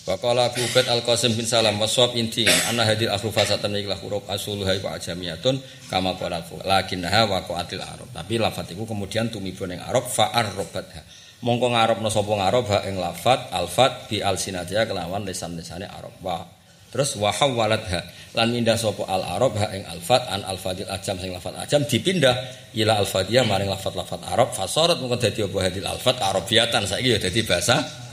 Wa 0.08 0.16
qala 0.16 0.48
Abu 0.48 0.64
Al-Qasim 0.64 1.36
bin 1.36 1.44
Salam 1.44 1.76
waswab 1.76 2.16
inti 2.16 2.48
anna 2.48 2.80
hadil 2.80 3.12
ahruf 3.12 3.28
fasatan 3.28 3.76
ikhlas 3.76 4.00
huruf 4.00 4.24
asuluha 4.24 4.72
iku 4.72 4.88
ajamiyatun 4.88 5.60
kama 5.92 6.16
qala 6.16 6.40
lakinnaha 6.64 7.28
waqatil 7.28 7.84
arab. 7.84 8.08
Tapi 8.16 8.40
lafat 8.40 8.72
iku 8.72 8.88
kemudian 8.88 9.28
tumibun 9.28 9.76
ing 9.76 9.84
arab 9.84 10.08
fa 10.08 10.32
arrobatha. 10.32 11.04
Mongko 11.44 11.76
ngarepno 11.76 12.08
sapa 12.08 12.32
ngarep 12.40 12.64
ha 12.72 12.78
ing 12.88 12.96
lafat 12.96 13.52
alfat 13.52 14.08
bi 14.08 14.24
alsinatia 14.24 14.88
kelawan 14.88 15.28
lisan-lisane 15.28 15.84
arab. 15.84 16.16
Wa 16.24 16.40
terus 16.88 17.12
wa 17.20 17.28
hawalatha 17.28 18.00
lan 18.32 18.48
mindah 18.48 18.80
sapa 18.80 19.04
al 19.12 19.20
arab 19.20 19.60
ha 19.60 19.76
ing 19.76 19.84
alfat 19.92 20.24
an 20.32 20.40
alfadil 20.48 20.88
ajam 20.88 21.20
sing 21.20 21.36
lafat 21.36 21.52
ajam 21.60 21.84
dipindah 21.84 22.32
ila 22.80 22.96
alfadiyah 23.04 23.44
maring 23.44 23.68
lafat-lafat 23.68 24.24
arab 24.24 24.56
fasorat 24.56 24.96
mongko 25.04 25.20
dadi 25.20 25.44
apa 25.44 25.58
hadil 25.68 25.84
alfat 25.84 26.16
arabiyatan 26.16 26.88
saiki 26.88 27.12
ya 27.12 27.20
dadi 27.20 27.44
bahasa 27.44 28.07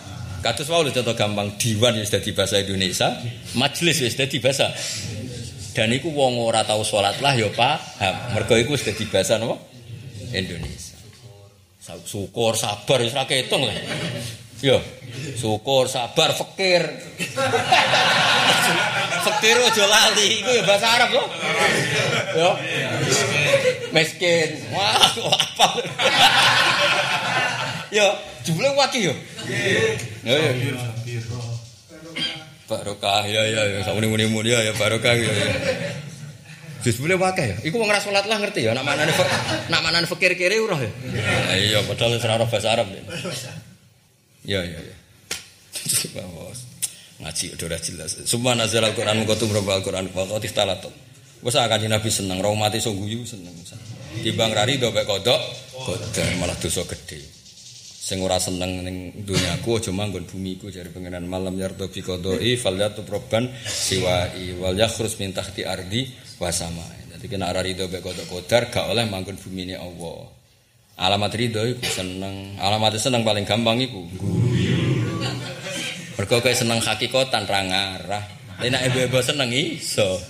Kados 0.45 0.69
lho 0.69 0.93
contoh 0.93 1.17
gampang 1.17 1.57
diwan 1.57 1.97
wis 1.97 2.13
dadi 2.13 2.29
bahasa 2.29 2.61
Indonesia, 2.61 3.17
majelis 3.57 3.97
wis 4.05 4.13
dadi 4.13 4.37
bahasa. 4.37 4.69
Dan 5.73 5.89
iku 5.89 6.13
wong 6.13 6.37
ora 6.37 6.61
tau 6.61 6.85
salat 6.85 7.17
lah 7.17 7.33
ya 7.33 7.49
paham. 7.49 8.13
Mergo 8.37 8.53
iku 8.53 8.77
wis 8.77 8.85
dadi 8.85 9.09
bahasa 9.09 9.41
napa? 9.41 9.57
Indonesia. 10.37 11.01
Syukur, 12.05 12.53
sabar 12.53 13.01
wis 13.01 13.17
ra 13.17 13.25
ketung. 13.25 13.65
Yo, 14.61 14.77
syukur, 15.33 15.89
sabar, 15.89 16.37
fakir. 16.37 16.93
fakir 19.25 19.57
aja 19.65 19.85
lali, 19.89 20.45
iku 20.45 20.51
ya 20.61 20.61
bahasa 20.61 20.87
Arab 20.93 21.09
loh. 21.09 21.27
Yo. 22.37 22.49
Miskin. 23.89 24.61
Wah, 24.69 24.93
apa? 24.93 25.67
Yo, 27.89 28.13
jumlah 28.45 28.77
wakil 28.77 29.09
yo. 29.09 29.15
Ya 30.25 30.35
ya. 30.35 30.51
Barokah 32.65 33.29
ya 33.29 33.45
ya 33.45 33.61
ya 33.77 33.79
sak 33.85 33.93
muni-muni 33.93 34.25
muni 34.25 34.49
ya 34.49 34.59
ya 34.65 34.73
barokah 34.73 35.13
ya 35.13 35.29
ya. 35.29 35.47
Jus 36.81 36.97
boleh 37.01 37.17
wakai 37.17 37.53
ya. 37.53 37.57
Iku 37.65 37.77
wong 37.77 37.89
ra 37.89 38.01
salat 38.01 38.25
lah 38.25 38.37
ngerti 38.41 38.65
ya. 38.65 38.73
Nak 38.73 38.85
manane 38.85 39.13
nak 39.69 39.81
manane 39.85 40.05
fakir 40.09 40.33
kiri 40.33 40.57
urah 40.61 40.81
ya. 40.81 40.89
Nah, 40.89 41.57
iya 41.57 41.79
padahal 41.85 42.17
ora 42.17 42.33
ora 42.41 42.45
bahasa 42.45 42.73
Arab. 42.73 42.89
Ya 44.45 44.61
ya 44.61 44.79
ya. 44.81 44.95
Bos. 46.33 46.65
Ngaji 47.21 47.45
udah 47.57 47.65
ora 47.69 47.77
jelas. 47.81 48.17
Semua 48.25 48.53
nazar 48.57 48.85
Al-Qur'an 48.85 49.17
mengko 49.17 49.37
tumrap 49.37 49.65
Al-Qur'an 49.65 50.09
wa 50.13 50.25
qad 50.25 50.45
istalatot. 50.45 50.93
Wes 51.45 51.53
akan 51.53 51.85
Nabi 51.85 52.09
seneng, 52.09 52.41
rahmati 52.41 52.81
so 52.81 52.89
guyu 52.93 53.21
seneng. 53.21 53.53
Timbang 54.25 54.49
rari 54.55 54.81
do 54.81 54.89
mek 54.89 55.05
kodok 55.05 55.37
Kodar 55.75 56.31
malah 56.39 56.55
dosa 56.55 56.87
gede. 56.87 57.34
Sing 58.05 58.21
ora 58.21 58.37
seneng 58.37 58.85
ning 58.85 59.25
dunyaku 59.25 59.81
aja 59.81 59.89
manggon 59.89 60.29
bumiku 60.29 60.69
jare 60.69 60.93
pengenan 60.93 61.25
malam 61.25 61.57
yardo 61.57 61.89
bi 61.89 62.05
qadai 62.05 62.53
falyatu 62.53 63.01
proban 63.01 63.49
siwai 63.65 64.61
wal 64.61 64.77
yakhrus 64.77 65.17
min 65.17 65.33
tahti 65.33 65.65
ardi 65.65 66.13
wa 66.37 66.53
samai. 66.53 67.09
Dadi 67.09 67.25
kena 67.25 67.49
ora 67.49 67.65
rido 67.65 67.89
mek 67.89 68.05
kodar 68.29 68.69
gak 68.69 68.93
oleh 68.93 69.09
manggon 69.09 69.41
bumine 69.41 69.73
Allah. 69.73 70.21
Alamat 71.01 71.33
ridho 71.33 71.65
iku 71.65 71.81
seneng, 71.81 72.61
alamat 72.61 72.93
seneng 73.01 73.25
paling 73.25 73.41
gampang 73.41 73.81
iku. 73.81 74.05
Mergo 76.13 76.37
kowe 76.45 76.53
seneng 76.53 76.85
hakikatan 76.85 77.43
ra 77.49 77.59
ngarah. 77.65 78.23
Nek 78.61 78.85
ibu-ibu 78.85 79.17
seneng 79.25 79.49
iso. 79.49 80.21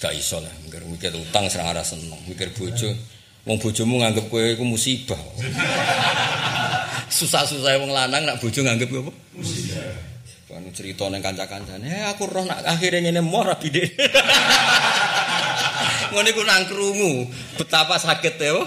Gak 0.00 0.16
iso 0.16 0.40
lah, 0.40 0.54
mikir 0.64 0.80
mikir 0.88 1.12
utang 1.12 1.44
serang 1.52 1.76
arah 1.76 1.84
seneng, 1.84 2.24
mikir 2.24 2.48
bojo. 2.56 3.19
Wong 3.48 3.56
bojomu 3.56 4.04
nganggep 4.04 4.28
kowe 4.28 4.44
iku 4.44 4.68
musibah. 4.68 5.16
Susah-susah 7.16 7.80
wong 7.80 7.90
lanang 7.90 8.28
nak 8.28 8.36
bojo 8.36 8.60
nganggep 8.60 8.92
apa? 8.92 9.12
Musibah. 9.32 10.10
Kan 10.50 10.66
cerita 10.74 11.06
ning 11.06 11.22
kanca-kancane, 11.22 11.86
"Eh 11.86 12.02
aku 12.10 12.26
roh 12.26 12.42
nak 12.42 12.66
akhire 12.66 12.98
ngene 13.00 13.22
moh 13.22 13.46
rabi 13.46 13.70
dek." 13.70 13.94
Ngono 16.10 16.26
iku 16.26 16.42
nang 16.42 16.66
krungu, 16.66 17.30
betapa 17.54 17.94
sakit 17.94 18.34
ya. 18.34 18.58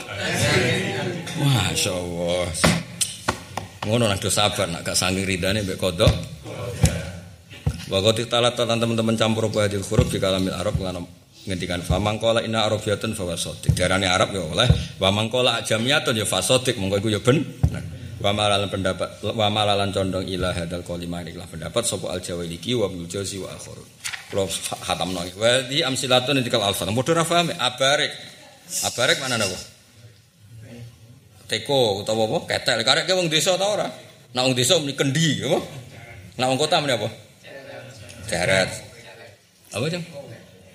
Masya 1.43 1.91
Allah. 1.91 2.47
Ngono 3.83 4.07
nang 4.07 4.15
do 4.15 4.31
sabar 4.31 4.71
nak 4.71 4.87
gak 4.87 4.95
saking 4.95 5.27
ridane 5.27 5.59
mbek 5.59 5.75
kodok. 5.75 6.07
Wa 7.91 7.99
qad 7.99 8.23
talat 8.31 8.55
teman-teman 8.55 9.19
campur 9.19 9.51
apa 9.51 9.67
hadil 9.67 9.83
huruf 9.83 10.07
di 10.07 10.23
kalamil 10.23 10.55
Arab 10.55 10.79
ngono 10.79 11.22
ngendikan 11.43 11.83
famang 11.83 12.19
kola 12.19 12.39
inna 12.39 12.63
arabiyatun 12.63 13.15
fa 13.15 13.27
wasodik 13.27 13.75
darane 13.75 14.07
Arab 14.07 14.31
ya 14.31 14.43
oleh 14.43 14.67
wa 14.99 15.09
mangkola 15.11 15.59
ajamiyatun 15.59 16.15
ya 16.15 16.25
fasodik 16.27 16.79
monggo 16.79 17.03
iku 17.03 17.09
ya 17.11 17.19
bener 17.19 17.83
wa 18.23 18.31
malalan 18.31 18.71
pendapat 18.71 19.19
wa 19.35 19.47
malalan 19.51 19.91
condong 19.91 20.23
ila 20.23 20.55
hadal 20.55 20.79
kalimah 20.87 21.27
ikhlas 21.27 21.51
pendapat 21.51 21.83
sapa 21.83 22.15
al 22.15 22.23
jawiliki 22.23 22.71
wa 22.71 22.87
bil 22.87 23.03
jawzi 23.11 23.43
wa 23.43 23.51
akhirun 23.51 23.87
kula 24.31 24.47
khatamno 24.87 25.19
wa 25.35 25.51
di 25.67 25.83
amsilatun 25.83 26.39
dikal 26.39 26.63
alfa 26.63 26.87
padha 26.87 27.11
ra 27.13 27.23
paham 27.27 27.51
abarek. 27.51 28.33
Abarek 28.87 29.19
mana 29.21 29.37
napa? 29.37 29.59
Teko 31.45 32.01
utawa 32.01 32.25
apa? 32.25 32.39
Ketek. 32.49 32.81
Karek 32.81 33.05
wong 33.13 33.29
desa 33.29 33.59
ta 33.59 33.67
ora? 33.69 33.87
Nek 34.33 34.41
wong 34.41 34.55
desa 34.57 34.79
muni 34.81 34.95
kendi 34.97 35.43
apa? 35.45 35.59
Nek 36.39 36.47
wong 36.49 36.57
kota 36.57 36.81
muni 36.81 36.95
apa? 36.95 37.09
Ceret. 38.25 38.69
Apa 39.75 39.85
jeng? 39.91 40.03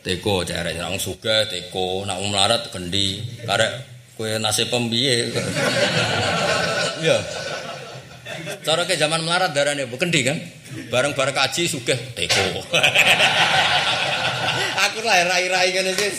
Teko 0.03 0.47
ceret. 0.47 0.79
Nang 0.79 0.97
suga 0.97 1.45
teko. 1.51 2.07
Nak 2.07 2.19
melarat 2.23 2.63
kendi. 2.71 3.23
Karek 3.45 3.73
kue 4.19 4.39
nasi 4.39 4.67
pembiye. 4.67 5.27
Iya. 6.99 7.15
Cara 8.67 8.83
ke 8.83 8.99
zaman 8.99 9.23
melarat 9.23 9.55
darahnya 9.55 9.87
bu 9.87 9.95
kendi 9.95 10.27
kan? 10.27 10.35
Bareng 10.91 11.15
bareng 11.15 11.31
kaji 11.31 11.71
suga 11.71 11.95
teko. 11.95 12.59
Aku 14.91 14.99
lah 15.07 15.23
rai-rai 15.31 15.71
kan 15.71 15.87
itu. 15.87 16.11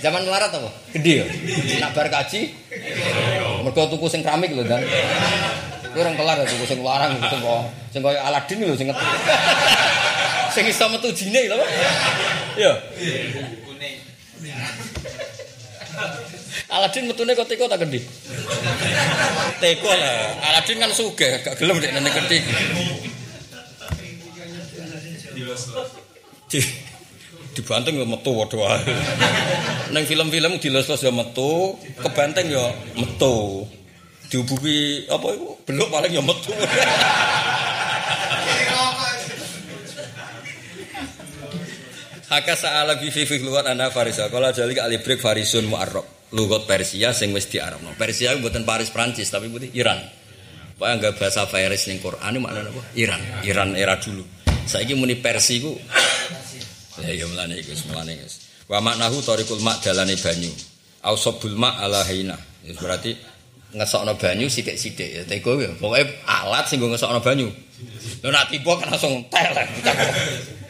Zaman 0.00 0.24
melarat 0.24 0.56
apa? 0.56 0.72
Kendi 0.96 1.20
ya. 1.20 1.28
Nak 1.84 1.92
bareng 1.92 2.12
kaji. 2.16 2.48
Mereka 3.60 3.92
tuku 3.92 4.08
sing 4.08 4.24
keramik 4.24 4.56
lho 4.56 4.64
kan. 4.64 4.80
Kuwi 5.92 6.00
orang 6.00 6.16
kelar 6.16 6.40
tuku 6.48 6.64
sing 6.64 6.80
larang 6.80 7.20
kok 7.20 7.44
sing 7.92 8.00
koyo 8.00 8.16
Aladin 8.24 8.64
lho 8.64 8.72
sing. 8.72 8.88
Sing 10.54 10.64
iso 10.66 10.84
metu 10.90 11.08
jine 11.14 11.46
lho. 11.46 11.66
Ya. 12.58 12.72
Aladin 16.70 17.10
metune 17.10 17.34
kok 17.34 17.46
teko 17.50 17.66
tak 17.66 17.82
gendi. 17.82 17.98
Teko 19.58 19.90
lah. 19.90 20.38
Aladin 20.52 20.78
kan 20.78 20.90
sugih, 20.94 21.42
gak 21.42 21.58
gelem 21.58 21.82
nek 21.82 21.92
nene 21.98 22.10
gendi. 22.10 22.38
Di 26.50 26.60
dibanteng 27.54 27.98
ya 27.98 28.06
metu 28.06 28.30
waduh 28.30 28.58
wae. 28.62 28.94
Ning 29.90 30.06
film-film 30.06 30.62
dilos-los 30.62 31.02
ya 31.02 31.10
metu, 31.10 31.74
kebanteng 31.98 32.46
ya 32.50 32.70
metu. 32.94 33.66
dihubungi 34.30 35.10
apa 35.10 35.26
itu 35.34 35.46
belok 35.66 35.88
paling 35.90 36.12
ya 36.14 36.22
metu 36.22 36.54
Haka 42.30 42.54
sa'ala 42.54 42.94
bi 42.94 43.10
fi 43.10 43.26
lugat 43.42 43.66
ana 43.66 43.90
Farisa. 43.90 44.30
Kala 44.30 44.54
jalik 44.54 44.78
alibrik 44.78 45.18
Farisun 45.18 45.66
mu'arrab. 45.66 46.30
Lugat 46.30 46.62
Persia 46.62 47.10
sing 47.10 47.34
wis 47.34 47.50
diarabno. 47.50 47.98
Persia 47.98 48.30
mboten 48.38 48.62
Paris 48.62 48.94
Prancis 48.94 49.26
tapi 49.26 49.50
putih 49.50 49.74
Iran. 49.74 49.98
Pokoknya 50.78 50.94
enggak 50.94 51.14
bahasa 51.18 51.50
Faris 51.50 51.90
ning 51.90 51.98
Quran 51.98 52.38
maknane 52.38 52.70
apa? 52.70 52.82
Iran. 52.94 53.20
Iran 53.42 53.68
era 53.74 53.98
dulu. 53.98 54.22
Saiki 54.62 54.94
muni 54.94 55.18
Persi 55.18 55.58
ku 55.58 55.74
Ya 57.02 57.10
ya 57.18 57.26
mulane 57.26 57.58
iku 57.58 57.74
mulane 57.90 58.14
guys. 58.14 58.46
Wa 58.70 58.78
maknahu 58.78 59.18
tariqul 59.26 59.58
mak 59.66 59.82
dalane 59.82 60.14
banyu. 60.14 60.54
Ausabul 61.02 61.58
mak 61.58 61.82
ala 61.82 62.06
haina. 62.06 62.38
Berarti 62.78 63.10
ngesokno 63.74 64.14
banyu 64.14 64.46
sithik-sithik 64.46 65.10
ya 65.18 65.22
teko 65.26 65.58
ya. 65.58 65.74
Pokoke 65.74 66.22
alat 66.30 66.70
sing 66.70 66.78
ngesokno 66.78 67.18
banyu. 67.18 67.50
Lho 68.22 68.30
nak 68.30 68.54
tiba 68.54 68.78
kan 68.78 68.94
langsung 68.94 69.26
tel. 69.26 69.50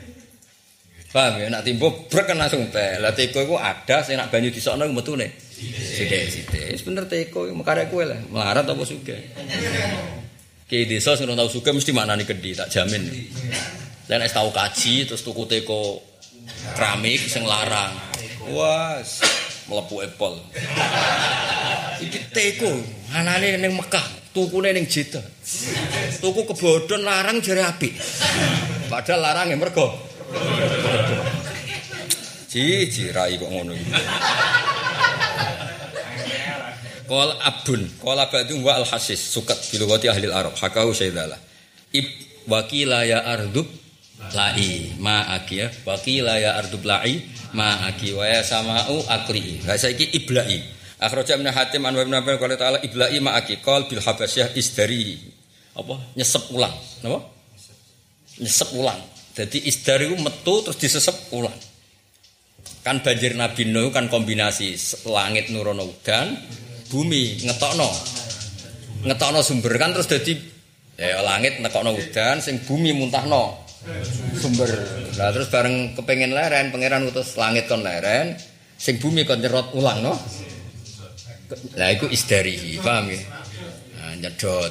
Paham 1.11 1.43
ya 1.43 1.51
nak 1.51 1.67
timbo 1.67 2.07
brek 2.07 2.31
langsung 2.39 2.71
tel. 2.71 3.03
Lah 3.03 3.11
teko 3.11 3.43
iku 3.43 3.59
ada 3.59 4.07
sing 4.07 4.15
nak 4.15 4.31
banyu 4.31 4.55
disokno 4.55 4.87
metune. 4.95 5.27
Sithik-sithik. 5.59 6.71
Wis 6.71 6.87
bener 6.87 7.11
teko 7.11 7.51
mekare 7.51 7.91
kowe 7.91 8.07
lah. 8.07 8.15
Melarat 8.31 8.63
apa 8.63 8.83
sugih. 8.87 9.19
Ki 10.71 10.87
desa 10.87 11.19
sing 11.19 11.27
tau 11.27 11.51
sugih 11.51 11.75
mesti 11.75 11.91
maknani 11.91 12.23
gedhi 12.23 12.55
tak 12.55 12.71
jamin. 12.71 13.11
Lah 14.07 14.23
nek 14.23 14.31
tau 14.31 14.55
kaji 14.55 15.11
terus 15.11 15.27
tuku 15.27 15.51
teko 15.51 15.99
keramik 16.79 17.27
sing 17.27 17.43
larang. 17.43 17.91
Wah, 18.55 19.03
mlebu 19.67 20.07
Apple. 20.07 20.37
Iki 22.07 22.21
teko, 22.31 22.71
anane 23.19 23.59
ning 23.59 23.75
Mekah, 23.75 24.31
tukune 24.31 24.71
ning 24.71 24.87
Jeddah. 24.87 25.27
Tuku 26.23 26.47
kebodhon 26.55 27.03
larang 27.03 27.43
jare 27.43 27.67
apik. 27.67 27.99
Padahal 28.87 29.21
larang 29.27 29.51
ya 29.51 29.59
mergo. 29.59 29.91
Ji, 32.51 33.15
rai 33.15 33.39
kok 33.39 33.47
ngono 33.47 33.71
iki. 33.79 33.95
Qala 37.07 37.35
abun, 37.47 37.83
qala 38.03 38.27
ba'du 38.27 38.59
wa 38.59 38.75
al-hasis 38.83 39.35
sukat 39.35 39.71
bilugati 39.71 40.11
ahli 40.11 40.27
al-arab 40.27 40.59
hakahu 40.59 40.91
sayyidala. 40.91 41.39
Ib 41.95 42.07
wakila 42.51 43.07
ya 43.07 43.23
ardub 43.23 43.67
lai 44.35 44.91
ma 44.99 45.27
ya 45.47 45.71
wakila 45.87 46.43
ya 46.43 46.59
ardub 46.59 46.83
lai 46.83 47.23
ma 47.55 47.87
aki 47.87 48.19
wa 48.19 48.27
ya 48.27 48.43
sama'u 48.43 49.07
akri. 49.07 49.63
Ha 49.71 49.79
saiki 49.79 50.11
iblai. 50.19 50.59
Akhraja 50.99 51.39
min 51.39 51.55
Hatim 51.55 51.87
an 51.87 51.95
Ibnu 51.95 52.19
Abbas 52.19 52.35
qala 52.35 52.59
ta'ala 52.59 52.79
iblai 52.83 53.15
ma 53.23 53.39
aki 53.39 53.63
qal 53.63 53.87
bil 53.87 54.03
habasyah 54.03 54.59
isdari. 54.59 55.23
Apa? 55.79 56.19
Nyesep 56.19 56.51
ulang. 56.51 56.75
Napa? 57.07 57.31
Nyesep 58.43 58.75
ulang. 58.75 58.99
Jadi 59.39 59.71
isdari 59.71 60.11
metu 60.19 60.67
terus 60.67 60.79
disesep 60.79 61.15
ulang. 61.31 61.70
Kan 62.81 63.05
banjir 63.05 63.37
Nabi 63.37 63.68
Nuh 63.68 63.93
kan 63.93 64.09
kombinasi 64.09 64.72
langit 65.05 65.53
nurono 65.53 65.85
udan, 65.85 66.33
bumi 66.89 67.45
ngetokno. 67.45 67.91
Ngetokno 69.05 69.41
sumber 69.45 69.76
kan 69.76 69.93
terus 69.93 70.09
jadi 70.09 70.33
ya 70.97 71.20
langit 71.20 71.61
nekokno 71.61 71.93
udan, 71.93 72.41
sing 72.41 72.64
bumi 72.64 72.97
muntahno 72.97 73.68
sumber. 74.37 74.68
Nah 75.20 75.28
terus 75.28 75.53
bareng 75.53 75.93
kepengen 75.93 76.33
leren, 76.33 76.72
pangeran 76.72 77.05
utus 77.05 77.37
langit 77.37 77.68
kon 77.68 77.85
leren, 77.85 78.33
sing 78.81 78.97
bumi 78.97 79.28
kon 79.28 79.45
nyerot 79.45 79.76
ulang 79.76 80.01
no. 80.01 80.16
Lah 81.76 81.89
iku 81.91 82.07
isdari, 82.07 82.78
paham 82.78 83.11
ya? 83.11 83.20
Nah, 83.99 84.14
nyedot 84.22 84.70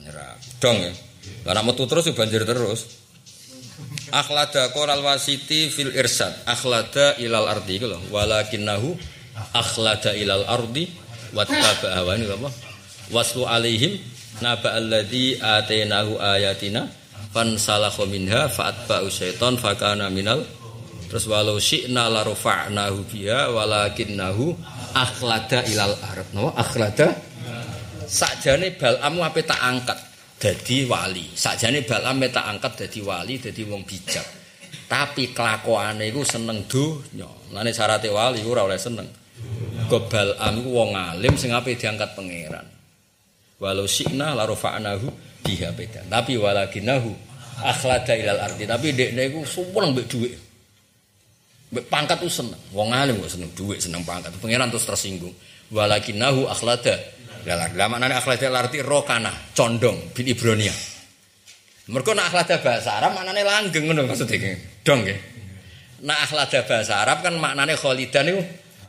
nyerap. 0.00 0.36
Dong 0.58 0.78
ya. 0.80 0.92
Lah 1.46 1.62
metu 1.62 1.84
terus 1.84 2.08
banjir 2.16 2.42
terus. 2.48 3.07
Akhlada 4.08 4.72
koral 4.72 5.04
wasiti 5.04 5.68
fil 5.68 5.92
irsad. 5.92 6.32
Akhlada 6.48 7.16
ilal 7.20 7.46
ardi 7.46 7.76
itu 7.76 7.86
loh. 7.86 8.00
Walakinnahu 8.08 8.96
akhlada 9.52 10.16
ilal 10.16 10.48
ardi 10.48 10.88
wattaba 11.36 11.92
hawani 12.02 12.24
apa? 12.26 12.48
Waslu 13.12 13.44
alaihim 13.44 14.00
naba 14.40 14.76
alladhi 14.76 15.36
atainahu 15.36 16.16
ayatina 16.20 16.88
fan 17.32 17.60
salakha 17.60 18.08
minha 18.08 18.48
fa'atba'u 18.48 19.12
syaiton 19.12 19.60
fakana 19.60 20.08
minal 20.08 20.40
terus 21.08 21.24
walau 21.28 21.56
syi'na 21.56 22.08
la 22.08 22.24
rafa'nahu 22.24 23.04
biha 23.08 23.52
walakinnahu 23.52 24.56
akhlada 24.96 25.64
ilal 25.68 25.96
ard. 26.00 26.28
No, 26.32 26.52
akhlada 26.56 27.16
sakjane 28.08 28.72
balamu 28.80 29.20
ape 29.20 29.44
tak 29.44 29.60
angkat 29.60 30.07
dadi 30.38 30.86
wali. 30.86 31.34
Sakjane 31.34 31.82
Balam 31.82 32.22
tak 32.30 32.46
angkat 32.46 32.86
dadi 32.86 33.02
wali, 33.02 33.42
dadi 33.42 33.62
wong 33.66 33.82
bijak. 33.82 34.24
Tapi 34.88 35.36
kelakuane 35.36 36.08
iku 36.08 36.24
seneng 36.24 36.64
donya. 36.64 37.28
Lane 37.52 37.76
syaratnya 37.76 38.08
wali 38.08 38.40
ora 38.40 38.64
oleh 38.64 38.80
seneng. 38.80 39.04
Gobal 39.90 40.38
am 40.40 40.64
iku 40.64 40.70
wong 40.72 40.90
alim 40.96 41.36
sing 41.36 41.52
ape 41.52 41.76
diangkat 41.76 42.16
pangeran. 42.16 42.64
Walau 43.58 43.84
syi'na 43.84 44.32
la 44.32 44.48
rafa'nahu 44.48 45.06
biha 45.44 45.74
beda. 45.76 46.08
Tapi 46.08 46.40
walakinahu 46.40 47.10
akhlada 47.60 48.14
ilal 48.16 48.40
ardi. 48.40 48.64
Tapi 48.64 48.94
dekne 48.96 49.28
iku 49.28 49.44
sumpeng 49.44 49.92
mbek 49.92 50.06
dhuwit. 50.08 50.34
Mbek 51.74 51.84
pangkat 51.92 52.24
tuh 52.24 52.32
seneng. 52.32 52.60
Wong 52.72 52.94
alim 52.94 53.20
kok 53.20 53.34
seneng 53.34 53.50
dhuwit, 53.52 53.84
seneng 53.84 54.06
pangkat. 54.08 54.32
Pangeran 54.40 54.72
terus 54.72 54.88
tersinggung. 54.88 55.34
Walakinahu 55.68 56.48
akhlada 56.48 56.96
ardi. 57.56 57.76
Lah 57.80 57.88
maknane 57.88 58.14
akhlada 58.20 58.44
ilal 58.44 58.68
ardi 58.68 58.78
rokana, 58.84 59.32
condong 59.56 60.12
bil 60.12 60.28
Ibronia. 60.28 60.74
Mergo 61.88 62.12
nak 62.12 62.28
akhlada 62.28 62.60
bahasa 62.60 63.00
Arab 63.00 63.16
maknane 63.16 63.40
langgeng 63.40 63.88
ngono 63.88 64.04
maksudnya. 64.04 64.60
Dong 64.84 65.08
nggih. 65.08 65.18
Nak 66.04 66.18
akhlada 66.28 66.60
bahasa 66.68 67.00
Arab 67.00 67.24
kan 67.24 67.32
maknane 67.40 67.72
kholidan 67.80 68.28
itu 68.28 68.40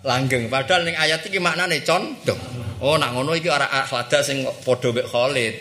langgeng. 0.03 0.51
Padahal 0.51 0.83
ning 0.83 0.99
ayat 0.99 1.23
iki 1.23 1.39
maknane 1.39 1.79
condong. 1.87 2.39
Oh 2.83 2.99
nak 2.99 3.15
ngono 3.15 3.39
iki 3.39 3.47
ora 3.47 3.71
akhlada 3.71 4.19
sing 4.19 4.43
padha 4.43 4.91
mek 4.91 5.07
Khalid. 5.07 5.55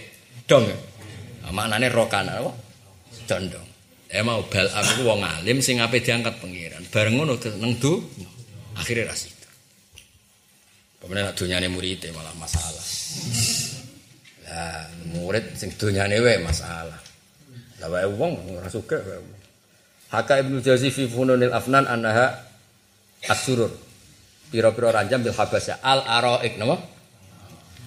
Dong. 0.50 0.66
Nah, 0.66 1.52
maknane 1.54 1.86
rokana 1.94 2.42
apa? 2.42 2.50
Condong. 3.30 3.66
Eh 4.10 4.24
mau 4.26 4.42
bal 4.50 4.66
aku 4.66 5.06
wong 5.06 5.22
alim 5.22 5.62
sing 5.62 5.78
ape 5.78 6.02
diangkat 6.02 6.42
pengiran. 6.42 6.82
Bareng 6.90 7.22
ngono 7.22 7.38
neng 7.38 7.78
du 7.78 8.02
akhirnya 8.74 9.14
ras 9.14 9.37
Kemudian 11.08 11.32
dunyane 11.32 11.72
murid 11.72 12.04
malah 12.12 12.36
masalah. 12.36 12.84
Lah 14.44 14.84
murid 15.16 15.56
sing 15.56 15.72
dunyane 15.72 16.20
wae 16.20 16.36
masalah. 16.44 17.00
Lah 17.80 17.88
wae 17.88 18.04
wong 18.12 18.60
ora 18.60 18.68
suka 18.68 19.00
wae. 19.00 19.24
Haka 20.12 20.44
Ibnu 20.44 20.60
Jauzi 20.60 20.92
fi 20.92 21.08
Fununil 21.08 21.48
Afnan 21.48 21.88
annaha 21.88 22.44
asurur. 23.24 23.72
Pira-pira 24.52 24.92
ranjam 24.92 25.24
bil 25.24 25.32
habasya 25.32 25.80
al 25.80 26.04
araik 26.04 26.60
napa? 26.60 26.76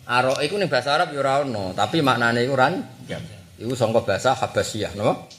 Araik 0.09 0.41
iku 0.41 0.57
ning 0.57 0.65
bahasa 0.65 0.97
Arab 0.97 1.13
ya 1.13 1.21
ora 1.21 1.45
ono, 1.45 1.77
tapi 1.77 2.01
maknane 2.01 2.41
iku 2.41 2.57
ranjam. 2.57 3.21
Iku 3.61 3.77
sangka 3.77 4.01
bahasa 4.01 4.33
Habasyah 4.33 4.97
napa? 4.97 5.29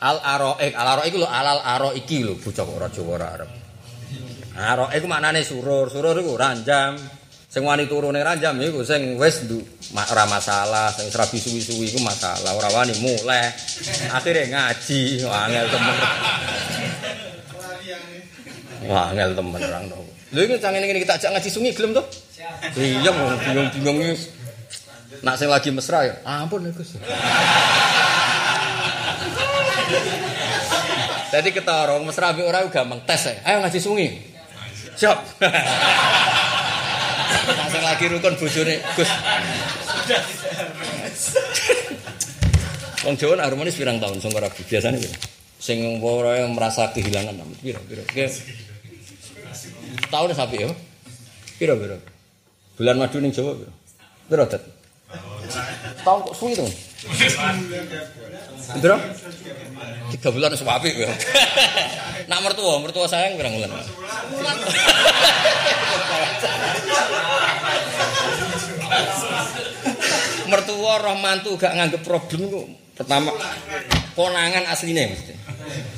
Al 0.00 0.16
araik, 0.16 0.72
al 0.72 0.88
araik 0.96 1.12
lho 1.12 1.28
alal 1.28 1.60
araiki 1.60 2.24
lho 2.24 2.40
bocah 2.40 2.64
ora 2.64 2.88
Jawa 2.88 3.20
ora 3.20 3.28
Arab. 3.36 3.61
Araik 4.52 5.00
iku 5.00 5.06
maknane 5.08 5.40
surur, 5.40 5.88
surur 5.88 6.16
iku 6.20 6.36
ranjam. 6.36 7.00
Sing 7.52 7.64
wani 7.68 7.84
turune 7.84 8.24
ranjam 8.24 8.56
iku 8.60 8.80
sing 8.80 9.20
wis 9.20 9.44
ora 9.92 10.24
masalah, 10.24 10.88
sing 10.92 11.08
rabi 11.12 11.36
suwi-suwi 11.36 11.92
iku 11.92 12.00
masalah, 12.00 12.56
ora 12.56 12.68
wani 12.72 12.96
mulai. 13.00 13.52
Akhire 14.12 14.48
ngaji, 14.48 15.20
angel 15.24 15.66
temen. 15.68 15.96
Wah, 18.88 19.12
angel 19.12 19.30
temen 19.36 19.60
orang 19.60 19.84
to. 19.88 20.00
Lho 20.32 20.40
iki 20.48 20.56
cang 20.64 20.72
ngene 20.72 20.96
kita 20.96 21.20
ajak 21.20 21.30
ngaji 21.36 21.48
sungi 21.52 21.76
gelem 21.76 21.92
to? 21.92 22.02
Iya, 22.76 23.12
bingung-bingung 23.12 24.00
iki. 24.00 24.16
Nak 25.20 25.36
sing 25.36 25.52
lagi 25.52 25.68
mesra 25.68 26.08
ya, 26.08 26.14
ampun 26.24 26.72
Gus. 26.72 26.96
Jadi 31.32 31.48
ketara 31.52 32.00
mesra 32.00 32.32
mbek 32.32 32.48
ora 32.48 32.64
gampang 32.68 33.04
tes 33.04 33.28
ae. 33.28 33.36
Ayo 33.44 33.60
ngaji 33.60 33.80
sungi. 33.80 34.31
Siap. 34.96 35.18
Sing 37.72 37.82
lagi 37.82 38.04
rukun 38.12 38.34
bojone 38.36 38.74
Gus. 38.96 39.10
Wong 43.02 43.16
Jawa 43.18 43.42
harmonis 43.42 43.74
pirang 43.74 43.98
tahun 43.98 44.22
sing 44.22 44.30
ora 44.36 44.46
biasane 44.52 44.96
pira? 45.00 45.16
Sing 45.58 45.78
ora 46.04 46.46
merasa 46.46 46.92
kehilangan 46.94 47.34
namanya 47.34 47.60
pira 47.62 47.80
pira. 47.82 48.02
Tahun 50.12 50.28
sapi 50.36 50.56
ya. 50.60 50.70
Pira 51.58 51.74
pira. 51.74 51.96
Bulan 52.78 52.96
madu 53.00 53.18
ning 53.18 53.32
Jawa 53.34 53.56
pira? 53.58 53.72
Pira 54.28 54.44
dat? 54.46 54.62
Tahun 56.04 56.18
kok 56.30 56.34
suwi 56.36 56.54
to? 56.54 56.66
Pira? 57.02 58.94
Tiga 60.14 60.28
bulan 60.30 60.54
suwapi 60.54 60.94
ya. 60.94 61.10
Nak 62.30 62.40
mertua, 62.46 62.78
mertua 62.78 63.10
sayang 63.10 63.34
pirang 63.34 63.58
bulan? 63.58 63.70
mertua 70.52 70.92
roh 71.00 71.16
mantu 71.18 71.58
gak 71.58 71.74
nganggep 71.74 72.06
problem 72.06 72.46
kok. 72.46 72.66
Pertama 73.02 73.34
konangan 74.14 74.62
aslinya 74.70 75.10
mesti. 75.10 75.34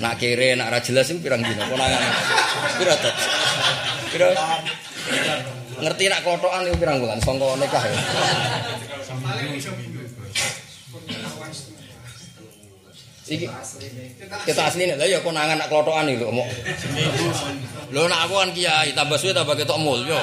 Nak 0.00 0.16
kere 0.16 0.56
nak 0.56 0.72
ra 0.72 0.80
jelas 0.80 1.10
itu 1.12 1.20
pirang 1.20 1.44
dino 1.44 1.68
konangan 1.68 2.00
pira 2.80 2.96
to? 2.96 3.10
Pira? 4.08 4.32
Ngerti 5.84 6.04
nak 6.08 6.24
klotokan 6.24 6.64
itu 6.64 6.80
pirang 6.80 6.96
bulan? 7.02 7.20
Sangka 7.20 7.60
nikah 7.60 7.82
ya 7.84 8.00
Iki 13.24 13.48
kita 14.44 14.62
asli 14.68 14.84
lah 14.84 15.00
ya 15.08 15.24
konangan 15.24 15.56
nak 15.56 15.72
klotokan 15.72 16.12
itu 16.12 16.28
mau. 16.28 16.44
Lo 17.88 18.04
nak 18.04 18.28
aku 18.28 18.36
kan 18.36 18.50
kiai, 18.52 18.92
tambah 18.92 19.16
suwe 19.16 19.32
tambah 19.32 19.56
ketok 19.56 19.80
mul 19.80 20.04
yo. 20.04 20.20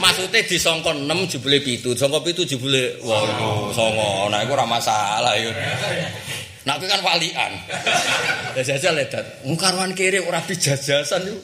Maksudnya 0.00 0.42
disongkon 0.48 1.06
6 1.06 1.30
jebule 1.36 1.60
pitu, 1.60 1.92
disongkon 1.92 2.24
pitu 2.24 2.42
jebule 2.48 2.96
8, 3.04 3.76
songo. 3.76 4.32
Nah 4.32 4.40
iku 4.40 4.56
ora 4.56 4.64
masalah 4.64 5.36
iku. 5.36 5.52
Nak 6.64 6.80
kan 6.80 7.00
walian. 7.04 7.52
Ya 8.56 8.62
jajal 8.64 8.96
ledat. 8.96 9.44
Wong 9.44 9.60
karwan 9.60 9.92
kiri 9.92 10.24
ora 10.24 10.40
dijajasan 10.40 11.20
iku. 11.28 11.40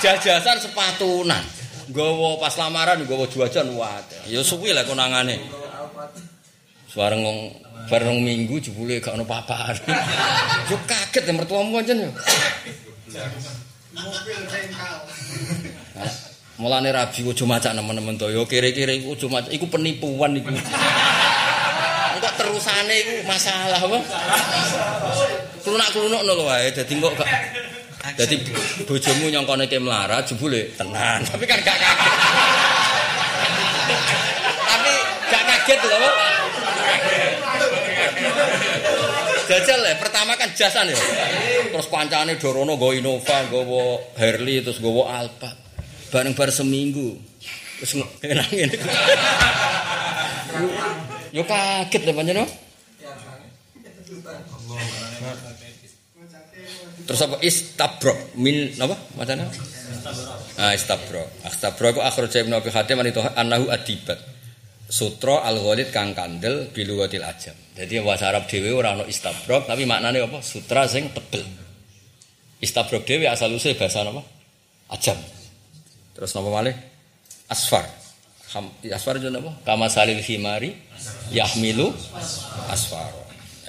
Jajasan 0.00 0.56
sepatunan. 0.56 1.44
Gowo 1.92 2.40
pas 2.40 2.56
lamaran 2.56 3.04
gowo 3.04 3.28
juajan 3.28 3.68
wae. 3.76 4.32
Ya 4.32 4.40
suwi 4.40 4.72
lah 4.72 4.88
konangane. 4.88 5.36
Suareng 6.92 7.24
wong 7.24 7.38
bareng 7.88 8.20
minggu 8.20 8.60
jebule 8.60 9.00
gak 9.00 9.16
ono 9.16 9.24
papaan. 9.24 9.72
Yo 10.70 10.76
kaget 10.84 11.24
ya 11.24 11.32
mertuamu 11.32 11.80
pancen 11.80 12.04
yo. 12.04 12.12
Mobil 13.96 14.40
bengkel. 14.44 14.94
Mulane 16.60 16.92
rabi 16.92 17.24
ojo 17.24 17.48
macak 17.48 17.72
nemen-nemen 17.72 18.20
to. 18.20 18.28
Yo 18.28 18.44
kire-kire 18.44 18.92
iku 19.00 19.16
ojo 19.16 19.26
macak 19.32 19.56
iku 19.56 19.72
penipuan 19.72 20.36
iku. 20.36 20.52
Engko 20.52 22.30
terusane 22.36 22.94
iku 23.00 23.14
masalah 23.24 23.80
apa? 23.80 23.98
Klunak-klunuk 25.64 26.20
lho 26.28 26.44
wae 26.44 26.76
dadi 26.76 26.92
kok 27.00 27.12
gak 27.16 27.30
Dadi 28.20 28.34
bojomu 28.84 29.30
nyongkone 29.32 29.64
ke 29.70 29.78
melarat 29.78 30.26
jebule 30.26 30.74
tenan, 30.74 31.22
tapi 31.22 31.46
kan 31.46 31.56
gak 31.62 31.78
kaget. 31.78 32.18
tapi 34.66 34.92
gak 35.30 35.42
kaget 35.48 35.80
lho. 35.88 36.31
Jajal 39.52 39.80
ya, 39.84 39.94
pertama 40.00 40.32
kan 40.40 40.48
jasan 40.56 40.88
ya. 40.88 40.96
Terus 41.68 41.88
pancane 41.92 42.40
Dorono 42.40 42.80
go 42.80 42.96
Innova, 42.96 43.44
go 43.52 44.00
Harley, 44.16 44.64
terus 44.64 44.80
go 44.80 45.04
Alphard. 45.04 45.60
bareng 46.12 46.36
bar 46.36 46.52
seminggu. 46.52 47.16
Terus 47.80 47.96
ini 47.96 48.76
yo 51.36 51.42
kaget 51.48 52.02
lho 52.04 52.12
panjenengan. 52.12 52.48
Terus 57.08 57.20
apa? 57.24 57.36
Istabrok 57.40 58.36
min 58.36 58.76
apa? 58.76 58.96
Macamnya 59.16 59.48
ah 60.60 60.72
istabrok 60.76 61.28
istabrok 61.46 61.96
aku 61.96 62.00
akhir 62.04 62.44
ibnu 62.44 62.54
abi 62.54 62.70
hatim 62.70 63.00
itu 63.06 63.20
anahu 63.34 63.72
adibat 63.72 64.18
sutra 64.92 65.40
al 65.48 65.56
ghalid 65.56 65.88
kang 65.88 66.12
kandel 66.12 66.68
bilugatil 66.68 67.24
ajam 67.24 67.56
jadi 67.72 68.04
bahasa 68.04 68.28
Arab 68.28 68.44
dhewe 68.44 68.76
ora 68.76 68.92
istabrok 69.08 69.64
tapi 69.64 69.88
maknanya 69.88 70.28
apa 70.28 70.44
sutra 70.44 70.84
sing 70.84 71.08
tebel 71.16 71.40
istabrok 72.60 73.08
dhewe 73.08 73.24
asal 73.24 73.48
usul 73.56 73.72
bahasa 73.72 74.04
apa 74.04 74.20
ajam 74.92 75.16
Terus 76.12 76.30
napa 76.36 76.50
malih? 76.52 76.76
Asfar. 77.48 77.88
Ham, 78.52 78.68
asfar 78.92 79.16
itu 79.16 79.32
napa? 79.32 79.52
Kama 79.64 79.88
salil 79.88 80.20
himari 80.20 80.76
yahmilu 81.32 81.88
asfar. 82.68 83.12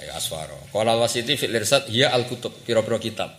Ya 0.04 0.14
asfar. 0.20 0.52
Qala 0.68 1.00
wasiti 1.00 1.40
fil 1.40 1.56
irsad 1.56 1.88
ya 1.88 2.12
al 2.12 2.28
kutub 2.28 2.52
pira-pira 2.68 3.00
kitab. 3.00 3.32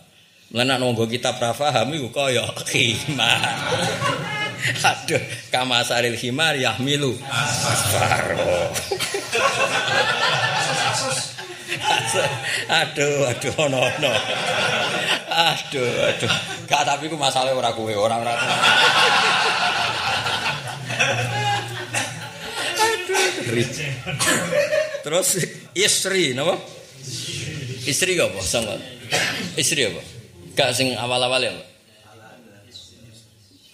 Menak 0.50 0.78
nunggu 0.78 1.06
kitab 1.10 1.38
ra 1.38 1.54
paham 1.54 1.94
iku 1.94 2.10
kaya 2.10 2.46
khimar. 2.66 4.45
Aduh, 4.66 5.22
kama 5.54 5.82
salil 5.86 6.18
himar 6.18 6.58
yahmilu 6.58 7.14
asfar. 7.30 8.34
aduh, 12.66 13.30
aduh, 13.30 13.52
ono 13.62 13.78
ono. 13.78 14.12
Aduh, 15.30 15.90
aduh. 16.10 16.32
Gak 16.66 16.82
tapi 16.82 17.06
ku 17.06 17.14
masalah 17.14 17.54
ora 17.54 17.70
kowe, 17.70 17.92
ora 17.94 18.18
ora. 18.18 18.34
Terus 25.06 25.28
istri, 25.76 26.34
napa? 26.34 26.58
Istri 27.86 28.18
apa? 28.18 28.40
Sama. 28.42 28.74
Istri 29.54 29.94
apa? 29.94 30.02
Gak 30.58 30.74
sing 30.74 30.98
awal-awal 30.98 31.38
ya, 31.38 31.54
Pak. 31.54 31.75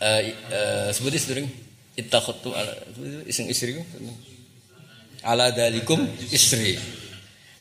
Eh 0.02 0.34
eh 0.50 0.88
sebuti 0.90 1.14
sedurung 1.14 1.46
ittakhadtu 1.94 2.50
ala 2.50 2.74
iseng 3.30 3.46
istri. 3.46 3.78
Ala 5.22 5.54
dalikum 5.54 6.02
istri. 6.34 6.74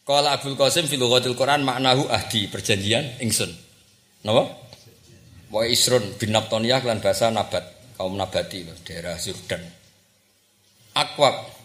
Qala 0.02 0.34
Abdul 0.34 0.58
Qasim 0.58 0.90
fil 0.90 0.98
lughatil 0.98 1.38
Quran 1.38 1.62
maknahu 1.62 2.10
ahdi 2.10 2.50
perjanjian 2.50 3.22
ingsun. 3.22 3.54
Napa? 4.26 4.50
Wa 5.54 5.62
isrun 5.70 6.18
bin 6.18 6.34
Nabtoniyah 6.34 6.82
lan 6.82 6.98
bahasa 6.98 7.30
nabat 7.30 7.62
kaum 8.00 8.18
nabati 8.18 8.66
daerah 8.82 9.14
Jordan. 9.22 9.62
Akwab 10.98 11.62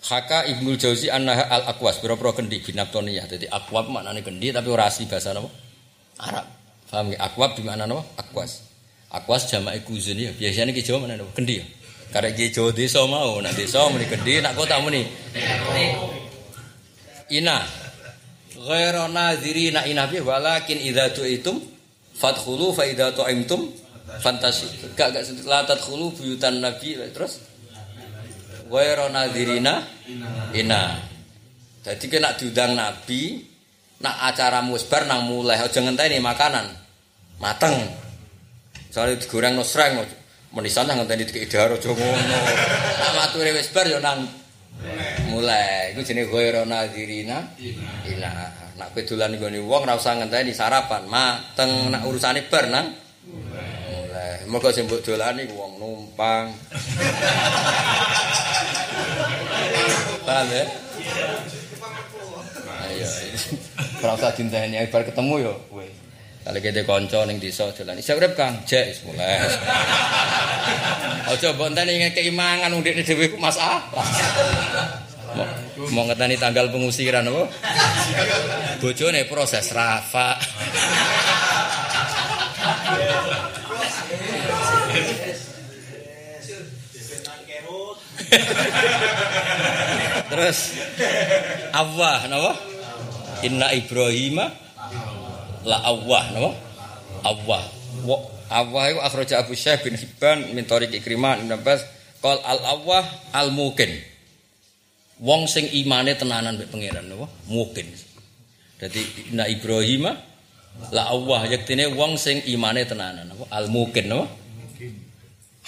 Haka 0.00 0.48
Ibnul 0.48 0.80
Jauzi 0.80 1.12
annaha 1.12 1.44
al 1.52 1.76
akwas 1.76 2.00
pira-pira 2.00 2.32
kendi 2.32 2.64
binabtoniyah. 2.64 3.28
Dadi 3.28 3.44
akwab 3.52 3.92
maknane 3.92 4.24
kendi 4.24 4.48
tapi 4.48 4.72
ora 4.72 4.88
asli 4.88 5.04
bahasa 5.04 5.36
napa? 5.36 5.52
Arab. 6.24 6.46
Paham 6.88 7.12
ya? 7.12 7.18
Akwab 7.20 7.52
di 7.52 7.62
mana 7.68 7.84
napa? 7.84 8.00
Akwas. 8.16 8.69
Akwas 9.10 9.50
jamak 9.50 9.82
kuzun 9.82 10.18
ya. 10.18 10.30
Biasanya 10.30 10.70
ki 10.70 10.82
Jawa 10.86 11.06
mana? 11.06 11.18
Kendi 11.34 11.58
ya. 11.58 11.66
Karena 12.14 12.30
ki 12.30 12.54
Jawa 12.54 12.70
desa 12.70 13.02
mau, 13.06 13.42
nak 13.42 13.54
desa 13.58 13.86
muni 13.90 14.06
kendi, 14.06 14.38
nak 14.38 14.54
kota 14.54 14.78
muni. 14.78 15.02
Ina. 17.30 17.58
Ghairu 18.60 19.08
nadhirina 19.10 19.88
ina 19.88 20.04
bi 20.06 20.20
walakin 20.20 20.78
idza 20.84 21.10
tu'itum 21.16 21.58
fadkhulu 22.12 22.76
fa 22.76 22.84
idza 22.84 23.10
tu'imtum 23.16 23.72
fantasi. 24.20 24.94
Gak 24.94 25.16
gak 25.16 25.24
la 25.48 25.64
tadkhulu 25.64 26.12
buyutan 26.12 26.60
nabi 26.60 26.98
terus 27.10 27.50
Wairo 28.70 29.10
nadirina 29.10 29.82
ina. 30.54 30.94
Jadi 31.82 32.06
kena 32.06 32.38
diundang 32.38 32.78
Nabi, 32.78 33.42
nak 33.98 34.30
acara 34.30 34.62
musbar 34.62 35.10
nang 35.10 35.26
mulai 35.26 35.58
aja 35.58 35.82
ngenteni 35.82 36.22
makanan 36.22 36.70
mateng. 37.42 37.74
Soalnya 38.90 39.22
digoreng 39.22 39.54
no 39.54 39.62
sreng, 39.62 40.02
menisan 40.50 40.90
nang 40.90 40.98
ngenteni 40.98 41.22
dikei 41.22 41.46
daro 41.46 41.78
aja 41.78 41.94
ngono. 41.94 42.38
Nak 42.98 43.12
mature 43.14 43.54
wis 43.54 43.70
bar 43.70 43.86
yo 43.86 44.02
nang 44.02 44.26
mulai. 45.30 45.94
Iku 45.94 46.02
jenenge 46.02 46.34
wairo 46.34 46.66
nadirina 46.66 47.54
ina. 48.02 48.30
Nak 48.74 48.90
pedulan 48.90 49.30
nggone 49.30 49.62
wong 49.62 49.86
ora 49.86 49.94
usah 49.94 50.18
ngenteni 50.18 50.50
sarapan, 50.50 51.06
mateng 51.06 51.94
nak 51.94 52.02
urusane 52.02 52.42
bar 52.50 52.66
nang 52.66 52.90
mulai. 53.30 54.42
Mergo 54.50 54.74
sing 54.74 54.90
mbok 54.90 55.06
dolani 55.06 55.46
wong 55.54 55.78
numpang. 55.78 56.50
Paham 60.26 60.50
ya? 60.50 60.64
Ayo. 62.90 63.06
Ora 64.02 64.12
usah 64.18 64.34
dinteni 64.34 64.82
bar 64.90 65.06
ketemu 65.06 65.46
yo 65.46 65.54
kowe. 65.70 65.86
Kali 66.50 66.66
kita 66.66 66.82
konco 66.82 67.22
ning 67.30 67.38
desa 67.38 67.70
jalan. 67.70 68.02
Isa 68.02 68.18
urip 68.18 68.34
Kang, 68.34 68.66
jek 68.66 68.90
wis 68.90 69.06
mulai. 69.06 69.38
Aja 71.30 71.54
mbok 71.54 71.70
enteni 71.70 72.02
ngekeki 72.02 72.34
mangan 72.34 72.74
wong 72.74 72.82
dekne 72.82 73.06
dhewe 73.06 73.30
ku 73.30 73.38
masalah. 73.38 73.86
Mau, 75.94 76.10
ngetani 76.10 76.34
tanggal 76.42 76.66
pengusiran 76.74 77.22
apa? 77.30 77.46
Bojone 78.82 79.30
proses 79.30 79.70
rafa. 79.70 80.42
Terus 90.34 90.58
Allah 91.70 92.18
napa? 92.26 92.52
Inna 93.46 93.70
Ibrahim 93.70 94.50
la 95.64 95.78
Allah 95.84 96.22
napa? 96.32 96.50
Allah. 97.24 97.62
Wa 98.06 98.16
Allah 98.50 98.82
itu 98.90 99.00
akhraja 99.02 99.34
Abu 99.46 99.54
Syekh 99.54 99.86
bin 99.86 99.94
Hibban 99.94 100.50
min 100.54 100.66
tariq 100.66 100.90
Ikrimah 100.90 101.38
Ibn 101.38 101.50
Abbas 101.54 101.86
qol 102.18 102.38
al 102.42 102.58
Allah 102.58 103.04
al 103.30 103.54
mukin. 103.54 103.94
Wong 105.20 105.46
sing 105.46 105.68
imane 105.70 106.16
tenanan 106.16 106.58
mbek 106.58 106.72
pangeran 106.72 107.06
napa? 107.06 107.30
Mukin. 107.46 107.86
Dadi 108.80 109.30
inna 109.30 109.46
Ibrahim 109.46 110.08
la 110.90 111.02
Allah 111.12 111.40
yektine 111.46 111.92
wong 111.92 112.16
sing 112.18 112.42
imane 112.50 112.88
tenanan 112.88 113.30
napa? 113.30 113.44
Al 113.54 113.70
mukin 113.70 114.06
napa? 114.10 114.26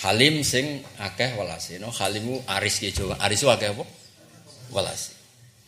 Halim 0.02 0.42
sing 0.42 0.82
akeh 0.98 1.38
welase 1.38 1.78
no 1.78 1.92
halimu 1.94 2.42
aris 2.48 2.82
ki 2.82 2.90
Jawa. 2.90 3.14
Aris 3.22 3.46
akeh 3.46 3.70
apa? 3.70 3.84
Welase. 4.74 5.14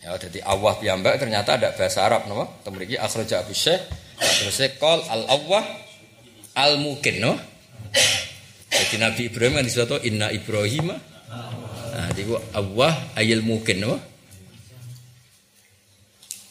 Ya 0.03 0.16
jadi 0.18 0.43
Allah 0.43 0.75
piyambak 0.83 1.20
ternyata 1.22 1.61
ada 1.61 1.70
bahasa 1.77 2.03
Arab 2.03 2.27
napa? 2.27 2.51
Temriki 2.66 2.99
akhraja 2.99 3.45
Abu 3.47 3.55
Syekh 3.55 3.79
terus 4.19 4.59
qol 4.79 5.01
al 5.11 5.23
Allah 5.29 5.65
al 6.55 6.79
mukin 6.79 7.19
no. 7.23 7.35
Jadi 8.75 8.97
Nabi 8.99 9.31
Ibrahim 9.31 9.62
kan 9.62 9.65
disuatu 9.67 10.03
inna 10.03 10.35
Ibrahim 10.35 10.95
Nah, 11.95 12.11
jadi 12.11 12.27
Allah 12.59 12.93
ayil 13.15 13.47
mukin 13.47 13.79
no. 13.87 13.95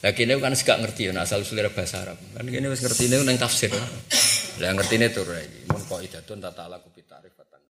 Lagi 0.04 0.28
ini 0.28 0.36
kan 0.36 0.56
segak 0.56 0.84
ngerti 0.84 1.12
nah, 1.16 1.24
asal 1.24 1.44
usulnya 1.44 1.72
bahasa 1.72 2.04
Arab. 2.04 2.20
Kan 2.36 2.48
ini 2.48 2.64
harus 2.64 2.84
ngerti 2.84 3.08
ini 3.08 3.24
nang 3.24 3.40
tafsir. 3.40 3.72
Lah 4.60 4.72
ngerti 4.76 5.00
ini 5.00 5.08
tuh. 5.12 5.24
Mun 5.24 5.84
kok 5.88 6.00
idatun 6.04 6.44
tata 6.44 6.68
ala 6.68 6.80
kupitarif 6.80 7.43